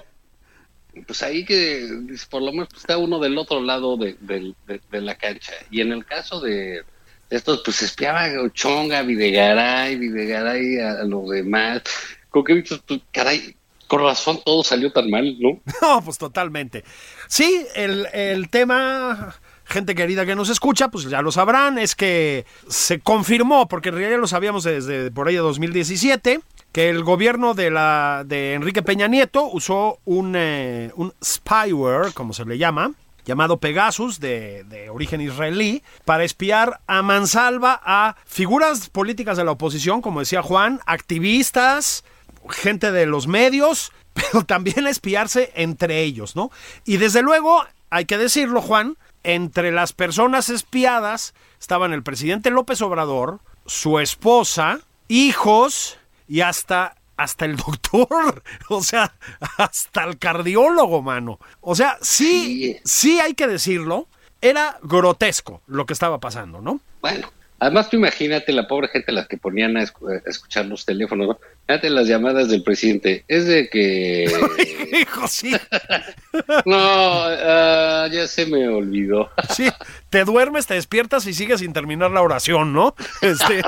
pues 1.06 1.24
ahí 1.24 1.46
que 1.46 1.88
por 2.30 2.42
lo 2.42 2.52
menos 2.52 2.70
está 2.76 2.98
uno 2.98 3.20
del 3.20 3.38
otro 3.38 3.62
lado 3.62 3.98
de, 3.98 4.54
la 4.92 5.16
cancha. 5.16 5.54
Y 5.72 5.82
en 5.82 5.92
el 5.92 6.06
caso 6.06 6.40
de, 6.42 6.84
estos, 7.30 7.62
pues 7.64 7.82
espiaba 7.82 8.30
Chonga, 8.54 9.02
Videgaray, 9.04 9.96
Videgaray 9.98 10.80
a, 10.80 10.92
a 11.02 11.04
los 11.04 11.30
demás. 11.30 11.82
Con 12.30 12.44
que 12.44 12.64
pues, 12.88 13.02
caray, 13.12 13.56
con 13.88 14.04
razón 14.04 14.40
todo 14.46 14.64
salió 14.64 14.92
tan 14.92 15.10
mal, 15.10 15.36
¿no? 15.40 15.60
No, 15.82 16.02
pues 16.04 16.18
totalmente. 16.18 16.84
Sí, 17.28 17.66
el, 17.76 18.08
el 18.14 18.50
tema 18.50 19.36
gente 19.70 19.96
querida 19.96 20.26
que 20.26 20.36
nos 20.36 20.50
escucha, 20.50 20.90
pues 20.90 21.06
ya 21.06 21.22
lo 21.22 21.32
sabrán, 21.32 21.78
es 21.78 21.96
que 21.96 22.46
se 22.68 23.00
confirmó, 23.00 23.68
porque 23.68 23.90
en 23.90 23.96
realidad 23.96 24.20
lo 24.20 24.28
sabíamos 24.28 24.64
desde 24.64 25.12
por 25.12 25.28
ahí 25.28 25.36
de 25.36 25.42
2017, 25.42 26.42
que 26.72 26.90
el 26.90 27.04
gobierno 27.04 27.54
de, 27.54 27.72
la, 27.72 28.24
de 28.26 28.54
Enrique 28.54 28.84
Peña 28.84 29.08
Nieto 29.08 29.46
usó 29.46 30.00
un, 30.06 30.34
eh, 30.36 30.92
un 30.96 31.14
spyware, 31.24 32.14
como 32.14 32.34
se 32.34 32.46
le 32.46 32.58
llama, 32.58 32.94
llamado 33.26 33.58
Pegasus, 33.58 34.20
de, 34.20 34.64
de, 34.66 34.90
origen 34.90 35.22
israelí, 35.22 35.84
para 36.06 36.24
espiar 36.24 36.82
a 36.88 37.02
mansalva 37.02 37.80
a 37.84 38.16
figuras 38.26 38.90
políticas 38.90 39.38
de 39.38 39.44
la 39.44 39.52
oposición, 39.52 40.02
como 40.02 40.20
decía 40.20 40.42
Juan, 40.42 40.80
activistas, 40.86 42.04
gente 42.50 42.92
de 42.92 43.06
los 43.06 43.28
medios, 43.28 43.92
pero 44.14 44.44
también 44.44 44.88
espiarse 44.88 45.52
entre 45.56 46.02
ellos, 46.02 46.36
¿no? 46.36 46.52
Y 46.86 46.98
desde 46.98 47.22
luego, 47.22 47.64
hay 47.90 48.06
que 48.06 48.18
decirlo, 48.18 48.62
Juan, 48.62 48.98
entre 49.24 49.72
las 49.72 49.94
personas 49.94 50.50
espiadas 50.50 51.34
estaban 51.60 51.94
el 51.94 52.04
presidente 52.04 52.52
López 52.52 52.82
Obrador, 52.82 53.40
su 53.66 54.00
esposa, 54.00 54.80
hijos 55.08 55.98
y 56.30 56.42
hasta 56.42 56.96
hasta 57.18 57.44
el 57.44 57.58
doctor, 57.58 58.42
o 58.70 58.82
sea, 58.82 59.14
hasta 59.58 60.06
el 60.06 60.18
cardiólogo, 60.18 61.02
mano. 61.02 61.38
O 61.60 61.76
sea, 61.76 61.98
sí, 62.02 62.78
sí 62.86 63.20
hay 63.20 63.34
que 63.34 63.46
decirlo, 63.46 64.08
era 64.40 64.80
grotesco 64.84 65.62
lo 65.68 65.86
que 65.86 65.92
estaba 65.92 66.22
pasando, 66.22 66.62
¿no? 66.62 66.80
Bueno, 67.02 67.30
Además, 67.60 67.90
tú 67.90 67.98
imagínate 67.98 68.54
la 68.54 68.68
pobre 68.68 68.88
gente 68.88 69.12
las 69.12 69.28
que 69.28 69.38
ponían 69.38 69.76
a, 69.78 69.84
escuchar 69.84 70.66
los 70.66 70.86
teléfonos, 70.86 71.28
¿no? 71.28 71.40
Fíjate 71.68 71.90
las 71.90 72.08
llamadas 72.08 72.50
del 72.50 72.64
presidente. 72.64 73.26
Es 73.28 73.46
de 73.48 73.70
que. 73.70 74.26
Hijo, 75.02 75.28
sí. 75.28 75.52
no, 76.66 76.78
ah, 76.78 78.08
ya 78.12 78.28
se 78.28 78.46
me 78.46 78.68
olvidó. 78.68 79.30
sí, 79.50 79.70
te 80.10 80.24
duermes, 80.24 80.68
te 80.68 80.76
despiertas 80.76 81.28
y 81.28 81.34
sigues 81.34 81.60
sin 81.60 81.74
terminar 81.74 82.12
la 82.12 82.22
oración, 82.22 82.74
¿no? 82.74 82.96
Este... 83.22 83.62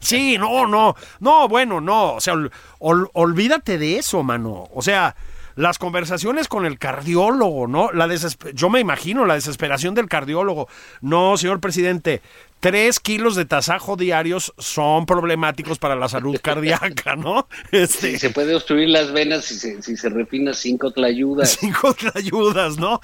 sí. 0.00 0.38
no, 0.38 0.66
no. 0.66 0.94
No, 1.20 1.48
bueno, 1.48 1.80
no. 1.80 2.14
O 2.14 2.20
sea, 2.20 2.34
olvídate 2.78 3.78
de 3.78 3.98
eso, 3.98 4.22
mano. 4.22 4.68
O 4.72 4.82
sea 4.82 5.14
las 5.54 5.78
conversaciones 5.78 6.48
con 6.48 6.64
el 6.64 6.78
cardiólogo, 6.78 7.66
¿no? 7.66 7.92
La 7.92 8.08
yo 8.54 8.70
me 8.70 8.80
imagino 8.80 9.24
la 9.24 9.34
desesperación 9.34 9.94
del 9.94 10.08
cardiólogo. 10.08 10.68
No, 11.00 11.36
señor 11.36 11.60
presidente, 11.60 12.22
tres 12.62 13.00
kilos 13.00 13.34
de 13.34 13.44
tasajo 13.44 13.96
diarios 13.96 14.54
son 14.56 15.04
problemáticos 15.04 15.80
para 15.80 15.96
la 15.96 16.08
salud 16.08 16.38
cardíaca, 16.40 17.16
¿no? 17.16 17.48
Este... 17.72 18.20
se 18.20 18.30
puede 18.30 18.54
obstruir 18.54 18.88
las 18.88 19.12
venas 19.12 19.46
si 19.46 19.56
se, 19.56 19.82
si 19.82 19.96
se 19.96 20.08
refina 20.08 20.54
cinco 20.54 20.92
tlayudas. 20.92 21.58
Cinco 21.60 21.92
tlayudas, 21.92 22.78
¿no? 22.78 23.00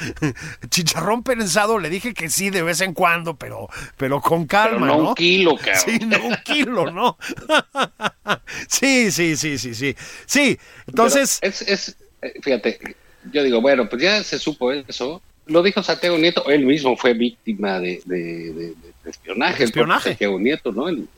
Chicharrón 0.71 1.25
pensado, 1.25 1.81
le 1.81 1.91
dije 1.91 2.15
que 2.15 2.31
sí 2.31 2.51
de 2.51 2.63
vez 2.63 2.81
en 2.83 2.95
cuando, 2.95 3.35
pero, 3.35 3.69
pero 3.97 4.21
con 4.21 4.47
calma, 4.47 4.87
no, 4.87 4.97
¿no? 4.97 5.09
un 5.09 5.15
kilo, 5.17 5.57
cabrón. 5.63 5.83
Sí, 5.85 5.99
no 6.07 6.25
un 6.25 6.37
kilo, 6.45 6.91
¿no? 6.93 7.19
sí, 8.69 9.11
sí, 9.11 9.37
sí, 9.37 9.59
sí, 9.59 9.75
sí. 9.75 9.97
Sí, 10.25 10.57
entonces... 10.87 11.41
es, 11.43 11.63
es, 11.63 11.97
eh, 12.23 12.35
fíjate, 12.41 12.79
yo 13.33 13.43
digo, 13.43 13.61
bueno, 13.61 13.89
pues 13.89 14.03
ya 14.03 14.23
se 14.23 14.39
supo 14.39 14.71
eso. 14.71 15.21
Lo 15.49 15.63
dijo 15.63 15.83
Santiago 15.83 16.19
Nieto, 16.19 16.49
él 16.51 16.65
mismo 16.65 16.97
fue 16.97 17.15
víctima 17.15 17.81
de, 17.81 18.03
espionaje. 19.05 19.65
Espionaje. 19.65 20.11
Santiago 20.11 20.39
Nieto, 20.39 20.73
¿no? 20.73 20.89
En, 20.89 21.09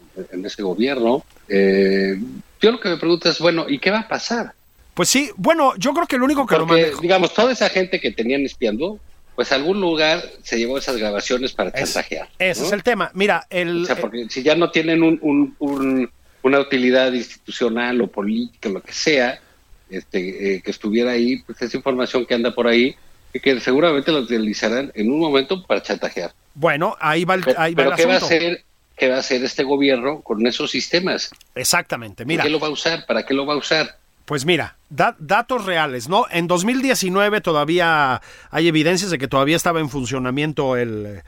ese 0.44 0.62
gobierno. 0.62 1.24
Eh, 1.48 2.16
yo 2.60 2.72
lo 2.72 2.80
que 2.80 2.90
me 2.90 2.96
pregunto 2.96 3.28
es, 3.28 3.38
bueno, 3.38 3.66
¿y 3.68 3.78
qué 3.78 3.90
va 3.90 4.00
a 4.00 4.08
pasar? 4.08 4.52
Pues 4.94 5.08
sí, 5.08 5.30
bueno, 5.36 5.74
yo 5.78 5.92
creo 5.92 6.06
que 6.06 6.18
lo 6.18 6.24
único 6.24 6.46
que 6.46 6.56
Porque, 6.56 6.92
digamos, 7.00 7.32
toda 7.34 7.52
esa 7.52 7.68
gente 7.70 8.00
que 8.00 8.12
tenían 8.12 8.42
espiando, 8.42 9.00
pues 9.34 9.50
a 9.50 9.56
algún 9.56 9.80
lugar 9.80 10.22
se 10.42 10.58
llevó 10.58 10.78
esas 10.78 10.96
grabaciones 10.96 11.52
para 11.52 11.72
chantajear. 11.72 12.28
Ese 12.38 12.64
es 12.66 12.72
el 12.72 12.82
tema. 12.82 13.10
Mira, 13.14 13.46
el... 13.50 13.84
O 13.84 13.86
sea, 13.86 13.96
porque 13.96 14.26
si 14.28 14.42
ya 14.42 14.54
no 14.54 14.70
tienen 14.70 15.02
un, 15.02 16.10
una 16.42 16.60
utilidad 16.60 17.12
institucional 17.12 18.00
o 18.00 18.06
política, 18.06 18.68
lo 18.68 18.82
que 18.82 18.92
sea, 18.92 19.40
este, 19.88 20.56
eh, 20.56 20.62
que 20.62 20.70
estuviera 20.70 21.12
ahí, 21.12 21.38
pues 21.42 21.60
esa 21.62 21.76
información 21.76 22.26
que 22.26 22.34
anda 22.34 22.54
por 22.54 22.66
ahí, 22.66 22.94
que 23.38 23.60
seguramente 23.60 24.10
lo 24.12 24.18
utilizarán 24.18 24.90
en 24.94 25.10
un 25.10 25.20
momento 25.20 25.64
para 25.66 25.82
chantajear. 25.82 26.32
Bueno, 26.54 26.96
ahí 27.00 27.24
va 27.24 27.34
el, 27.34 27.44
ahí 27.56 27.74
va 27.74 27.84
Pero 27.84 27.90
el 27.90 27.96
¿qué 27.96 28.06
va 28.06 28.14
a 28.14 28.16
asunto. 28.16 28.34
hacer? 28.34 28.64
¿Qué 28.96 29.08
va 29.08 29.16
a 29.16 29.20
hacer 29.20 29.42
este 29.44 29.62
gobierno 29.64 30.20
con 30.20 30.46
esos 30.46 30.70
sistemas? 30.70 31.30
Exactamente, 31.54 32.24
¿Para 32.24 32.28
mira. 32.28 32.42
qué 32.42 32.50
lo 32.50 32.60
va 32.60 32.66
a 32.66 32.70
usar? 32.70 33.06
¿Para 33.06 33.24
qué 33.24 33.32
lo 33.34 33.46
va 33.46 33.54
a 33.54 33.56
usar? 33.56 33.96
Pues 34.26 34.44
mira, 34.44 34.76
da- 34.90 35.16
datos 35.18 35.64
reales, 35.64 36.08
¿no? 36.08 36.26
En 36.30 36.46
2019 36.46 37.40
todavía 37.40 38.20
hay 38.50 38.68
evidencias 38.68 39.10
de 39.10 39.18
que 39.18 39.26
todavía 39.26 39.56
estaba 39.56 39.80
en 39.80 39.88
funcionamiento 39.88 40.76
el, 40.76 41.22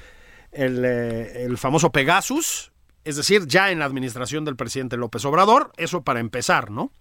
el, 0.52 0.84
eh, 0.84 1.44
el 1.44 1.56
famoso 1.58 1.90
Pegasus, 1.90 2.70
es 3.04 3.16
decir, 3.16 3.46
ya 3.46 3.70
en 3.72 3.78
la 3.80 3.86
administración 3.86 4.44
del 4.44 4.54
presidente 4.54 4.96
López 4.96 5.24
Obrador, 5.24 5.72
eso 5.78 6.02
para 6.02 6.20
empezar, 6.20 6.70
¿no? 6.70 6.92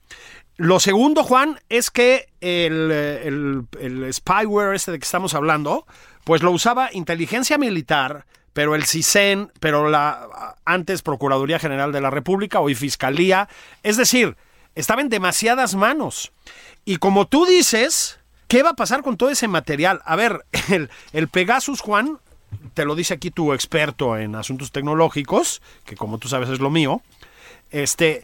Lo 0.62 0.80
segundo, 0.80 1.24
Juan, 1.24 1.60
es 1.69 1.89
que 1.89 2.28
el, 2.39 2.91
el- 2.91 3.65
el 3.80 4.13
spyware 4.13 4.76
este 4.76 4.91
de 4.91 5.00
que 5.00 5.06
estamos 5.06 5.34
hablando, 5.34 5.88
pues 6.24 6.43
lo 6.43 6.52
usaba 6.52 6.89
inteligencia 6.93 7.58
militar, 7.58 8.26
pero 8.54 8.76
el 8.76 8.86
CISEN, 8.86 9.52
pero 9.60 9.89
la 9.89 10.56
antes 10.63 11.02
Procuraduría 11.02 11.58
General 11.58 11.91
de 11.91 12.00
la 12.02 12.12
República, 12.12 12.60
hoy 12.60 12.76
Fiscalía, 12.76 13.50
es 13.82 13.97
decir, 13.97 14.38
estaba 14.76 15.02
en 15.02 15.10
demasiadas 15.10 15.74
manos. 15.74 16.32
Y 16.86 16.97
como 16.97 17.26
tú 17.26 17.47
dices, 17.47 18.19
¿qué 18.47 18.62
va 18.62 18.69
a 18.69 18.76
pasar 18.76 19.02
con 19.02 19.17
todo 19.17 19.32
ese 19.32 19.47
material? 19.47 20.00
A 20.06 20.15
ver, 20.15 20.45
el, 20.69 20.91
el 21.12 21.28
Pegasus, 21.28 21.82
Juan, 21.82 22.19
te 22.76 22.86
lo 22.86 22.93
dice 22.93 23.15
aquí 23.15 23.32
tu 23.32 23.52
experto 23.52 24.15
en 24.15 24.36
asuntos 24.36 24.71
tecnológicos, 24.71 25.60
que 25.86 25.95
como 25.95 26.19
tú 26.19 26.28
sabes 26.28 26.50
es 26.50 26.60
lo 26.60 26.69
mío, 26.69 27.02
este, 27.71 28.24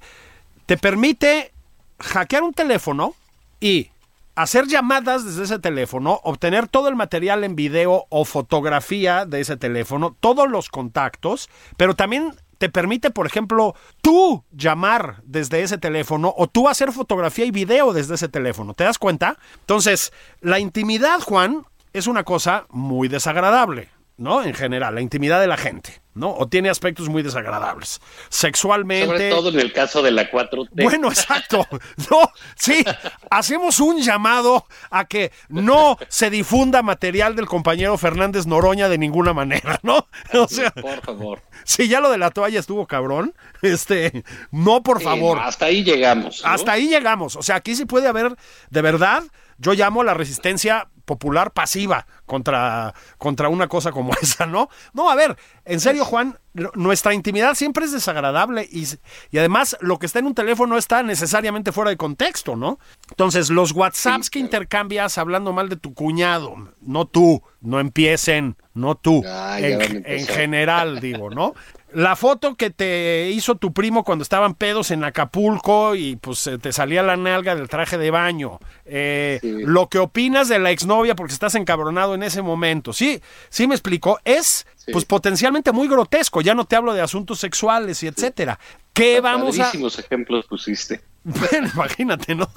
te 0.67 0.77
permite 0.77 1.51
hackear 1.99 2.43
un 2.43 2.53
teléfono 2.53 3.13
y 3.59 3.89
hacer 4.35 4.67
llamadas 4.67 5.25
desde 5.25 5.43
ese 5.43 5.59
teléfono, 5.59 6.19
obtener 6.23 6.67
todo 6.67 6.89
el 6.89 6.95
material 6.95 7.43
en 7.43 7.55
video 7.55 8.05
o 8.09 8.23
fotografía 8.23 9.25
de 9.25 9.41
ese 9.41 9.57
teléfono, 9.57 10.15
todos 10.19 10.49
los 10.49 10.69
contactos, 10.69 11.49
pero 11.75 11.95
también 11.95 12.35
te 12.59 12.69
permite, 12.69 13.09
por 13.09 13.25
ejemplo, 13.25 13.75
tú 14.01 14.43
llamar 14.51 15.21
desde 15.23 15.63
ese 15.63 15.77
teléfono 15.77 16.33
o 16.37 16.47
tú 16.47 16.69
hacer 16.69 16.91
fotografía 16.91 17.45
y 17.45 17.51
video 17.51 17.93
desde 17.93 18.15
ese 18.15 18.29
teléfono. 18.29 18.73
¿Te 18.73 18.83
das 18.83 18.99
cuenta? 18.99 19.37
Entonces, 19.61 20.13
la 20.41 20.59
intimidad, 20.59 21.19
Juan, 21.21 21.65
es 21.93 22.07
una 22.07 22.23
cosa 22.23 22.65
muy 22.69 23.07
desagradable. 23.07 23.89
¿No? 24.17 24.43
En 24.43 24.53
general, 24.53 24.95
la 24.95 25.01
intimidad 25.01 25.39
de 25.39 25.47
la 25.47 25.57
gente, 25.57 26.01
¿no? 26.15 26.33
O 26.33 26.47
tiene 26.47 26.69
aspectos 26.69 27.07
muy 27.07 27.21
desagradables. 27.21 28.01
Sexualmente. 28.29 29.05
Sobre 29.05 29.29
todo 29.29 29.49
en 29.49 29.59
el 29.59 29.71
caso 29.71 30.01
de 30.01 30.11
la 30.11 30.29
4T. 30.29 30.83
Bueno, 30.83 31.09
exacto. 31.09 31.65
No, 32.09 32.31
sí, 32.55 32.83
hacemos 33.29 33.79
un 33.79 34.01
llamado 34.01 34.65
a 34.89 35.05
que 35.05 35.31
no 35.49 35.97
se 36.07 36.29
difunda 36.29 36.81
material 36.81 37.35
del 37.35 37.45
compañero 37.45 37.97
Fernández 37.97 38.45
Noroña 38.45 38.89
de 38.89 38.97
ninguna 38.97 39.33
manera, 39.33 39.79
¿no? 39.83 40.07
O 40.33 40.47
sea, 40.47 40.71
por 40.71 41.01
favor. 41.01 41.41
si 41.63 41.87
ya 41.87 41.99
lo 41.99 42.09
de 42.09 42.17
la 42.17 42.31
toalla 42.31 42.59
estuvo 42.59 42.87
cabrón, 42.87 43.33
este, 43.61 44.23
no, 44.51 44.83
por 44.83 45.01
favor. 45.01 45.39
hasta 45.39 45.65
ahí 45.65 45.83
llegamos. 45.83 46.41
¿no? 46.43 46.49
Hasta 46.49 46.71
ahí 46.73 46.87
llegamos. 46.87 47.35
O 47.35 47.41
sea, 47.41 47.55
aquí 47.57 47.75
sí 47.75 47.85
puede 47.85 48.07
haber, 48.07 48.35
de 48.69 48.81
verdad, 48.81 49.23
yo 49.57 49.73
llamo 49.73 50.01
a 50.01 50.05
la 50.05 50.13
resistencia 50.13 50.87
popular 51.07 51.51
pasiva 51.51 52.05
contra, 52.25 52.93
contra 53.17 53.47
una 53.49 53.67
cosa 53.67 53.91
como 53.91 54.11
esa, 54.21 54.45
¿no? 54.45 54.69
No, 54.93 55.09
a 55.09 55.15
ver, 55.15 55.37
en 55.65 55.79
serio, 55.79 56.05
Juan, 56.05 56.37
nuestra 56.75 57.13
intimidad 57.13 57.55
siempre 57.55 57.85
es 57.85 57.91
desagradable 57.91 58.67
y, 58.69 58.85
y 59.31 59.37
además 59.37 59.77
lo 59.79 59.97
que 59.97 60.05
está 60.05 60.19
en 60.19 60.25
un 60.27 60.35
teléfono 60.35 60.77
está 60.77 61.01
necesariamente 61.03 61.71
fuera 61.71 61.89
de 61.89 61.97
contexto, 61.97 62.55
¿no? 62.55 62.77
Entonces, 63.09 63.49
los 63.49 63.71
WhatsApps 63.71 64.25
Sí, 64.25 64.31
que 64.31 64.39
intercambias 64.39 65.17
hablando 65.17 65.53
mal 65.53 65.69
de 65.69 65.77
tu 65.77 65.93
cuñado, 65.93 66.55
no 66.81 67.05
tú, 67.05 67.41
no 67.61 67.79
empiecen, 67.79 68.57
no 68.73 68.95
tú, 68.95 69.23
Ah, 69.25 69.59
en, 69.59 70.25
general, 70.27 70.99
digo, 70.99 71.29
¿no? 71.29 71.53
La 71.93 72.17
foto 72.17 72.55
que 72.55 72.69
te 72.69 73.29
hizo 73.31 73.55
tu 73.55 73.71
primo 73.71 74.03
cuando 74.03 74.21
estaban 74.23 74.55
pedos 74.55 74.91
en 74.91 75.05
Acapulco 75.05 75.95
y 75.95 76.17
pues 76.17 76.49
te 76.61 76.73
salía 76.73 77.01
la 77.01 77.15
nalga 77.15 77.55
del 77.55 77.69
traje 77.69 77.97
de 77.97 78.11
baño. 78.11 78.59
Eh, 78.85 79.39
Sí. 79.41 79.61
Lo 79.63 79.87
que 79.87 79.99
opinas 79.99 80.47
de 80.49 80.59
la 80.59 80.71
exnovia 80.71 80.96
porque 81.15 81.33
estás 81.33 81.55
encabronado 81.55 82.15
en 82.15 82.23
ese 82.23 82.41
momento. 82.41 82.93
Sí, 82.93 83.21
sí 83.49 83.67
me 83.67 83.75
explico. 83.75 84.19
Es 84.23 84.65
Sí. 84.77 84.93
pues 84.93 85.03
potencialmente 85.03 85.71
muy 85.73 85.87
grotesco. 85.89 86.39
Ya 86.41 86.55
no 86.55 86.63
te 86.65 86.75
hablo 86.77 86.93
de 86.93 87.01
asuntos 87.01 87.39
sexuales 87.39 88.01
y 88.03 88.07
etcétera. 88.07 88.57
¿Qué 88.93 89.19
vamos 89.19 89.59
a...? 89.59 89.69
Ejemplos 89.99 90.45
pusiste. 90.45 91.01
Bueno, 91.23 91.69
imagínate, 91.73 92.35
¿no? 92.35 92.49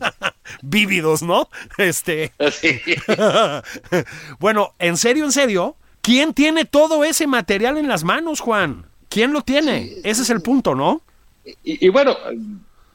Vívidos, 0.62 1.22
¿no? 1.22 1.50
Este... 1.76 2.32
Así. 2.38 2.80
bueno, 4.38 4.74
en 4.78 4.96
serio, 4.96 5.24
en 5.24 5.32
serio, 5.32 5.76
¿quién 6.00 6.32
tiene 6.32 6.64
todo 6.64 7.04
ese 7.04 7.26
material 7.26 7.76
en 7.76 7.88
las 7.88 8.04
manos, 8.04 8.40
Juan? 8.40 8.86
¿Quién 9.10 9.32
lo 9.34 9.42
tiene? 9.42 9.92
Ese 10.02 10.22
es 10.22 10.30
el 10.30 10.40
punto, 10.40 10.74
¿no? 10.74 11.02
Y, 11.62 11.86
y 11.86 11.88
bueno, 11.90 12.16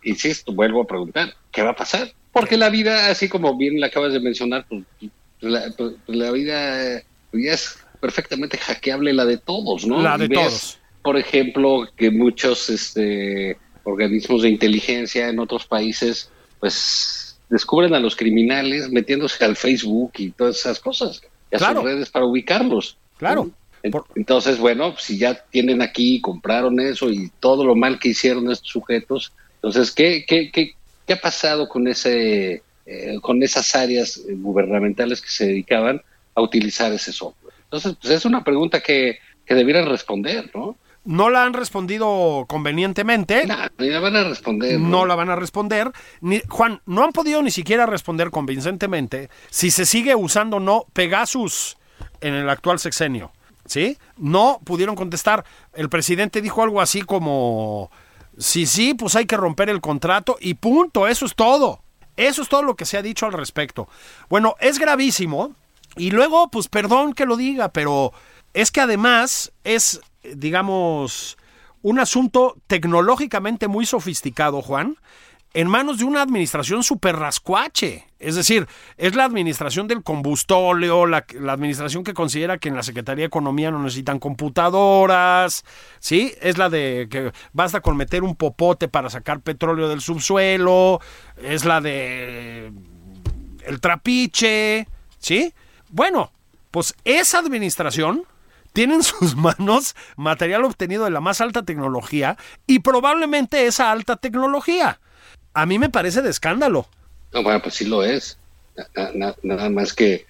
insisto, 0.03 0.53
vuelvo 0.53 0.81
a 0.81 0.87
preguntar, 0.87 1.35
¿qué 1.51 1.61
va 1.61 1.71
a 1.71 1.75
pasar? 1.75 2.11
Porque 2.31 2.57
la 2.57 2.69
vida, 2.69 3.07
así 3.09 3.27
como 3.27 3.57
bien 3.57 3.79
la 3.79 3.87
acabas 3.87 4.13
de 4.13 4.19
mencionar, 4.19 4.65
pues, 4.69 4.83
la, 5.41 5.71
pues, 5.77 5.93
la 6.07 6.31
vida 6.31 6.95
eh, 6.97 7.05
ya 7.33 7.53
es 7.53 7.77
perfectamente 7.99 8.57
hackeable 8.57 9.13
la 9.13 9.25
de 9.25 9.37
todos, 9.37 9.85
¿no? 9.85 10.01
La 10.01 10.17
de 10.17 10.27
ves, 10.27 10.39
todos. 10.39 10.79
Por 11.01 11.17
ejemplo, 11.17 11.87
que 11.95 12.09
muchos 12.11 12.69
este, 12.69 13.57
organismos 13.83 14.43
de 14.43 14.49
inteligencia 14.49 15.27
en 15.29 15.39
otros 15.39 15.65
países, 15.65 16.29
pues 16.59 17.39
descubren 17.49 17.93
a 17.93 17.99
los 17.99 18.15
criminales 18.15 18.89
metiéndose 18.89 19.43
al 19.43 19.55
Facebook 19.57 20.13
y 20.17 20.31
todas 20.31 20.57
esas 20.59 20.79
cosas, 20.79 21.21
y 21.51 21.55
a 21.55 21.59
Claro. 21.59 21.81
sus 21.81 21.91
redes 21.91 22.09
para 22.09 22.25
ubicarlos. 22.25 22.97
Claro. 23.17 23.51
Entonces, 24.15 24.59
bueno, 24.59 24.95
si 24.97 25.17
ya 25.17 25.33
tienen 25.49 25.81
aquí, 25.81 26.21
compraron 26.21 26.79
eso 26.79 27.09
y 27.09 27.31
todo 27.39 27.65
lo 27.65 27.75
mal 27.75 27.99
que 27.99 28.09
hicieron 28.09 28.49
estos 28.51 28.69
sujetos, 28.69 29.33
entonces, 29.55 29.91
¿qué, 29.91 30.23
qué, 30.27 30.51
qué, 30.51 30.71
qué 31.11 31.15
ha 31.15 31.21
pasado 31.21 31.67
con 31.67 31.89
ese, 31.89 32.63
eh, 32.85 33.19
con 33.21 33.43
esas 33.43 33.75
áreas 33.75 34.15
eh, 34.17 34.33
gubernamentales 34.33 35.21
que 35.21 35.29
se 35.29 35.45
dedicaban 35.45 36.01
a 36.35 36.41
utilizar 36.41 36.93
ese 36.93 37.11
software? 37.11 37.53
Entonces, 37.65 37.97
pues 38.01 38.13
es 38.13 38.23
una 38.23 38.45
pregunta 38.45 38.79
que, 38.79 39.19
que 39.45 39.53
debieran 39.53 39.89
responder, 39.89 40.49
¿no? 40.55 40.77
No 41.03 41.29
la 41.29 41.43
han 41.43 41.51
respondido 41.51 42.45
convenientemente. 42.47 43.45
Nah, 43.45 43.67
ni 43.77 43.89
la 43.89 43.99
van 43.99 44.15
a 44.15 44.23
responder. 44.23 44.79
No 44.79 45.05
la 45.05 45.15
van 45.15 45.29
a 45.29 45.35
responder. 45.35 45.91
Ni, 46.21 46.41
Juan, 46.47 46.79
no 46.85 47.03
han 47.03 47.11
podido 47.11 47.41
ni 47.41 47.51
siquiera 47.51 47.85
responder 47.85 48.29
convincentemente 48.29 49.29
si 49.49 49.69
se 49.69 49.85
sigue 49.85 50.15
usando 50.15 50.57
o 50.57 50.59
no 50.61 50.85
Pegasus 50.93 51.75
en 52.21 52.35
el 52.35 52.49
actual 52.49 52.79
sexenio. 52.79 53.33
¿Sí? 53.65 53.97
No 54.15 54.61
pudieron 54.63 54.95
contestar. 54.95 55.43
El 55.73 55.89
presidente 55.89 56.41
dijo 56.41 56.63
algo 56.63 56.79
así 56.81 57.01
como, 57.01 57.91
sí, 58.41 58.65
sí, 58.65 58.93
pues 58.93 59.15
hay 59.15 59.25
que 59.25 59.37
romper 59.37 59.69
el 59.69 59.81
contrato 59.81 60.37
y 60.39 60.55
punto, 60.55 61.07
eso 61.07 61.25
es 61.25 61.35
todo. 61.35 61.81
Eso 62.17 62.41
es 62.41 62.49
todo 62.49 62.63
lo 62.63 62.75
que 62.75 62.85
se 62.85 62.97
ha 62.97 63.01
dicho 63.01 63.25
al 63.25 63.33
respecto. 63.33 63.87
Bueno, 64.29 64.55
es 64.59 64.79
gravísimo. 64.79 65.55
Y 65.97 66.11
luego, 66.11 66.49
pues 66.49 66.67
perdón 66.67 67.13
que 67.13 67.25
lo 67.25 67.35
diga, 67.35 67.69
pero 67.69 68.13
es 68.53 68.71
que 68.71 68.81
además 68.81 69.51
es, 69.63 70.01
digamos, 70.23 71.37
un 71.81 71.99
asunto 71.99 72.55
tecnológicamente 72.67 73.67
muy 73.67 73.85
sofisticado, 73.85 74.61
Juan, 74.61 74.97
en 75.53 75.67
manos 75.67 75.97
de 75.97 76.05
una 76.05 76.21
administración 76.21 76.83
super 76.83 77.15
rascuache. 77.15 78.07
Es 78.19 78.35
decir, 78.35 78.67
es 78.97 79.15
la 79.15 79.25
administración 79.25 79.87
del 79.87 80.03
combustóleo, 80.03 81.05
la, 81.07 81.25
la 81.39 81.53
administración 81.53 82.03
que 82.03 82.13
considera 82.13 82.57
que 82.57 82.69
en 82.69 82.75
la 82.75 82.83
Secretaría 82.83 83.23
de 83.23 83.27
Economía 83.27 83.71
no 83.71 83.81
necesitan 83.81 84.19
computadoras, 84.19 85.65
¿sí? 85.99 86.33
Es 86.41 86.57
la 86.57 86.69
de 86.69 87.07
que 87.09 87.31
basta 87.51 87.81
con 87.81 87.97
meter 87.97 88.23
un 88.23 88.35
popote 88.35 88.87
para 88.87 89.09
sacar 89.09 89.41
petróleo 89.41 89.89
del 89.89 90.01
subsuelo, 90.01 91.01
es 91.41 91.65
la 91.65 91.81
de 91.81 92.71
el 93.65 93.81
trapiche, 93.81 94.87
¿sí? 95.19 95.53
Bueno, 95.89 96.31
pues 96.69 96.95
esa 97.03 97.39
administración 97.39 98.23
tiene 98.73 98.95
en 98.95 99.03
sus 99.03 99.35
manos 99.37 99.95
material 100.15 100.63
obtenido 100.63 101.03
de 101.03 101.11
la 101.11 101.21
más 101.21 101.41
alta 101.41 101.63
tecnología 101.63 102.37
y 102.67 102.79
probablemente 102.79 103.65
esa 103.65 103.91
alta 103.91 104.15
tecnología. 104.15 104.99
A 105.53 105.65
mí 105.65 105.77
me 105.79 105.89
parece 105.89 106.21
de 106.21 106.29
escándalo. 106.29 106.87
No, 107.33 107.43
bueno, 107.43 107.61
pues 107.61 107.75
sí 107.75 107.85
lo 107.85 108.03
es. 108.03 108.37
Na- 108.95 109.11
na- 109.13 109.35
nada 109.43 109.69
más 109.69 109.93
que 109.93 110.25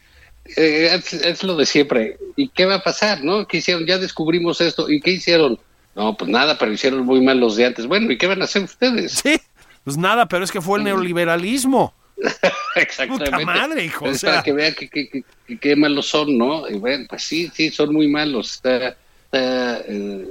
eh, 0.57 0.89
es, 0.93 1.13
es 1.13 1.43
lo 1.43 1.55
de 1.55 1.65
siempre. 1.65 2.17
¿Y 2.35 2.49
qué 2.49 2.65
va 2.65 2.75
a 2.75 2.83
pasar, 2.83 3.23
no? 3.23 3.47
¿Qué 3.47 3.57
hicieron? 3.57 3.85
Ya 3.85 3.97
descubrimos 3.97 4.59
esto. 4.61 4.89
¿Y 4.89 4.99
qué 4.99 5.11
hicieron? 5.11 5.59
No, 5.95 6.15
pues 6.17 6.29
nada, 6.29 6.57
pero 6.57 6.71
hicieron 6.73 7.05
muy 7.05 7.21
mal 7.21 7.39
los 7.39 7.55
de 7.55 7.65
antes. 7.65 7.85
Bueno, 7.85 8.11
¿y 8.11 8.17
qué 8.17 8.27
van 8.27 8.41
a 8.41 8.45
hacer 8.45 8.63
ustedes? 8.63 9.11
Sí, 9.23 9.39
pues 9.83 9.97
nada, 9.97 10.27
pero 10.27 10.43
es 10.43 10.51
que 10.51 10.61
fue 10.61 10.79
el 10.79 10.85
neoliberalismo. 10.85 11.93
Exactamente. 12.75 13.31
Puta 13.31 13.45
madre, 13.45 13.83
hijo, 13.85 14.05
Es 14.07 14.17
o 14.17 14.19
sea. 14.19 14.29
para 14.31 14.43
que 14.43 14.53
vean 14.53 14.73
que, 14.73 14.89
que- 14.89 15.09
que- 15.09 15.23
que 15.47 15.57
qué 15.59 15.75
malos 15.75 16.07
son, 16.07 16.37
¿no? 16.37 16.67
Y 16.69 16.75
bueno, 16.75 17.05
pues 17.09 17.23
sí, 17.23 17.51
sí, 17.53 17.69
son 17.69 17.93
muy 17.93 18.07
malos. 18.07 18.55
Está, 18.55 18.95
está, 19.31 19.81
eh, 19.87 20.27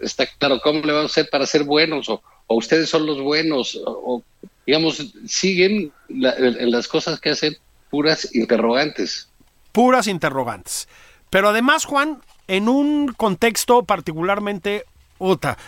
está 0.00 0.26
claro, 0.38 0.60
¿cómo 0.62 0.80
le 0.80 0.92
vamos 0.92 1.10
a 1.10 1.12
hacer 1.20 1.28
para 1.30 1.46
ser 1.46 1.64
buenos? 1.64 2.08
O, 2.08 2.22
o 2.46 2.56
ustedes 2.56 2.88
son 2.88 3.06
los 3.06 3.20
buenos, 3.20 3.76
o, 3.84 3.90
o, 4.16 4.22
digamos, 4.66 5.04
siguen 5.26 5.92
la- 6.08 6.34
en 6.36 6.70
las 6.70 6.88
cosas 6.88 7.20
que 7.20 7.30
hacen 7.30 7.56
puras 7.90 8.34
interrogantes. 8.34 9.28
puras 9.72 10.06
interrogantes. 10.06 10.88
Pero 11.30 11.48
además, 11.50 11.84
Juan, 11.84 12.20
en 12.46 12.68
un 12.68 13.12
contexto 13.12 13.84
particularmente, 13.84 14.84
puta, 15.18 15.58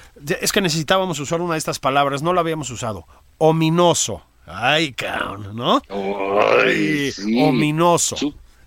es 0.40 0.52
que 0.52 0.60
necesitábamos 0.60 1.18
usar 1.20 1.40
una 1.40 1.54
de 1.54 1.58
estas 1.58 1.78
palabras, 1.78 2.22
no 2.22 2.32
la 2.32 2.40
habíamos 2.40 2.70
usado, 2.70 3.04
ominoso. 3.38 4.22
Ay, 4.46 4.92
cabrón, 4.92 5.54
¿no? 5.54 5.80
Ay, 6.64 7.10
sí. 7.12 7.40
Ominoso. 7.42 8.16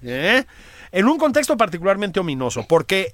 ¿eh? 0.02 0.46
En 0.92 1.08
un 1.08 1.18
contexto 1.18 1.58
particularmente 1.58 2.20
ominoso, 2.20 2.66
porque 2.68 3.14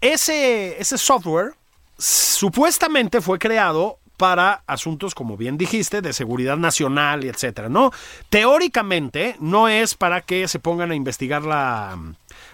ese, 0.00 0.80
ese 0.80 0.98
software 0.98 1.54
supuestamente 1.98 3.20
fue 3.20 3.38
creado 3.38 3.98
para 4.16 4.62
asuntos, 4.66 5.14
como 5.14 5.36
bien 5.36 5.58
dijiste, 5.58 6.00
de 6.00 6.12
seguridad 6.12 6.56
nacional 6.56 7.24
y 7.24 7.28
etcétera, 7.28 7.68
¿no? 7.68 7.92
Teóricamente 8.30 9.36
no 9.40 9.68
es 9.68 9.94
para 9.94 10.22
que 10.22 10.48
se 10.48 10.58
pongan 10.58 10.90
a 10.90 10.94
investigar 10.94 11.42
la, 11.42 11.98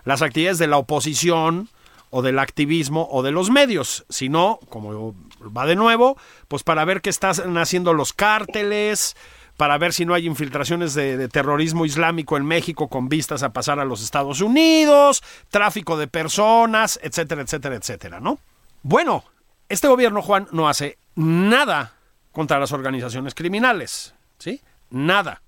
las 0.05 0.23
actividades 0.23 0.59
de 0.59 0.67
la 0.67 0.79
oposición 0.79 1.69
o 2.11 2.21
del 2.21 2.39
activismo 2.39 3.09
o 3.11 3.23
de 3.23 3.31
los 3.31 3.51
medios, 3.51 4.05
sino, 4.09 4.59
como 4.69 5.15
va 5.57 5.67
de 5.67 5.77
nuevo, 5.77 6.17
pues 6.49 6.63
para 6.63 6.85
ver 6.85 7.01
qué 7.01 7.11
están 7.11 7.57
haciendo 7.57 7.95
los 7.95 8.13
cárteles, 8.13 9.17
para 9.63 9.79
ver 9.79 9.93
si 9.93 10.05
no 10.05 10.13
hay 10.13 10.27
infiltraciones 10.27 10.93
de, 10.93 11.17
de, 11.17 11.29
terrorismo 11.29 11.87
islámico 11.87 12.37
en 12.37 12.45
México 12.45 12.89
con 12.89 13.09
vistas 13.09 13.45
a 13.45 13.53
pasar 13.53 13.79
a 13.79 13.85
los 13.85 14.03
Estados 14.03 14.41
Unidos, 14.41 15.23
tráfico 15.51 15.97
de 15.97 16.09
personas, 16.09 16.99
etcétera, 17.01 17.43
etcétera, 17.43 17.77
etcétera, 17.77 18.19
¿no? 18.19 18.41
Bueno, 18.83 19.23
este 19.69 19.87
gobierno, 19.87 20.21
Juan, 20.21 20.49
no 20.51 20.69
hace 20.69 20.99
nada 21.15 21.95
contra 22.33 22.59
las 22.59 22.73
organizaciones 22.73 23.37
criminales, 23.37 24.17
¿sí? 24.37 24.61
Nada. 24.91 25.41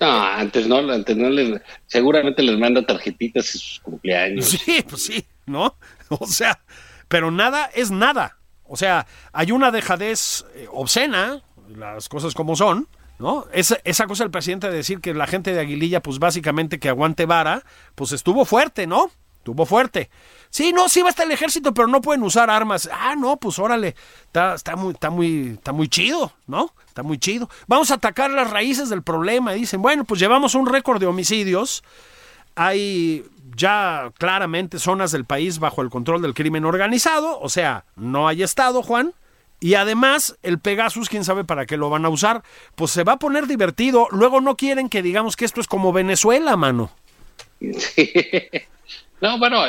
No, 0.00 0.22
antes 0.22 0.66
no, 0.66 0.76
antes 0.92 1.16
no 1.16 1.30
les, 1.30 1.58
seguramente 1.86 2.42
les 2.42 2.58
manda 2.58 2.84
tarjetitas 2.84 3.54
en 3.54 3.58
sus 3.62 3.80
cumpleaños. 3.80 4.48
Sí, 4.48 4.84
pues 4.86 5.02
sí, 5.02 5.24
¿no? 5.46 5.76
O 6.10 6.26
sea, 6.26 6.60
pero 7.08 7.30
nada 7.30 7.70
es 7.74 7.90
nada. 7.90 8.36
O 8.64 8.76
sea, 8.76 9.06
hay 9.32 9.50
una 9.50 9.70
dejadez 9.70 10.44
eh, 10.56 10.66
obscena, 10.70 11.40
las 11.74 12.10
cosas 12.10 12.34
como 12.34 12.54
son, 12.54 12.86
¿no? 13.22 13.46
Esa, 13.52 13.78
esa 13.84 14.06
cosa 14.06 14.24
del 14.24 14.32
presidente 14.32 14.68
de 14.68 14.76
decir 14.76 15.00
que 15.00 15.14
la 15.14 15.28
gente 15.28 15.54
de 15.54 15.60
Aguililla, 15.60 16.02
pues 16.02 16.18
básicamente 16.18 16.80
que 16.80 16.88
aguante 16.88 17.24
vara, 17.24 17.62
pues 17.94 18.10
estuvo 18.10 18.44
fuerte, 18.44 18.88
¿no? 18.88 19.10
Estuvo 19.38 19.64
fuerte. 19.64 20.10
Sí, 20.50 20.72
no, 20.72 20.88
sí 20.88 21.02
va 21.02 21.06
a 21.06 21.10
estar 21.10 21.24
el 21.24 21.32
ejército, 21.32 21.72
pero 21.72 21.86
no 21.86 22.00
pueden 22.00 22.22
usar 22.24 22.50
armas. 22.50 22.88
Ah, 22.92 23.14
no, 23.16 23.36
pues 23.36 23.58
órale, 23.58 23.94
está, 24.26 24.54
está, 24.54 24.76
muy, 24.76 24.92
está, 24.92 25.10
muy, 25.10 25.48
está 25.54 25.72
muy 25.72 25.88
chido, 25.88 26.32
¿no? 26.48 26.74
Está 26.86 27.02
muy 27.02 27.18
chido. 27.18 27.48
Vamos 27.68 27.92
a 27.92 27.94
atacar 27.94 28.30
las 28.30 28.50
raíces 28.50 28.88
del 28.88 29.02
problema. 29.02 29.52
Dicen, 29.52 29.80
bueno, 29.80 30.04
pues 30.04 30.20
llevamos 30.20 30.54
un 30.56 30.66
récord 30.66 31.00
de 31.00 31.06
homicidios. 31.06 31.84
Hay 32.56 33.24
ya 33.56 34.12
claramente 34.18 34.78
zonas 34.78 35.12
del 35.12 35.24
país 35.24 35.58
bajo 35.58 35.80
el 35.80 35.90
control 35.90 36.22
del 36.22 36.34
crimen 36.34 36.64
organizado, 36.64 37.38
o 37.40 37.48
sea, 37.48 37.84
no 37.96 38.28
hay 38.28 38.42
Estado, 38.42 38.82
Juan. 38.82 39.14
Y 39.62 39.74
además, 39.74 40.36
el 40.42 40.58
Pegasus, 40.58 41.08
quién 41.08 41.24
sabe 41.24 41.44
para 41.44 41.66
qué 41.66 41.76
lo 41.76 41.88
van 41.88 42.04
a 42.04 42.08
usar, 42.08 42.42
pues 42.74 42.90
se 42.90 43.04
va 43.04 43.12
a 43.12 43.18
poner 43.20 43.46
divertido. 43.46 44.08
Luego 44.10 44.40
no 44.40 44.56
quieren 44.56 44.88
que 44.88 45.02
digamos 45.02 45.36
que 45.36 45.44
esto 45.44 45.60
es 45.60 45.68
como 45.68 45.92
Venezuela, 45.92 46.56
mano. 46.56 46.90
Sí. 47.60 48.10
No, 49.20 49.38
bueno, 49.38 49.62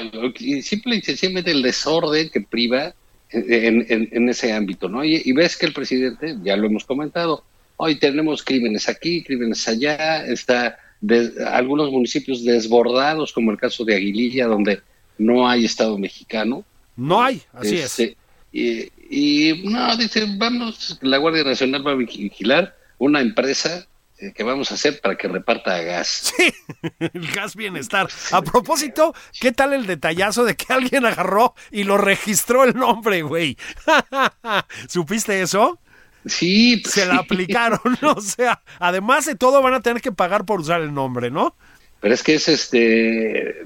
simple 0.64 0.96
y 0.96 1.02
sencillamente 1.04 1.52
el 1.52 1.62
desorden 1.62 2.32
que 2.32 2.41
priva 2.41 2.96
en, 3.30 3.86
en, 3.88 4.10
en 4.12 4.30
ese 4.30 4.52
ámbito, 4.52 4.89
¿no? 4.89 5.06
Y, 5.06 5.22
y, 5.24 5.32
ves 5.32 5.56
que 5.56 5.68
el 5.68 5.74
presidente, 5.74 6.38
ya 6.41 6.58
lo 6.58 6.66
hemos 6.66 6.86
comentado, 6.86 7.44
hoy 7.78 8.00
tenemos 8.00 8.41
crímenes 8.41 8.89
aquí, 8.89 9.24
crímenes 9.24 9.68
allá, 9.68 10.26
está 10.26 10.80
de, 11.02 11.34
algunos 11.46 11.91
municipios 11.91 12.44
desbordados, 12.44 13.32
como 13.32 13.52
el 13.52 13.60
caso 13.60 13.86
de 13.86 13.96
Aguililla, 13.96 14.48
donde 14.48 14.82
no 15.20 15.48
hay 15.48 15.66
Estado 15.66 16.00
mexicano. 16.00 16.66
No 16.96 17.22
hay, 17.22 17.44
así 17.54 17.78
este, 17.78 18.04
es. 18.04 18.18
Y, 18.52 18.91
y, 19.10 19.64
no, 19.66 19.95
dice, 19.97 20.26
vamos, 20.38 20.97
la 21.01 21.18
Guardia 21.18 21.43
Nacional 21.43 21.86
va 21.86 21.91
a 21.91 21.95
vigilar 21.95 22.76
una 22.97 23.22
empresa 23.22 23.88
que 24.32 24.43
vamos 24.43 24.72
a 24.72 24.76
hacer 24.76 25.01
para 25.01 25.18
que 25.18 25.28
reparta 25.28 25.82
gas. 25.82 26.34
Sí, 26.38 26.54
el 26.99 27.32
gas 27.32 27.56
bienestar. 27.56 28.08
A 28.32 28.41
propósito, 28.41 29.14
¿qué 29.39 29.51
tal 29.51 29.74
el 29.74 29.86
detallazo 29.86 30.45
de 30.45 30.56
que 30.56 30.72
alguien 30.72 31.06
agarró 31.06 31.56
y 31.72 31.84
lo 31.84 31.97
registró 31.97 32.64
el 32.64 32.74
nombre, 32.76 33.22
güey? 33.22 33.58
¿Supiste 34.88 35.41
eso? 35.41 35.80
Sí, 36.26 36.78
pues 36.78 36.93
se 36.93 37.06
la 37.06 37.16
aplicaron, 37.16 37.80
o 38.01 38.22
sea, 38.22 38.62
además 38.80 39.26
de 39.26 39.36
todo 39.36 39.62
van 39.62 39.74
a 39.74 39.82
tener 39.82 40.01
que 40.01 40.14
pagar 40.14 40.45
por 40.45 40.62
usar 40.62 40.82
el 40.82 40.93
nombre, 40.93 41.30
¿no? 41.30 41.56
Pero 41.99 42.14
es 42.14 42.24
que 42.24 42.36
es 42.36 42.47
este, 42.47 43.64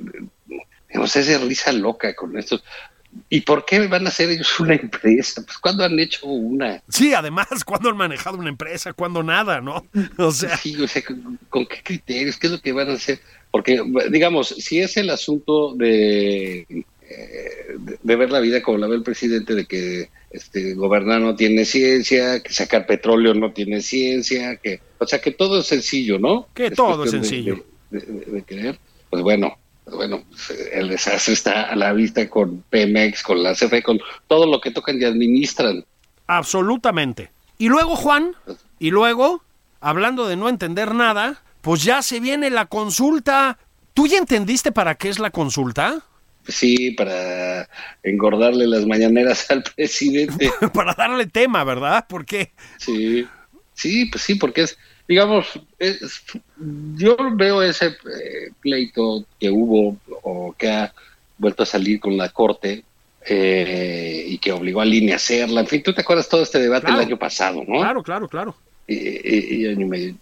digamos, 0.89 1.15
es 1.15 1.27
de 1.27 1.37
risa 1.37 1.71
loca 1.71 2.15
con 2.15 2.37
esto. 2.37 2.61
¿Y 3.29 3.41
por 3.41 3.65
qué 3.65 3.87
van 3.87 4.05
a 4.05 4.09
hacer 4.09 4.29
ellos 4.29 4.59
una 4.59 4.75
empresa? 4.75 5.41
Pues 5.45 5.57
¿cuándo 5.57 5.83
han 5.83 5.99
hecho 5.99 6.25
una? 6.27 6.81
Sí, 6.89 7.13
además, 7.13 7.47
¿cuándo 7.65 7.89
han 7.89 7.97
manejado 7.97 8.37
una 8.37 8.49
empresa? 8.49 8.93
¿Cuándo 8.93 9.23
nada, 9.23 9.61
no? 9.61 9.85
O 10.17 10.31
sea... 10.31 10.57
Sí, 10.57 10.75
o 10.81 10.87
sea, 10.87 11.03
¿con, 11.03 11.39
¿con, 11.49 11.65
qué 11.65 11.81
criterios? 11.83 12.37
¿Qué 12.37 12.47
es 12.47 12.53
lo 12.53 12.61
que 12.61 12.73
van 12.73 12.89
a 12.89 12.93
hacer? 12.93 13.19
Porque, 13.51 13.81
digamos, 14.11 14.49
si 14.49 14.79
es 14.79 14.97
el 14.97 15.09
asunto 15.09 15.73
de, 15.75 16.59
eh, 16.59 17.75
de, 17.77 17.99
de 18.01 18.15
ver 18.15 18.31
la 18.31 18.39
vida 18.39 18.61
como 18.61 18.77
la 18.77 18.87
ve 18.87 18.95
el 18.95 19.03
presidente, 19.03 19.55
de 19.55 19.65
que 19.65 20.09
este, 20.29 20.73
gobernar 20.73 21.21
no 21.21 21.35
tiene 21.35 21.65
ciencia, 21.65 22.41
que 22.41 22.53
sacar 22.53 22.85
petróleo 22.85 23.33
no 23.33 23.53
tiene 23.53 23.81
ciencia, 23.81 24.57
que, 24.57 24.81
o 24.97 25.07
sea, 25.07 25.19
que 25.19 25.31
todo 25.31 25.61
es 25.61 25.67
sencillo, 25.67 26.19
¿no? 26.19 26.47
Que 26.53 26.71
todo 26.71 27.05
es 27.05 27.11
sencillo. 27.11 27.63
De, 27.89 27.99
de, 27.99 28.25
de, 28.25 28.43
creer. 28.43 28.79
Pues 29.09 29.23
bueno, 29.23 29.57
bueno, 29.91 30.23
el 30.73 30.89
desastre 30.89 31.33
está 31.33 31.63
a 31.63 31.75
la 31.75 31.93
vista 31.93 32.29
con 32.29 32.63
Pemex, 32.69 33.23
con 33.23 33.41
la 33.41 33.53
CFE, 33.53 33.83
con 33.83 33.99
todo 34.27 34.45
lo 34.45 34.59
que 34.59 34.71
tocan 34.71 35.01
y 35.01 35.05
administran. 35.05 35.85
Absolutamente. 36.27 37.31
Y 37.57 37.69
luego, 37.69 37.95
Juan, 37.95 38.35
y 38.79 38.91
luego, 38.91 39.43
hablando 39.79 40.27
de 40.27 40.35
no 40.35 40.49
entender 40.49 40.93
nada, 40.93 41.41
pues 41.61 41.83
ya 41.83 42.01
se 42.01 42.19
viene 42.19 42.49
la 42.49 42.65
consulta. 42.65 43.57
¿Tú 43.93 44.07
ya 44.07 44.17
entendiste 44.17 44.71
para 44.71 44.95
qué 44.95 45.09
es 45.09 45.19
la 45.19 45.31
consulta? 45.31 46.03
Sí, 46.47 46.91
para 46.91 47.67
engordarle 48.03 48.67
las 48.67 48.85
mañaneras 48.85 49.49
al 49.49 49.63
presidente. 49.75 50.51
para 50.73 50.93
darle 50.93 51.27
tema, 51.27 51.63
¿verdad? 51.63 52.05
¿Por 52.07 52.25
qué? 52.25 52.51
Sí, 52.77 53.27
sí, 53.73 54.05
pues 54.05 54.23
sí, 54.23 54.35
porque 54.35 54.61
es, 54.61 54.77
digamos, 55.07 55.47
es, 55.79 56.23
yo 56.95 57.15
veo 57.33 57.61
ese 57.61 57.87
eh, 57.87 58.51
pleito 58.59 59.25
que 59.39 59.49
hubo 59.49 59.97
o 60.23 60.53
que 60.57 60.69
ha 60.69 60.93
vuelto 61.37 61.63
a 61.63 61.65
salir 61.65 61.99
con 61.99 62.17
la 62.17 62.29
Corte 62.29 62.83
eh, 63.25 64.25
y 64.27 64.37
que 64.37 64.51
obligó 64.51 64.81
a 64.81 64.85
Línea 64.85 65.15
a 65.15 65.17
hacerla. 65.17 65.61
En 65.61 65.67
fin, 65.67 65.83
tú 65.83 65.93
te 65.93 66.01
acuerdas 66.01 66.29
todo 66.29 66.43
este 66.43 66.59
debate 66.59 66.85
claro. 66.85 67.01
el 67.01 67.07
año 67.07 67.17
pasado, 67.17 67.63
¿no? 67.67 67.79
Claro, 67.79 68.03
claro, 68.03 68.27
claro. 68.27 68.55
Y, 68.87 68.95
y, 68.95 69.67
y. 69.67 70.15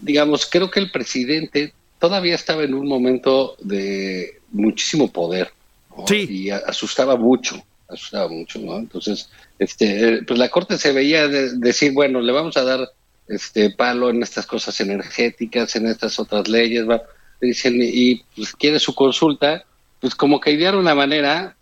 Digamos, 0.00 0.46
creo 0.46 0.70
que 0.70 0.80
el 0.80 0.90
presidente 0.90 1.72
todavía 1.98 2.34
estaba 2.34 2.62
en 2.62 2.74
un 2.74 2.86
momento 2.86 3.56
de 3.60 4.40
muchísimo 4.52 5.10
poder. 5.10 5.52
¿no? 5.96 6.06
Sí. 6.06 6.26
Y 6.28 6.50
asustaba 6.50 7.16
mucho, 7.16 7.62
asustaba 7.88 8.28
mucho, 8.28 8.58
¿no? 8.60 8.76
Entonces, 8.76 9.28
este, 9.58 10.22
pues 10.22 10.38
la 10.38 10.48
Corte 10.48 10.78
se 10.78 10.92
veía 10.92 11.28
de, 11.28 11.58
decir, 11.58 11.92
bueno, 11.92 12.20
le 12.20 12.32
vamos 12.32 12.56
a 12.56 12.64
dar 12.64 12.88
este 13.28 13.70
palo 13.70 14.10
en 14.10 14.22
estas 14.22 14.46
cosas 14.46 14.80
energéticas, 14.80 15.76
en 15.76 15.86
estas 15.86 16.18
otras 16.18 16.48
leyes, 16.48 16.88
va. 16.88 17.02
Dicen, 17.40 17.76
y 17.80 18.24
pues 18.34 18.52
quiere 18.52 18.80
su 18.80 18.94
consulta, 18.94 19.64
pues 20.00 20.14
como 20.14 20.40
que 20.40 20.50
idear 20.50 20.74
una 20.74 20.94
manera 20.94 21.56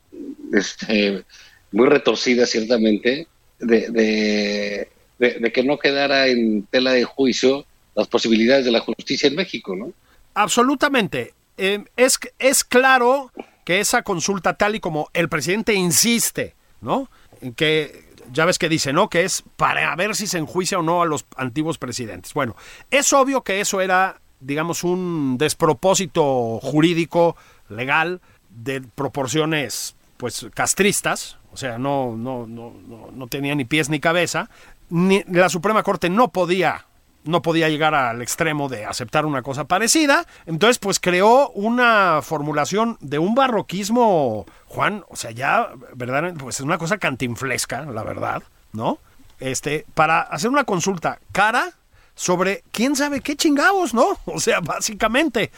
este, 0.53 1.25
muy 1.73 1.87
retorcida, 1.87 2.47
ciertamente, 2.47 3.27
de, 3.59 3.91
de, 3.91 4.89
de, 5.19 5.53
que 5.53 5.63
no 5.63 5.79
quedara 5.79 6.29
en 6.29 6.63
tela 6.65 6.93
de 6.93 7.05
juicio 7.05 7.67
las 7.95 8.09
posibilidades 8.09 8.65
de 8.65 8.73
la 8.73 8.81
justicia 8.81 9.29
en 9.29 9.35
México, 9.35 9.77
¿no? 9.77 9.93
Absolutamente. 10.35 11.35
Eh, 11.59 11.85
es, 11.97 12.19
es 12.39 12.65
claro 12.65 13.33
que 13.65 13.81
esa 13.81 14.03
consulta, 14.03 14.55
tal 14.55 14.77
y 14.77 14.81
como 14.81 15.11
el 15.13 15.29
presidente 15.29 15.75
insiste, 15.75 16.55
¿no? 16.81 17.11
Que 17.57 18.06
ya 18.33 18.45
ves 18.45 18.59
que 18.59 18.69
dice, 18.69 18.93
¿no? 18.93 19.09
Que 19.09 19.25
es 19.25 19.43
para 19.57 19.95
ver 19.97 20.15
si 20.15 20.27
se 20.27 20.39
enjuicia 20.39 20.79
o 20.79 20.83
no 20.83 21.03
a 21.03 21.07
los 21.07 21.27
antiguos 21.37 21.79
presidentes. 21.79 22.35
Bueno, 22.35 22.57
es 22.91 23.13
obvio 23.13 23.43
que 23.43 23.61
eso 23.61 23.81
era, 23.81 24.21
digamos, 24.41 24.85
un 24.85 25.37
despropósito 25.39 26.59
jurídico, 26.63 27.37
legal, 27.69 28.21
de 28.51 28.81
proporciones, 28.81 29.97
pues, 30.17 30.47
castristas. 30.55 31.39
O 31.53 31.57
sea, 31.57 31.79
no, 31.79 32.17
no, 32.17 32.47
no, 32.47 32.75
no, 33.13 33.27
tenía 33.29 33.55
ni 33.55 33.65
pies 33.65 33.89
ni 33.89 34.01
cabeza. 34.01 34.51
Ni, 34.91 35.25
la 35.29 35.49
Suprema 35.49 35.83
Corte 35.83 36.11
no 36.11 36.29
podía 36.29 36.87
no 37.27 37.43
podía 37.43 37.69
llegar 37.69 37.95
al 37.95 38.23
extremo 38.23 38.69
de 38.69 38.85
aceptar 38.85 39.27
una 39.27 39.43
cosa 39.43 39.65
parecida. 39.65 40.27
Entonces, 40.47 40.79
pues 40.79 41.01
creó 41.01 41.51
una 41.51 42.21
formulación 42.23 42.97
de 43.01 43.19
un 43.19 43.35
barroquismo, 43.35 44.47
Juan, 44.67 45.05
o 45.09 45.17
sea, 45.17 45.33
ya, 45.33 45.71
¿verdad? 45.95 46.35
Pues 46.39 46.57
es 46.57 46.61
una 46.63 46.79
cosa 46.79 46.99
cantinflesca, 46.99 47.85
la 47.85 48.03
verdad, 48.03 48.43
¿no? 48.73 48.99
Este, 49.39 49.85
para 49.95 50.21
hacer 50.21 50.51
una 50.51 50.65
consulta 50.65 51.19
cara 51.33 51.73
sobre 52.15 52.65
quién 52.73 52.97
sabe 52.97 53.21
qué 53.21 53.37
chingados, 53.37 53.93
¿no? 53.93 54.19
O 54.27 54.41
sea, 54.41 54.61
básicamente, 54.61 55.51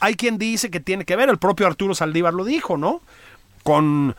hay 0.00 0.14
quien 0.14 0.38
dice 0.38 0.70
que 0.70 0.80
tiene 0.80 1.04
que 1.04 1.16
ver, 1.16 1.28
el 1.28 1.38
propio 1.38 1.66
Arturo 1.66 1.94
Saldívar 1.94 2.34
lo 2.34 2.44
dijo, 2.44 2.76
¿no? 2.76 3.00
Con 3.62 4.14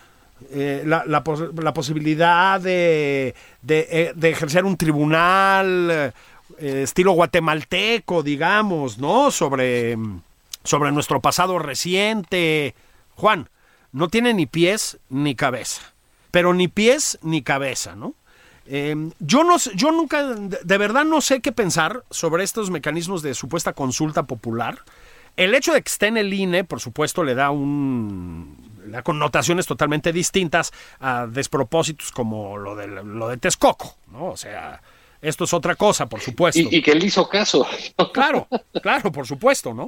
eh, 0.51 0.83
la, 0.85 1.03
la, 1.05 1.23
posibilidad 1.23 2.61
de, 2.61 3.33
de, 3.63 3.87
eh, 3.89 4.13
de, 4.15 4.29
ejercer 4.29 4.65
un 4.65 4.77
tribunal 4.77 6.13
eh, 6.60 6.84
estilo 6.84 7.12
guatemalteco, 7.12 8.24
digamos, 8.24 8.97
¿no? 8.97 9.32
Sobre, 9.32 9.97
sobre 10.64 10.91
nuestro 10.91 11.22
pasado 11.22 11.60
reciente. 11.60 12.76
Juan, 13.16 13.49
no 13.91 14.08
tiene 14.08 14.34
ni 14.34 14.45
pies 14.45 14.97
ni 15.10 15.36
cabeza, 15.36 15.82
pero 16.32 16.53
ni 16.53 16.68
pies 16.68 17.20
ni 17.22 17.41
cabeza, 17.41 17.95
¿no? 17.95 18.14
Eh, 18.70 18.95
yo 19.20 19.43
no 19.45 19.58
yo 19.58 19.91
nunca, 19.91 20.24
de 20.24 20.78
verdad 20.78 21.05
no 21.05 21.22
sé 21.22 21.39
qué 21.39 21.53
pensar 21.53 22.03
sobre 22.12 22.43
estos 22.43 22.70
mecanismos 22.70 23.22
de 23.22 23.34
supuesta 23.34 23.74
consulta 23.74 24.24
popular. 24.24 24.80
El 25.38 25.55
hecho 25.55 25.72
de 25.72 25.82
que 25.82 25.89
esté 25.89 26.08
en 26.08 26.18
el 26.18 26.34
INE, 26.34 26.64
por 26.64 26.82
supuesto, 26.82 27.24
le 27.24 27.36
da 27.36 27.51
un 27.51 28.58
da 28.88 29.03
connotaciones 29.03 29.68
totalmente 29.68 30.12
distintas 30.12 30.72
a 30.99 31.28
despropósitos 31.28 32.12
como 32.12 32.58
lo 32.58 32.76
de 32.76 32.88
lo 32.88 33.28
de 33.30 33.38
Texcoco, 33.38 33.95
¿no? 34.12 34.32
O 34.32 34.38
sea, 34.38 34.82
esto 35.22 35.43
es 35.43 35.53
otra 35.53 35.76
cosa, 35.76 36.07
por 36.07 36.22
supuesto. 36.22 36.59
Y, 36.59 36.78
y 36.78 36.82
que 36.82 36.91
él 36.91 37.03
hizo 37.03 37.28
caso. 37.28 37.65
claro, 38.13 38.47
claro, 38.82 39.11
por 39.11 39.28
supuesto, 39.28 39.74
¿no? 39.74 39.84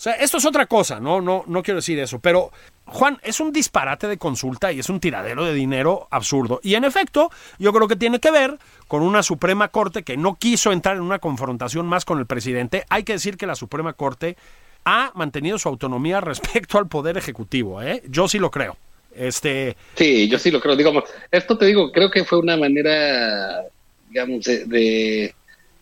O 0.00 0.02
sea, 0.02 0.14
esto 0.14 0.38
es 0.38 0.46
otra 0.46 0.64
cosa, 0.64 0.98
no, 0.98 1.20
no, 1.20 1.44
no 1.46 1.62
quiero 1.62 1.76
decir 1.76 1.98
eso, 1.98 2.20
pero 2.20 2.50
Juan, 2.86 3.18
es 3.22 3.38
un 3.38 3.52
disparate 3.52 4.08
de 4.08 4.16
consulta 4.16 4.72
y 4.72 4.80
es 4.80 4.88
un 4.88 4.98
tiradero 4.98 5.44
de 5.44 5.52
dinero 5.52 6.08
absurdo. 6.10 6.58
Y 6.62 6.74
en 6.74 6.84
efecto, 6.84 7.30
yo 7.58 7.70
creo 7.72 7.86
que 7.86 7.96
tiene 7.96 8.18
que 8.18 8.30
ver 8.30 8.58
con 8.88 9.02
una 9.02 9.22
Suprema 9.22 9.68
Corte 9.68 10.02
que 10.02 10.16
no 10.16 10.36
quiso 10.36 10.72
entrar 10.72 10.96
en 10.96 11.02
una 11.02 11.18
confrontación 11.18 11.86
más 11.86 12.06
con 12.06 12.18
el 12.18 12.24
presidente. 12.24 12.84
Hay 12.88 13.04
que 13.04 13.12
decir 13.12 13.36
que 13.36 13.46
la 13.46 13.54
Suprema 13.54 13.92
Corte 13.92 14.38
ha 14.86 15.12
mantenido 15.14 15.58
su 15.58 15.68
autonomía 15.68 16.20
respecto 16.22 16.78
al 16.78 16.88
Poder 16.88 17.18
Ejecutivo, 17.18 17.82
¿eh? 17.82 18.02
Yo 18.08 18.26
sí 18.26 18.38
lo 18.38 18.50
creo. 18.50 18.78
Este... 19.14 19.76
Sí, 19.96 20.28
yo 20.28 20.38
sí 20.38 20.50
lo 20.50 20.60
creo. 20.60 20.76
Digamos, 20.76 21.04
esto 21.30 21.58
te 21.58 21.66
digo, 21.66 21.92
creo 21.92 22.10
que 22.10 22.24
fue 22.24 22.38
una 22.38 22.56
manera, 22.56 23.64
digamos, 24.10 24.44
de, 24.44 24.66
de 24.66 25.34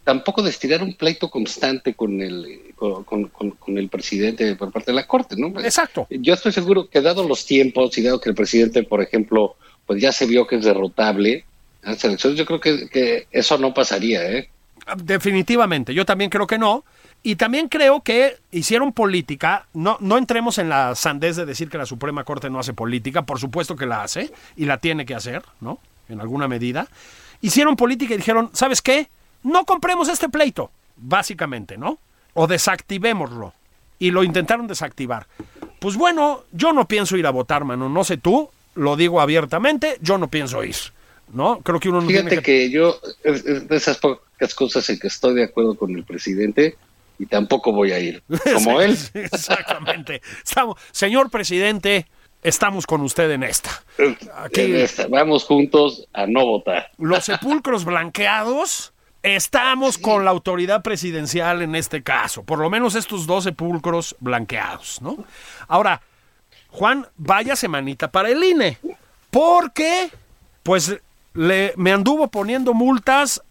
tampoco 0.05 0.43
de 0.43 0.51
estirar 0.51 0.83
un 0.83 0.95
pleito 0.95 1.29
constante 1.29 1.95
con 1.95 2.21
el 2.23 2.73
con, 2.77 3.05
con, 3.05 3.51
con, 3.51 3.77
el 3.77 3.89
presidente 3.89 4.55
por 4.55 4.71
parte 4.71 4.93
de 4.93 4.97
la 4.97 5.07
Corte, 5.07 5.35
¿no? 5.37 5.49
Exacto. 5.61 6.07
Yo 6.09 6.33
estoy 6.33 6.53
seguro 6.53 6.89
que 6.89 7.01
dado 7.01 7.27
los 7.27 7.45
tiempos 7.45 7.99
y 7.99 8.03
dado 8.03 8.21
que 8.21 8.31
el 8.31 8.35
presidente, 8.35 8.85
por 8.85 9.03
ejemplo, 9.03 9.57
pues 9.85 10.01
ya 10.01 10.13
se 10.13 10.27
vio 10.27 10.47
que 10.47 10.57
es 10.57 10.65
derrotable 10.65 11.45
en 11.83 11.91
las 11.91 12.05
elecciones, 12.05 12.39
yo 12.39 12.47
creo 12.47 12.61
que, 12.61 12.89
que 12.89 13.27
eso 13.33 13.59
no 13.59 13.75
pasaría, 13.75 14.31
¿eh? 14.31 14.49
Definitivamente, 14.97 15.93
yo 15.93 16.07
también 16.07 16.31
creo 16.31 16.47
que 16.47 16.59
no. 16.59 16.85
Y 17.23 17.35
también 17.37 17.69
creo 17.69 18.01
que 18.03 18.37
hicieron 18.53 18.93
política, 18.93 19.67
no, 19.75 19.99
no 20.01 20.17
entremos 20.17 20.57
en 20.59 20.69
la 20.69 20.95
sandez 20.95 21.37
de 21.37 21.45
decir 21.45 21.69
que 21.69 21.77
la 21.77 21.85
Suprema 21.85 22.25
Corte 22.25 22.49
no 22.49 22.61
hace 22.61 22.73
política, 22.73 23.27
por 23.27 23.41
supuesto 23.41 23.77
que 23.77 23.87
la 23.87 24.05
hace 24.05 24.31
y 24.57 24.67
la 24.67 24.79
tiene 24.79 25.05
que 25.05 25.17
hacer, 25.17 25.43
¿no? 25.61 25.81
En 26.09 26.21
alguna 26.21 26.47
medida. 26.47 26.89
Hicieron 27.41 27.77
política 27.77 28.15
y 28.15 28.19
dijeron, 28.19 28.51
¿sabes 28.53 28.83
qué? 28.83 29.09
no 29.43 29.65
compremos 29.65 30.09
este 30.09 30.29
pleito, 30.29 30.71
básicamente, 30.97 31.77
¿no? 31.77 31.99
O 32.35 32.47
desactivémoslo. 32.47 33.55
Y 33.99 34.11
lo 34.11 34.23
intentaron 34.23 34.67
desactivar. 34.67 35.27
Pues 35.81 35.97
bueno, 35.97 36.45
yo 36.53 36.73
no 36.73 36.87
pienso 36.87 37.17
ir 37.17 37.27
a 37.27 37.31
votar, 37.31 37.65
mano. 37.65 37.89
No 37.89 38.05
sé 38.05 38.17
tú, 38.17 38.51
lo 38.75 38.97
digo 38.97 39.21
abiertamente, 39.21 39.99
yo 40.01 40.19
no 40.19 40.29
pienso 40.29 40.63
ir. 40.63 40.77
¿No? 41.33 41.61
Creo 41.61 41.79
que 41.79 41.91
uno 41.91 42.01
no 42.01 42.09
Fíjate 42.09 42.37
que... 42.37 42.43
que... 42.43 42.71
yo, 42.71 42.99
es, 43.23 43.45
de 43.45 43.77
esas 43.77 43.99
pocas 43.99 44.55
cosas 44.55 44.89
en 44.89 44.99
que 44.99 45.09
estoy 45.09 45.35
de 45.35 45.45
acuerdo 45.45 45.77
con 45.77 45.95
el 45.95 46.05
presidente, 46.05 46.77
y 47.19 47.27
tampoco 47.27 47.73
voy 47.73 47.93
a 47.93 47.99
ir. 47.99 48.23
Como 48.55 48.81
él. 48.81 48.97
Exactamente. 49.15 50.23
Estamos, 50.45 50.79
señor 50.93 51.31
presidente, 51.31 52.07
estamos 52.43 52.87
con 52.87 53.01
usted 53.03 53.31
en 53.31 53.43
esta. 53.43 53.71
Aquí, 54.37 54.63
en 54.63 54.77
esta. 54.77 55.07
Vamos 55.09 55.45
juntos 55.45 56.09
a 56.13 56.27
no 56.27 56.47
votar. 56.47 56.91
Los 56.99 57.25
sepulcros 57.25 57.85
blanqueados 57.85 58.93
Estamos 59.23 59.99
con 59.99 60.25
la 60.25 60.31
autoridad 60.31 60.83
presidencial 60.83 61.61
en 61.61 61.75
este 61.75 62.03
caso, 62.05 62.45
por 62.45 62.61
lo 62.61 62.71
menos 62.71 62.95
estos 62.95 63.27
dos 63.27 63.45
sepulcros 63.45 64.15
blanqueados, 64.21 65.03
¿no? 65.03 65.17
Ahora, 65.67 66.01
Juan, 66.71 67.07
vaya 67.17 67.57
semanita 67.57 68.13
para 68.13 68.29
el 68.29 68.43
INE, 68.45 68.79
porque, 69.31 70.11
pues, 70.63 70.97
le, 71.35 71.73
me 71.77 71.93
anduvo 71.93 72.29
poniendo 72.29 72.75
multas, 72.75 73.43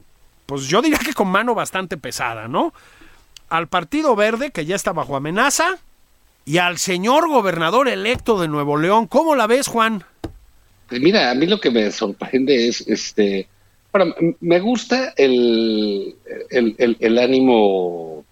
pues 0.46 0.68
yo 0.68 0.82
diría 0.82 1.00
que 1.00 1.14
con 1.14 1.28
mano 1.28 1.54
bastante 1.54 1.98
pesada, 1.98 2.48
¿no? 2.48 2.74
Al 3.50 3.68
Partido 3.68 4.16
Verde, 4.16 4.52
que 4.52 4.66
ya 4.66 4.76
está 4.76 4.94
bajo 4.94 5.18
amenaza, 5.18 5.80
y 6.48 6.60
al 6.60 6.78
señor 6.78 7.28
gobernador 7.28 7.90
electo 7.90 8.40
de 8.40 8.48
Nuevo 8.48 8.78
León. 8.78 9.08
¿Cómo 9.08 9.36
la 9.36 9.48
ves, 9.48 9.68
Juan? 9.68 10.06
Pues 10.88 11.02
mira, 11.02 11.30
a 11.30 11.36
mí 11.36 11.46
lo 11.46 11.60
que 11.60 11.70
me 11.70 11.92
sorprende 11.92 12.70
es 12.70 12.88
este 12.88 13.50
bueno, 13.92 14.16
me 14.40 14.60
gusta 14.60 15.14
el, 15.18 16.16
el, 16.50 16.98
el, 17.00 17.18
ánimo 17.18 18.24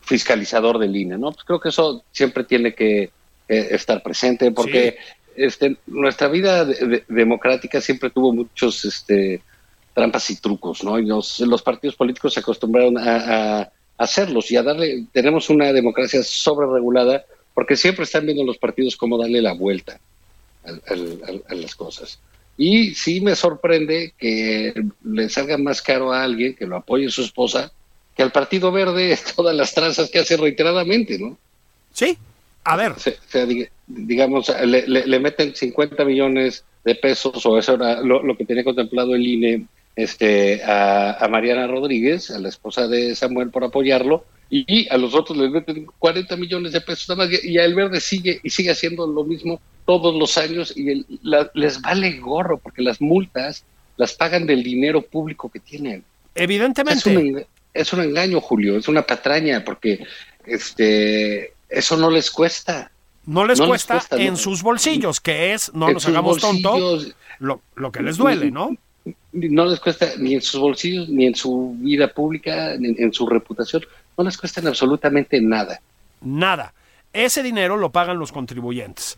fiscalizador 0.00 0.78
del 0.78 0.96
INE, 0.96 1.16
¿no? 1.16 1.32
Pues 1.32 1.44
creo 1.44 1.60
que 1.60 1.68
eso 1.70 2.02
siempre 2.10 2.44
tiene 2.44 2.74
que 2.74 3.04
eh, 3.04 3.10
estar 3.48 4.02
presente 4.02 4.50
porque 4.50 4.96
sí. 4.98 5.32
este, 5.36 5.76
nuestra 5.86 6.28
vida 6.28 6.64
de, 6.64 6.74
de, 6.86 7.04
democrática 7.08 7.80
siempre 7.80 8.10
tuvo 8.10 8.32
muchos 8.32 8.84
este, 8.84 9.42
trampas 9.94 10.28
y 10.30 10.40
trucos, 10.40 10.82
¿no? 10.82 10.98
Y 10.98 11.06
los, 11.06 11.40
los 11.40 11.62
partidos 11.62 11.96
políticos 11.96 12.34
se 12.34 12.40
acostumbraron 12.40 12.98
a, 12.98 13.60
a, 13.60 13.72
hacerlos 13.96 14.50
y 14.50 14.56
a 14.56 14.62
darle, 14.62 15.06
tenemos 15.12 15.50
una 15.50 15.72
democracia 15.72 16.22
sobreregulada 16.22 17.24
porque 17.54 17.76
siempre 17.76 18.04
están 18.04 18.26
viendo 18.26 18.44
los 18.44 18.58
partidos 18.58 18.96
cómo 18.96 19.18
darle 19.18 19.42
la 19.42 19.52
vuelta 19.52 20.00
a, 20.64 20.70
a, 20.70 21.52
a 21.52 21.54
las 21.54 21.74
cosas. 21.74 22.18
Y 22.56 22.94
sí 22.94 23.20
me 23.20 23.36
sorprende 23.36 24.12
que 24.18 24.74
le 25.04 25.28
salga 25.28 25.56
más 25.56 25.80
caro 25.80 26.12
a 26.12 26.22
alguien 26.22 26.54
que 26.54 26.66
lo 26.66 26.76
apoye 26.76 27.08
su 27.08 27.22
esposa 27.22 27.72
que 28.16 28.22
al 28.22 28.32
Partido 28.32 28.70
Verde 28.72 29.18
todas 29.36 29.56
las 29.56 29.74
tranzas 29.74 30.10
que 30.10 30.18
hace 30.18 30.36
reiteradamente, 30.36 31.18
¿no? 31.18 31.38
Sí, 31.92 32.18
a 32.64 32.76
ver. 32.76 32.92
O 32.92 32.98
sea, 32.98 33.46
digamos, 33.86 34.52
le, 34.64 34.86
le, 34.86 35.06
le, 35.06 35.20
meten 35.20 35.54
50 35.54 36.04
millones 36.04 36.64
de 36.84 36.94
pesos, 36.94 37.44
o 37.46 37.58
eso 37.58 37.74
era 37.74 38.00
lo, 38.02 38.22
lo 38.22 38.36
que 38.36 38.44
tenía 38.44 38.64
contemplado 38.64 39.14
el 39.14 39.26
INE, 39.26 39.66
este, 39.96 40.62
a, 40.62 41.12
a, 41.12 41.28
Mariana 41.28 41.66
Rodríguez, 41.66 42.30
a 42.30 42.38
la 42.38 42.48
esposa 42.48 42.86
de 42.86 43.14
Samuel, 43.16 43.50
por 43.50 43.64
apoyarlo, 43.64 44.24
y, 44.50 44.88
a 44.88 44.98
los 44.98 45.14
otros 45.14 45.38
les 45.38 45.50
meten 45.50 45.86
40 45.98 46.36
millones 46.36 46.72
de 46.72 46.80
pesos 46.80 47.08
nada 47.08 47.24
más, 47.24 47.44
y 47.44 47.56
a 47.58 47.64
El 47.64 47.74
Verde 47.74 48.00
sigue 48.00 48.40
y 48.42 48.50
sigue 48.50 48.70
haciendo 48.70 49.06
lo 49.06 49.24
mismo 49.24 49.60
todos 49.86 50.14
los 50.14 50.36
años 50.36 50.72
y 50.76 50.90
el, 50.90 51.06
la, 51.22 51.50
les 51.54 51.80
vale 51.80 52.18
gorro 52.18 52.58
porque 52.58 52.82
las 52.82 53.00
multas 53.00 53.64
las 53.96 54.14
pagan 54.14 54.46
del 54.46 54.62
dinero 54.62 55.02
público 55.02 55.48
que 55.48 55.60
tienen. 55.60 56.04
Evidentemente. 56.34 56.98
Es 56.98 57.06
un, 57.06 57.44
es 57.72 57.92
un 57.92 58.00
engaño, 58.00 58.40
Julio, 58.40 58.76
es 58.76 58.88
una 58.88 59.02
patraña 59.02 59.64
porque 59.64 60.04
este 60.46 61.52
eso 61.68 61.96
no 61.96 62.10
les 62.10 62.30
cuesta. 62.30 62.90
No 63.26 63.44
les, 63.44 63.60
no 63.60 63.68
cuesta, 63.68 63.94
les 63.94 64.06
cuesta, 64.06 64.24
en 64.24 64.32
no. 64.32 64.36
sus 64.36 64.62
bolsillos, 64.62 65.20
que 65.20 65.52
es, 65.52 65.72
no 65.72 65.88
en 65.88 65.94
nos 65.94 66.06
hagamos 66.08 66.38
tontos, 66.38 67.14
lo, 67.38 67.60
lo, 67.76 67.92
que 67.92 68.02
les 68.02 68.16
duele, 68.16 68.50
¿no? 68.50 68.76
No 69.32 69.66
les 69.66 69.78
cuesta 69.78 70.08
ni 70.18 70.34
en 70.34 70.42
sus 70.42 70.60
bolsillos, 70.60 71.08
ni 71.08 71.26
en 71.26 71.34
su 71.34 71.76
vida 71.78 72.08
pública, 72.12 72.74
ni 72.78 72.94
en 72.98 73.12
su 73.12 73.26
reputación, 73.26 73.82
no 74.22 74.28
les 74.28 74.38
cuesta 74.38 74.60
absolutamente 74.66 75.40
nada. 75.40 75.80
Nada. 76.20 76.74
Ese 77.12 77.42
dinero 77.42 77.76
lo 77.76 77.90
pagan 77.90 78.18
los 78.18 78.32
contribuyentes 78.32 79.16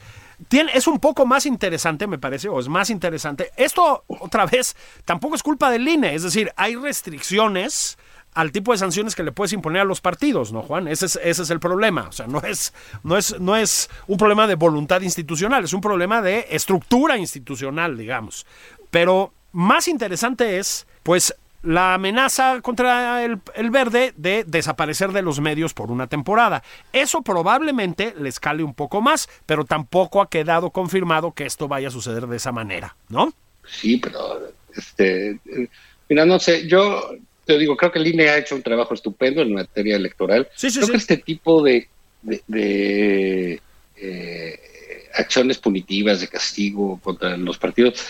es 0.50 0.86
un 0.86 0.98
poco 0.98 1.26
más 1.26 1.46
interesante, 1.46 2.06
me 2.06 2.18
parece, 2.18 2.48
o 2.48 2.58
es 2.58 2.68
más 2.68 2.90
interesante. 2.90 3.50
Esto, 3.56 4.04
otra 4.06 4.46
vez, 4.46 4.76
tampoco 5.04 5.34
es 5.34 5.42
culpa 5.42 5.70
del 5.70 5.86
INE, 5.86 6.14
es 6.14 6.22
decir, 6.22 6.52
hay 6.56 6.76
restricciones 6.76 7.98
al 8.34 8.50
tipo 8.50 8.72
de 8.72 8.78
sanciones 8.78 9.14
que 9.14 9.22
le 9.22 9.32
puedes 9.32 9.52
imponer 9.52 9.82
a 9.82 9.84
los 9.84 10.00
partidos, 10.00 10.52
¿no, 10.52 10.62
Juan? 10.62 10.88
Ese 10.88 11.04
es, 11.04 11.18
ese 11.22 11.42
es 11.42 11.50
el 11.50 11.60
problema. 11.60 12.08
O 12.08 12.12
sea, 12.12 12.26
no 12.26 12.40
es, 12.40 12.72
no, 13.02 13.18
es, 13.18 13.38
no 13.38 13.56
es 13.56 13.90
un 14.06 14.16
problema 14.16 14.46
de 14.46 14.54
voluntad 14.54 15.02
institucional, 15.02 15.64
es 15.64 15.74
un 15.74 15.82
problema 15.82 16.22
de 16.22 16.46
estructura 16.50 17.18
institucional, 17.18 17.96
digamos. 17.96 18.46
Pero 18.90 19.34
más 19.52 19.86
interesante 19.86 20.58
es, 20.58 20.86
pues, 21.02 21.34
la 21.62 21.94
amenaza 21.94 22.60
contra 22.60 23.24
el, 23.24 23.38
el, 23.54 23.70
verde 23.70 24.12
de 24.16 24.44
desaparecer 24.44 25.12
de 25.12 25.22
los 25.22 25.40
medios 25.40 25.74
por 25.74 25.90
una 25.90 26.06
temporada. 26.06 26.62
Eso 26.92 27.22
probablemente 27.22 28.14
le 28.18 28.28
escale 28.28 28.62
un 28.62 28.74
poco 28.74 29.00
más, 29.00 29.28
pero 29.46 29.64
tampoco 29.64 30.20
ha 30.20 30.28
quedado 30.28 30.70
confirmado 30.70 31.32
que 31.32 31.46
esto 31.46 31.68
vaya 31.68 31.88
a 31.88 31.92
suceder 31.92 32.26
de 32.26 32.36
esa 32.36 32.52
manera, 32.52 32.96
¿no? 33.08 33.32
Sí, 33.66 33.96
pero 33.98 34.52
este, 34.76 35.38
mira, 36.08 36.26
no 36.26 36.38
sé, 36.38 36.66
yo 36.66 37.14
te 37.44 37.58
digo, 37.58 37.76
creo 37.76 37.92
que 37.92 37.98
el 37.98 38.06
INE 38.06 38.28
ha 38.28 38.38
hecho 38.38 38.54
un 38.54 38.62
trabajo 38.62 38.94
estupendo 38.94 39.42
en 39.42 39.54
materia 39.54 39.96
electoral. 39.96 40.48
Sí, 40.54 40.70
sí, 40.70 40.78
creo 40.78 40.86
sí. 40.86 40.92
que 40.92 40.98
este 40.98 41.16
tipo 41.18 41.62
de, 41.62 41.88
de, 42.22 42.42
de 42.46 43.60
eh, 43.96 44.60
acciones 45.14 45.58
punitivas, 45.58 46.20
de 46.20 46.28
castigo 46.28 47.00
contra 47.02 47.36
los 47.36 47.58
partidos, 47.58 48.04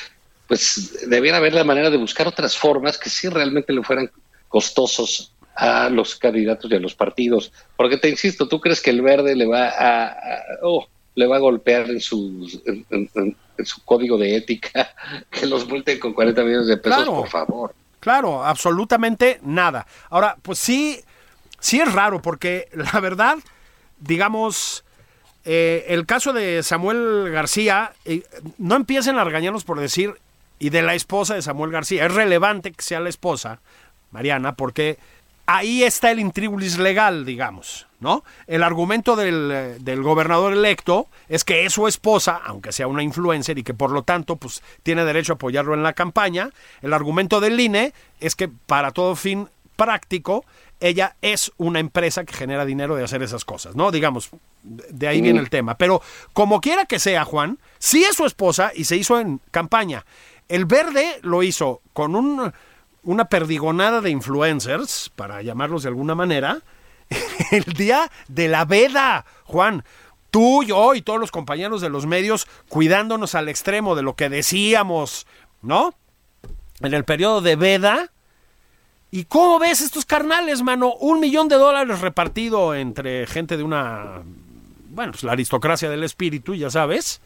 pues 0.52 1.08
debiera 1.08 1.38
haber 1.38 1.54
la 1.54 1.64
manera 1.64 1.88
de 1.88 1.96
buscar 1.96 2.28
otras 2.28 2.58
formas 2.58 2.98
que 2.98 3.08
sí 3.08 3.26
realmente 3.26 3.72
le 3.72 3.82
fueran 3.82 4.10
costosos 4.48 5.32
a 5.56 5.88
los 5.88 6.14
candidatos 6.16 6.70
y 6.70 6.74
a 6.74 6.78
los 6.78 6.94
partidos. 6.94 7.50
Porque 7.74 7.96
te 7.96 8.10
insisto, 8.10 8.46
¿tú 8.46 8.60
crees 8.60 8.82
que 8.82 8.90
el 8.90 9.00
verde 9.00 9.34
le 9.34 9.46
va 9.46 9.70
a, 9.70 10.14
oh, 10.60 10.86
le 11.14 11.26
va 11.26 11.36
a 11.36 11.38
golpear 11.38 11.88
en 11.88 12.02
su, 12.02 12.50
en, 12.66 13.64
su 13.64 13.82
código 13.86 14.18
de 14.18 14.36
ética 14.36 14.94
que 15.30 15.46
los 15.46 15.66
multen 15.66 15.98
con 15.98 16.12
40 16.12 16.44
millones 16.44 16.66
de 16.66 16.76
pesos, 16.76 17.08
por 17.08 17.28
favor? 17.30 17.74
Claro, 17.98 18.44
absolutamente 18.44 19.40
nada. 19.42 19.86
Ahora, 20.10 20.36
pues 20.42 20.58
sí, 20.58 21.00
sí 21.60 21.80
es 21.80 21.90
raro 21.90 22.20
porque 22.20 22.68
la 22.74 23.00
verdad, 23.00 23.38
digamos, 24.00 24.84
eh, 25.46 25.86
el 25.88 26.04
caso 26.04 26.34
de 26.34 26.62
Samuel 26.62 27.30
García, 27.30 27.94
eh, 28.04 28.22
no 28.58 28.76
empiecen 28.76 29.16
a 29.16 29.24
regañarnos 29.24 29.64
por 29.64 29.80
decir, 29.80 30.14
y 30.62 30.70
de 30.70 30.80
la 30.82 30.94
esposa 30.94 31.34
de 31.34 31.42
Samuel 31.42 31.72
García, 31.72 32.06
es 32.06 32.14
relevante 32.14 32.70
que 32.70 32.84
sea 32.84 33.00
la 33.00 33.08
esposa, 33.08 33.58
Mariana, 34.12 34.54
porque 34.54 34.96
ahí 35.44 35.82
está 35.82 36.12
el 36.12 36.20
intribulis 36.20 36.78
legal, 36.78 37.24
digamos, 37.24 37.88
¿no? 37.98 38.22
El 38.46 38.62
argumento 38.62 39.16
del, 39.16 39.78
del, 39.80 40.02
gobernador 40.04 40.52
electo 40.52 41.08
es 41.28 41.42
que 41.42 41.66
es 41.66 41.72
su 41.72 41.88
esposa, 41.88 42.40
aunque 42.46 42.70
sea 42.70 42.86
una 42.86 43.02
influencer 43.02 43.58
y 43.58 43.64
que 43.64 43.74
por 43.74 43.90
lo 43.90 44.04
tanto 44.04 44.36
pues 44.36 44.62
tiene 44.84 45.04
derecho 45.04 45.32
a 45.32 45.34
apoyarlo 45.34 45.74
en 45.74 45.82
la 45.82 45.94
campaña. 45.94 46.50
El 46.80 46.92
argumento 46.92 47.40
del 47.40 47.58
INE 47.58 47.92
es 48.20 48.36
que 48.36 48.48
para 48.48 48.92
todo 48.92 49.16
fin 49.16 49.48
práctico 49.74 50.44
ella 50.78 51.16
es 51.22 51.50
una 51.56 51.80
empresa 51.80 52.24
que 52.24 52.34
genera 52.34 52.64
dinero 52.64 52.94
de 52.94 53.02
hacer 53.02 53.20
esas 53.24 53.44
cosas, 53.44 53.74
¿no? 53.74 53.90
Digamos, 53.90 54.30
de 54.62 55.08
ahí 55.08 55.20
viene 55.20 55.40
el 55.40 55.50
tema. 55.50 55.76
Pero 55.76 56.02
como 56.32 56.60
quiera 56.60 56.86
que 56.86 57.00
sea, 57.00 57.24
Juan, 57.24 57.58
sí 57.80 58.04
es 58.04 58.14
su 58.14 58.26
esposa 58.26 58.70
y 58.74 58.84
se 58.84 58.96
hizo 58.96 59.18
en 59.18 59.40
campaña. 59.50 60.04
El 60.52 60.66
verde 60.66 61.18
lo 61.22 61.42
hizo 61.42 61.80
con 61.94 62.14
un 62.14 62.52
una 63.04 63.24
perdigonada 63.24 64.02
de 64.02 64.10
influencers, 64.10 65.10
para 65.16 65.40
llamarlos 65.40 65.82
de 65.82 65.88
alguna 65.88 66.14
manera, 66.14 66.58
el 67.52 67.64
día 67.64 68.12
de 68.28 68.48
la 68.48 68.66
veda, 68.66 69.24
Juan. 69.44 69.82
Tú, 70.30 70.62
yo 70.62 70.94
y 70.94 71.00
todos 71.00 71.18
los 71.18 71.30
compañeros 71.30 71.80
de 71.80 71.88
los 71.88 72.04
medios 72.04 72.46
cuidándonos 72.68 73.34
al 73.34 73.48
extremo 73.48 73.94
de 73.96 74.02
lo 74.02 74.14
que 74.14 74.28
decíamos, 74.28 75.26
¿no? 75.62 75.94
En 76.80 76.92
el 76.92 77.04
periodo 77.04 77.40
de 77.40 77.56
veda. 77.56 78.12
¿Y 79.10 79.24
cómo 79.24 79.58
ves 79.58 79.80
estos 79.80 80.04
carnales, 80.04 80.60
mano? 80.60 80.92
Un 80.96 81.18
millón 81.18 81.48
de 81.48 81.56
dólares 81.56 82.02
repartido 82.02 82.74
entre 82.74 83.26
gente 83.26 83.56
de 83.56 83.62
una, 83.62 84.20
bueno, 84.90 85.12
pues 85.12 85.24
la 85.24 85.32
aristocracia 85.32 85.88
del 85.88 86.04
espíritu, 86.04 86.54
ya 86.54 86.68
sabes 86.68 87.22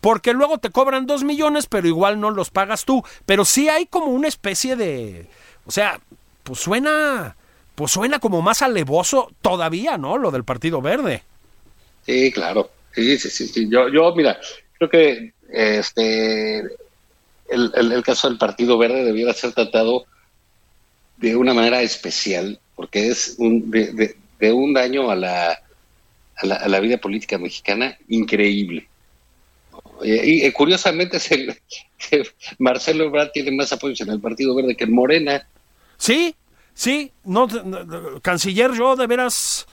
porque 0.00 0.32
luego 0.32 0.58
te 0.58 0.70
cobran 0.70 1.06
dos 1.06 1.24
millones, 1.24 1.66
pero 1.66 1.88
igual 1.88 2.20
no 2.20 2.30
los 2.30 2.50
pagas 2.50 2.84
tú. 2.84 3.02
Pero 3.26 3.44
sí 3.44 3.68
hay 3.68 3.86
como 3.86 4.06
una 4.06 4.28
especie 4.28 4.76
de, 4.76 5.26
o 5.66 5.70
sea, 5.70 6.00
pues 6.44 6.60
suena, 6.60 7.36
pues 7.74 7.92
suena 7.92 8.18
como 8.18 8.42
más 8.42 8.62
alevoso 8.62 9.32
todavía, 9.42 9.98
¿no? 9.98 10.18
Lo 10.18 10.30
del 10.30 10.44
Partido 10.44 10.80
Verde. 10.80 11.22
Sí, 12.06 12.32
claro. 12.32 12.70
Sí, 12.94 13.18
sí, 13.18 13.30
sí. 13.30 13.68
Yo, 13.68 13.88
yo, 13.88 14.14
mira, 14.14 14.38
creo 14.78 14.88
que 14.88 15.32
este 15.52 16.60
el, 17.48 18.02
caso 18.04 18.28
del 18.28 18.38
Partido 18.38 18.78
Verde 18.78 19.04
debiera 19.04 19.32
ser 19.32 19.52
tratado 19.52 20.04
de 21.16 21.34
una 21.34 21.54
manera 21.54 21.82
especial, 21.82 22.60
porque 22.76 23.08
es 23.08 23.34
un, 23.38 23.70
de, 23.70 24.14
de, 24.38 24.52
un 24.52 24.72
daño 24.72 25.10
a 25.10 25.16
la, 25.16 25.58
a 26.36 26.46
la, 26.46 26.54
a 26.56 26.68
la 26.68 26.80
vida 26.80 26.98
política 26.98 27.38
mexicana 27.38 27.98
increíble 28.08 28.87
y, 30.02 30.44
eh, 30.44 30.52
curiosamente 30.52 31.18
Marcelo 32.58 33.04
Ebrard 33.04 33.30
tiene 33.32 33.52
más 33.52 33.72
apoyos 33.72 34.00
en 34.00 34.10
el 34.10 34.20
Partido 34.20 34.54
Verde 34.54 34.76
que 34.76 34.84
en 34.84 34.92
Morena. 34.92 35.46
Sí, 35.96 36.34
sí, 36.74 37.12
no, 37.24 37.48
canciller, 38.22 38.72
yo 38.72 38.96
de 38.96 39.06
veras 39.06 39.66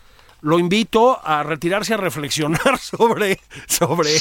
lo 0.45 0.59
invito 0.59 1.19
a 1.25 1.41
retirarse 1.41 1.95
a 1.95 1.97
reflexionar 1.97 2.77
sobre 2.79 3.39
sobre 3.67 4.11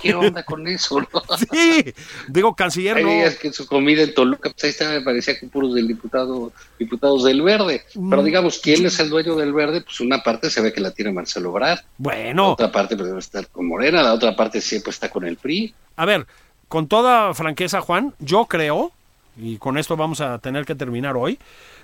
qué 0.00 0.14
onda 0.14 0.44
con 0.44 0.68
eso 0.68 1.00
sí 1.50 1.92
digo 2.28 2.54
canciller 2.54 2.98
Hay 2.98 3.04
días 3.04 3.34
que 3.34 3.52
su 3.52 3.66
comida 3.66 4.02
en 4.02 4.14
Toluca 4.14 4.50
pues 4.50 4.62
ahí 4.62 4.70
está 4.70 4.90
me 4.90 5.00
parecía 5.00 5.36
que 5.36 5.48
puros 5.48 5.74
del 5.74 5.88
diputado 5.88 6.52
diputados 6.78 7.24
del 7.24 7.42
Verde. 7.42 7.84
Pero 7.92 8.22
mm. 8.22 8.24
digamos 8.24 8.60
quién 8.60 8.86
es 8.86 8.98
el 9.00 9.10
dueño 9.10 9.34
del 9.34 9.52
Verde 9.52 9.80
pues 9.80 9.98
una 9.98 10.22
parte 10.22 10.50
se 10.50 10.60
ve 10.60 10.72
que 10.72 10.80
la 10.80 10.92
tiene 10.92 11.10
Marcelo 11.10 11.50
Brad 11.50 11.80
bueno. 11.98 12.44
La 12.44 12.52
otra 12.52 12.72
parte 12.72 12.94
pues 12.94 13.08
debe 13.08 13.18
estar 13.18 13.48
con 13.48 13.66
Morena 13.66 14.04
la 14.04 14.14
otra 14.14 14.36
parte 14.36 14.60
siempre 14.60 14.90
está 14.90 15.10
con 15.10 15.24
el 15.24 15.36
PRI 15.36 15.74
a 15.96 16.06
ver 16.06 16.28
con 16.68 16.86
toda 16.86 17.34
franqueza 17.34 17.80
Juan 17.80 18.14
yo 18.20 18.44
creo 18.44 18.92
y 19.36 19.56
con 19.56 19.78
esto 19.78 19.96
vamos 19.96 20.20
a 20.20 20.38
tener 20.38 20.64
que 20.64 20.76
terminar 20.76 21.16
hoy 21.16 21.40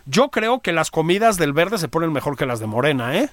yo 0.07 0.29
creo 0.29 0.61
que 0.61 0.73
las 0.73 0.93
comidas 0.93 1.37
del 1.37 1.53
Verde 1.53 1.79
se 1.79 1.89
ponen 1.89 2.13
mejor 2.13 2.37
que 2.37 2.47
las 2.47 2.61
de 2.61 2.67
Morena 2.69 3.19
eh 3.19 3.29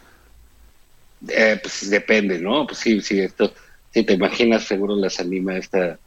eh, 1.29 1.59
pues 1.61 1.89
depende, 1.89 2.39
¿no? 2.39 2.65
Pues 2.67 2.79
sí, 2.79 3.01
sí, 3.01 3.19
esto, 3.19 3.53
si 3.93 4.03
te 4.03 4.13
imaginas, 4.13 4.63
seguro 4.63 4.95
las 4.95 5.19
anima 5.19 5.57
esta, 5.57 5.97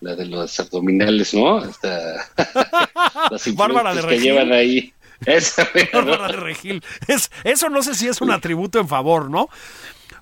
la 0.00 0.14
de 0.14 0.26
los 0.26 0.58
abdominales, 0.60 1.34
¿no? 1.34 1.64
Esta, 1.64 2.28
las 3.30 3.54
Bárbara 3.54 3.94
de 3.94 4.06
que 4.06 4.20
llevan 4.20 4.52
ahí. 4.52 4.92
Esa, 5.26 5.68
Bárbara 5.92 6.28
de 6.28 6.36
Regil. 6.36 6.82
Es, 7.06 7.30
eso 7.44 7.68
no 7.68 7.82
sé 7.82 7.94
si 7.94 8.08
es 8.08 8.20
un 8.20 8.30
atributo 8.30 8.78
en 8.78 8.88
favor, 8.88 9.30
¿no? 9.30 9.48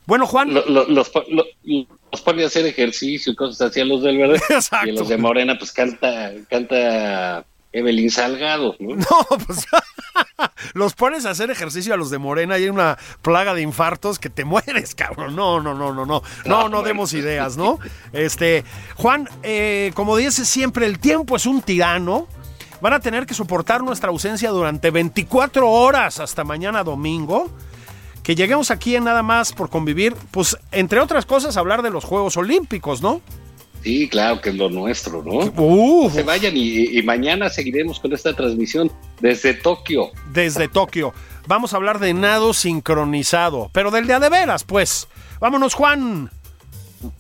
Bueno, 0.07 0.27
Juan. 0.27 0.55
los, 0.55 0.89
los, 0.89 1.11
pone 2.25 2.43
a 2.43 2.47
hacer 2.47 2.65
ejercicio 2.67 3.33
y 3.33 3.37
cosas 3.37 3.71
así 3.71 3.81
a 3.81 3.85
los 3.85 4.03
del 4.03 4.17
verde. 4.17 4.41
Exacto. 4.49 4.89
Y 4.89 4.93
los 4.93 5.09
de 5.09 5.19
Morena, 5.19 5.59
pues 5.59 5.71
canta, 5.73 6.33
canta 6.49 7.45
Evelyn 7.79 8.11
Salgado, 8.11 8.77
¿no? 8.79 8.97
No, 8.97 9.39
pues 9.47 9.67
los 10.75 10.95
pones 10.95 11.27
a 11.27 11.31
hacer 11.31 11.51
ejercicio 11.51 11.95
a 11.95 11.97
los 11.97 12.11
de 12.11 12.19
Morena 12.19 12.59
y 12.59 12.65
hay 12.65 12.69
una 12.69 12.99
plaga 13.23 13.55
de 13.55 13.63
infartos 13.63 14.19
que 14.19 14.31
te 14.31 14.45
mueres, 14.45 14.95
cabrón. 14.95 15.37
No, 15.37 15.61
no, 15.61 15.75
no, 15.75 15.93
no, 15.93 16.07
no. 16.07 16.23
No, 16.45 16.69
no 16.69 16.83
demos 16.83 17.13
ideas, 17.13 17.57
¿no? 17.57 17.79
Este, 18.13 18.65
Juan, 18.97 19.29
eh, 19.43 19.93
como 19.95 20.17
dice 20.17 20.45
siempre, 20.45 20.87
el 20.87 20.99
tiempo 20.99 21.37
es 21.37 21.47
un 21.47 21.63
tirano. 21.63 22.27
Van 22.81 22.93
a 22.93 23.01
tener 23.01 23.27
que 23.27 23.35
soportar 23.35 23.83
nuestra 23.83 24.11
ausencia 24.11 24.51
durante 24.51 24.91
24 24.91 25.69
horas 25.69 26.21
hasta 26.21 26.45
mañana 26.45 26.85
domingo. 26.85 27.51
Que 28.23 28.35
lleguemos 28.35 28.71
aquí 28.71 28.95
en 28.95 29.05
nada 29.05 29.23
más 29.23 29.53
por 29.53 29.71
convivir, 29.71 30.15
pues 30.31 30.57
entre 30.71 31.01
otras 31.01 31.25
cosas 31.25 31.57
hablar 31.57 31.81
de 31.83 31.91
los 31.91 32.05
Juegos 32.05 32.37
Olímpicos, 32.37 33.01
¿no? 33.01 33.23
Sí, 33.83 34.09
claro 34.09 34.41
que 34.41 34.51
es 34.51 34.57
lo 34.57 34.69
nuestro, 34.69 35.23
¿no? 35.23 36.11
Se 36.11 36.23
vayan 36.23 36.53
y, 36.57 37.01
mañana 37.03 37.49
seguiremos 37.49 38.01
con 38.01 38.13
esta 38.13 38.35
transmisión 38.35 38.91
desde 39.21 39.55
Tokio. 39.55 40.11
Desde 40.33 40.69
Tokio. 40.69 41.15
Vamos 41.47 41.73
a 41.73 41.77
hablar 41.77 41.99
de 41.99 42.13
nado 42.13 42.53
sincronizado, 42.53 43.71
pero 43.73 43.91
del 43.91 44.07
día 44.07 44.21
de 44.21 44.29
veras, 44.29 44.65
pues. 44.65 45.09
Vámonos, 45.41 45.75
Juan. 45.75 46.31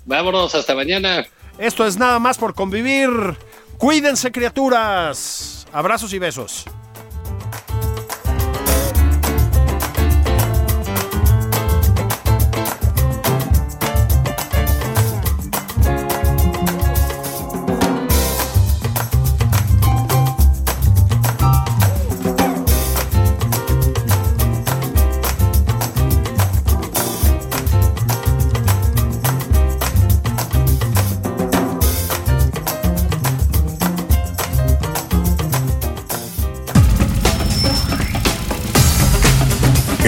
Vámonos, 0.05 0.55
hasta 0.55 0.75
mañana. 0.75 1.27
Esto 1.59 1.87
es 1.87 1.97
nada 1.97 2.19
más 2.19 2.37
por 2.37 2.55
convivir. 2.55 3.11
Cuídense, 3.79 4.33
criaturas. 4.33 5.67
Abrazos 5.73 6.13
y 6.13 6.19
besos. 6.19 6.65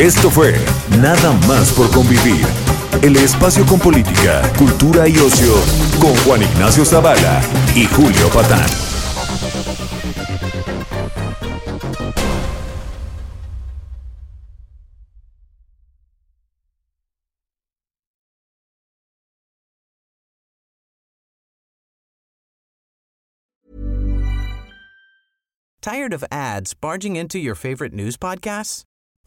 Esto 0.01 0.31
fue 0.31 0.55
Nada 0.99 1.35
más 1.47 1.73
por 1.73 1.91
convivir. 1.91 2.47
El 3.03 3.19
espacio 3.19 3.67
con 3.67 3.79
política, 3.79 4.41
cultura 4.57 5.07
y 5.07 5.19
ocio 5.19 5.53
con 6.01 6.17
Juan 6.25 6.43
Ignacio 6.43 6.87
Zavala 6.87 7.43
y 7.75 7.85
Julio 7.85 8.31
Patán. 8.31 8.67
Tired 25.83 26.15
of 26.15 26.25
ads 26.33 26.73
barging 26.73 27.17
into 27.17 27.39
your 27.39 27.55
favorite 27.55 27.93
news 27.93 28.17
podcasts? 28.17 28.85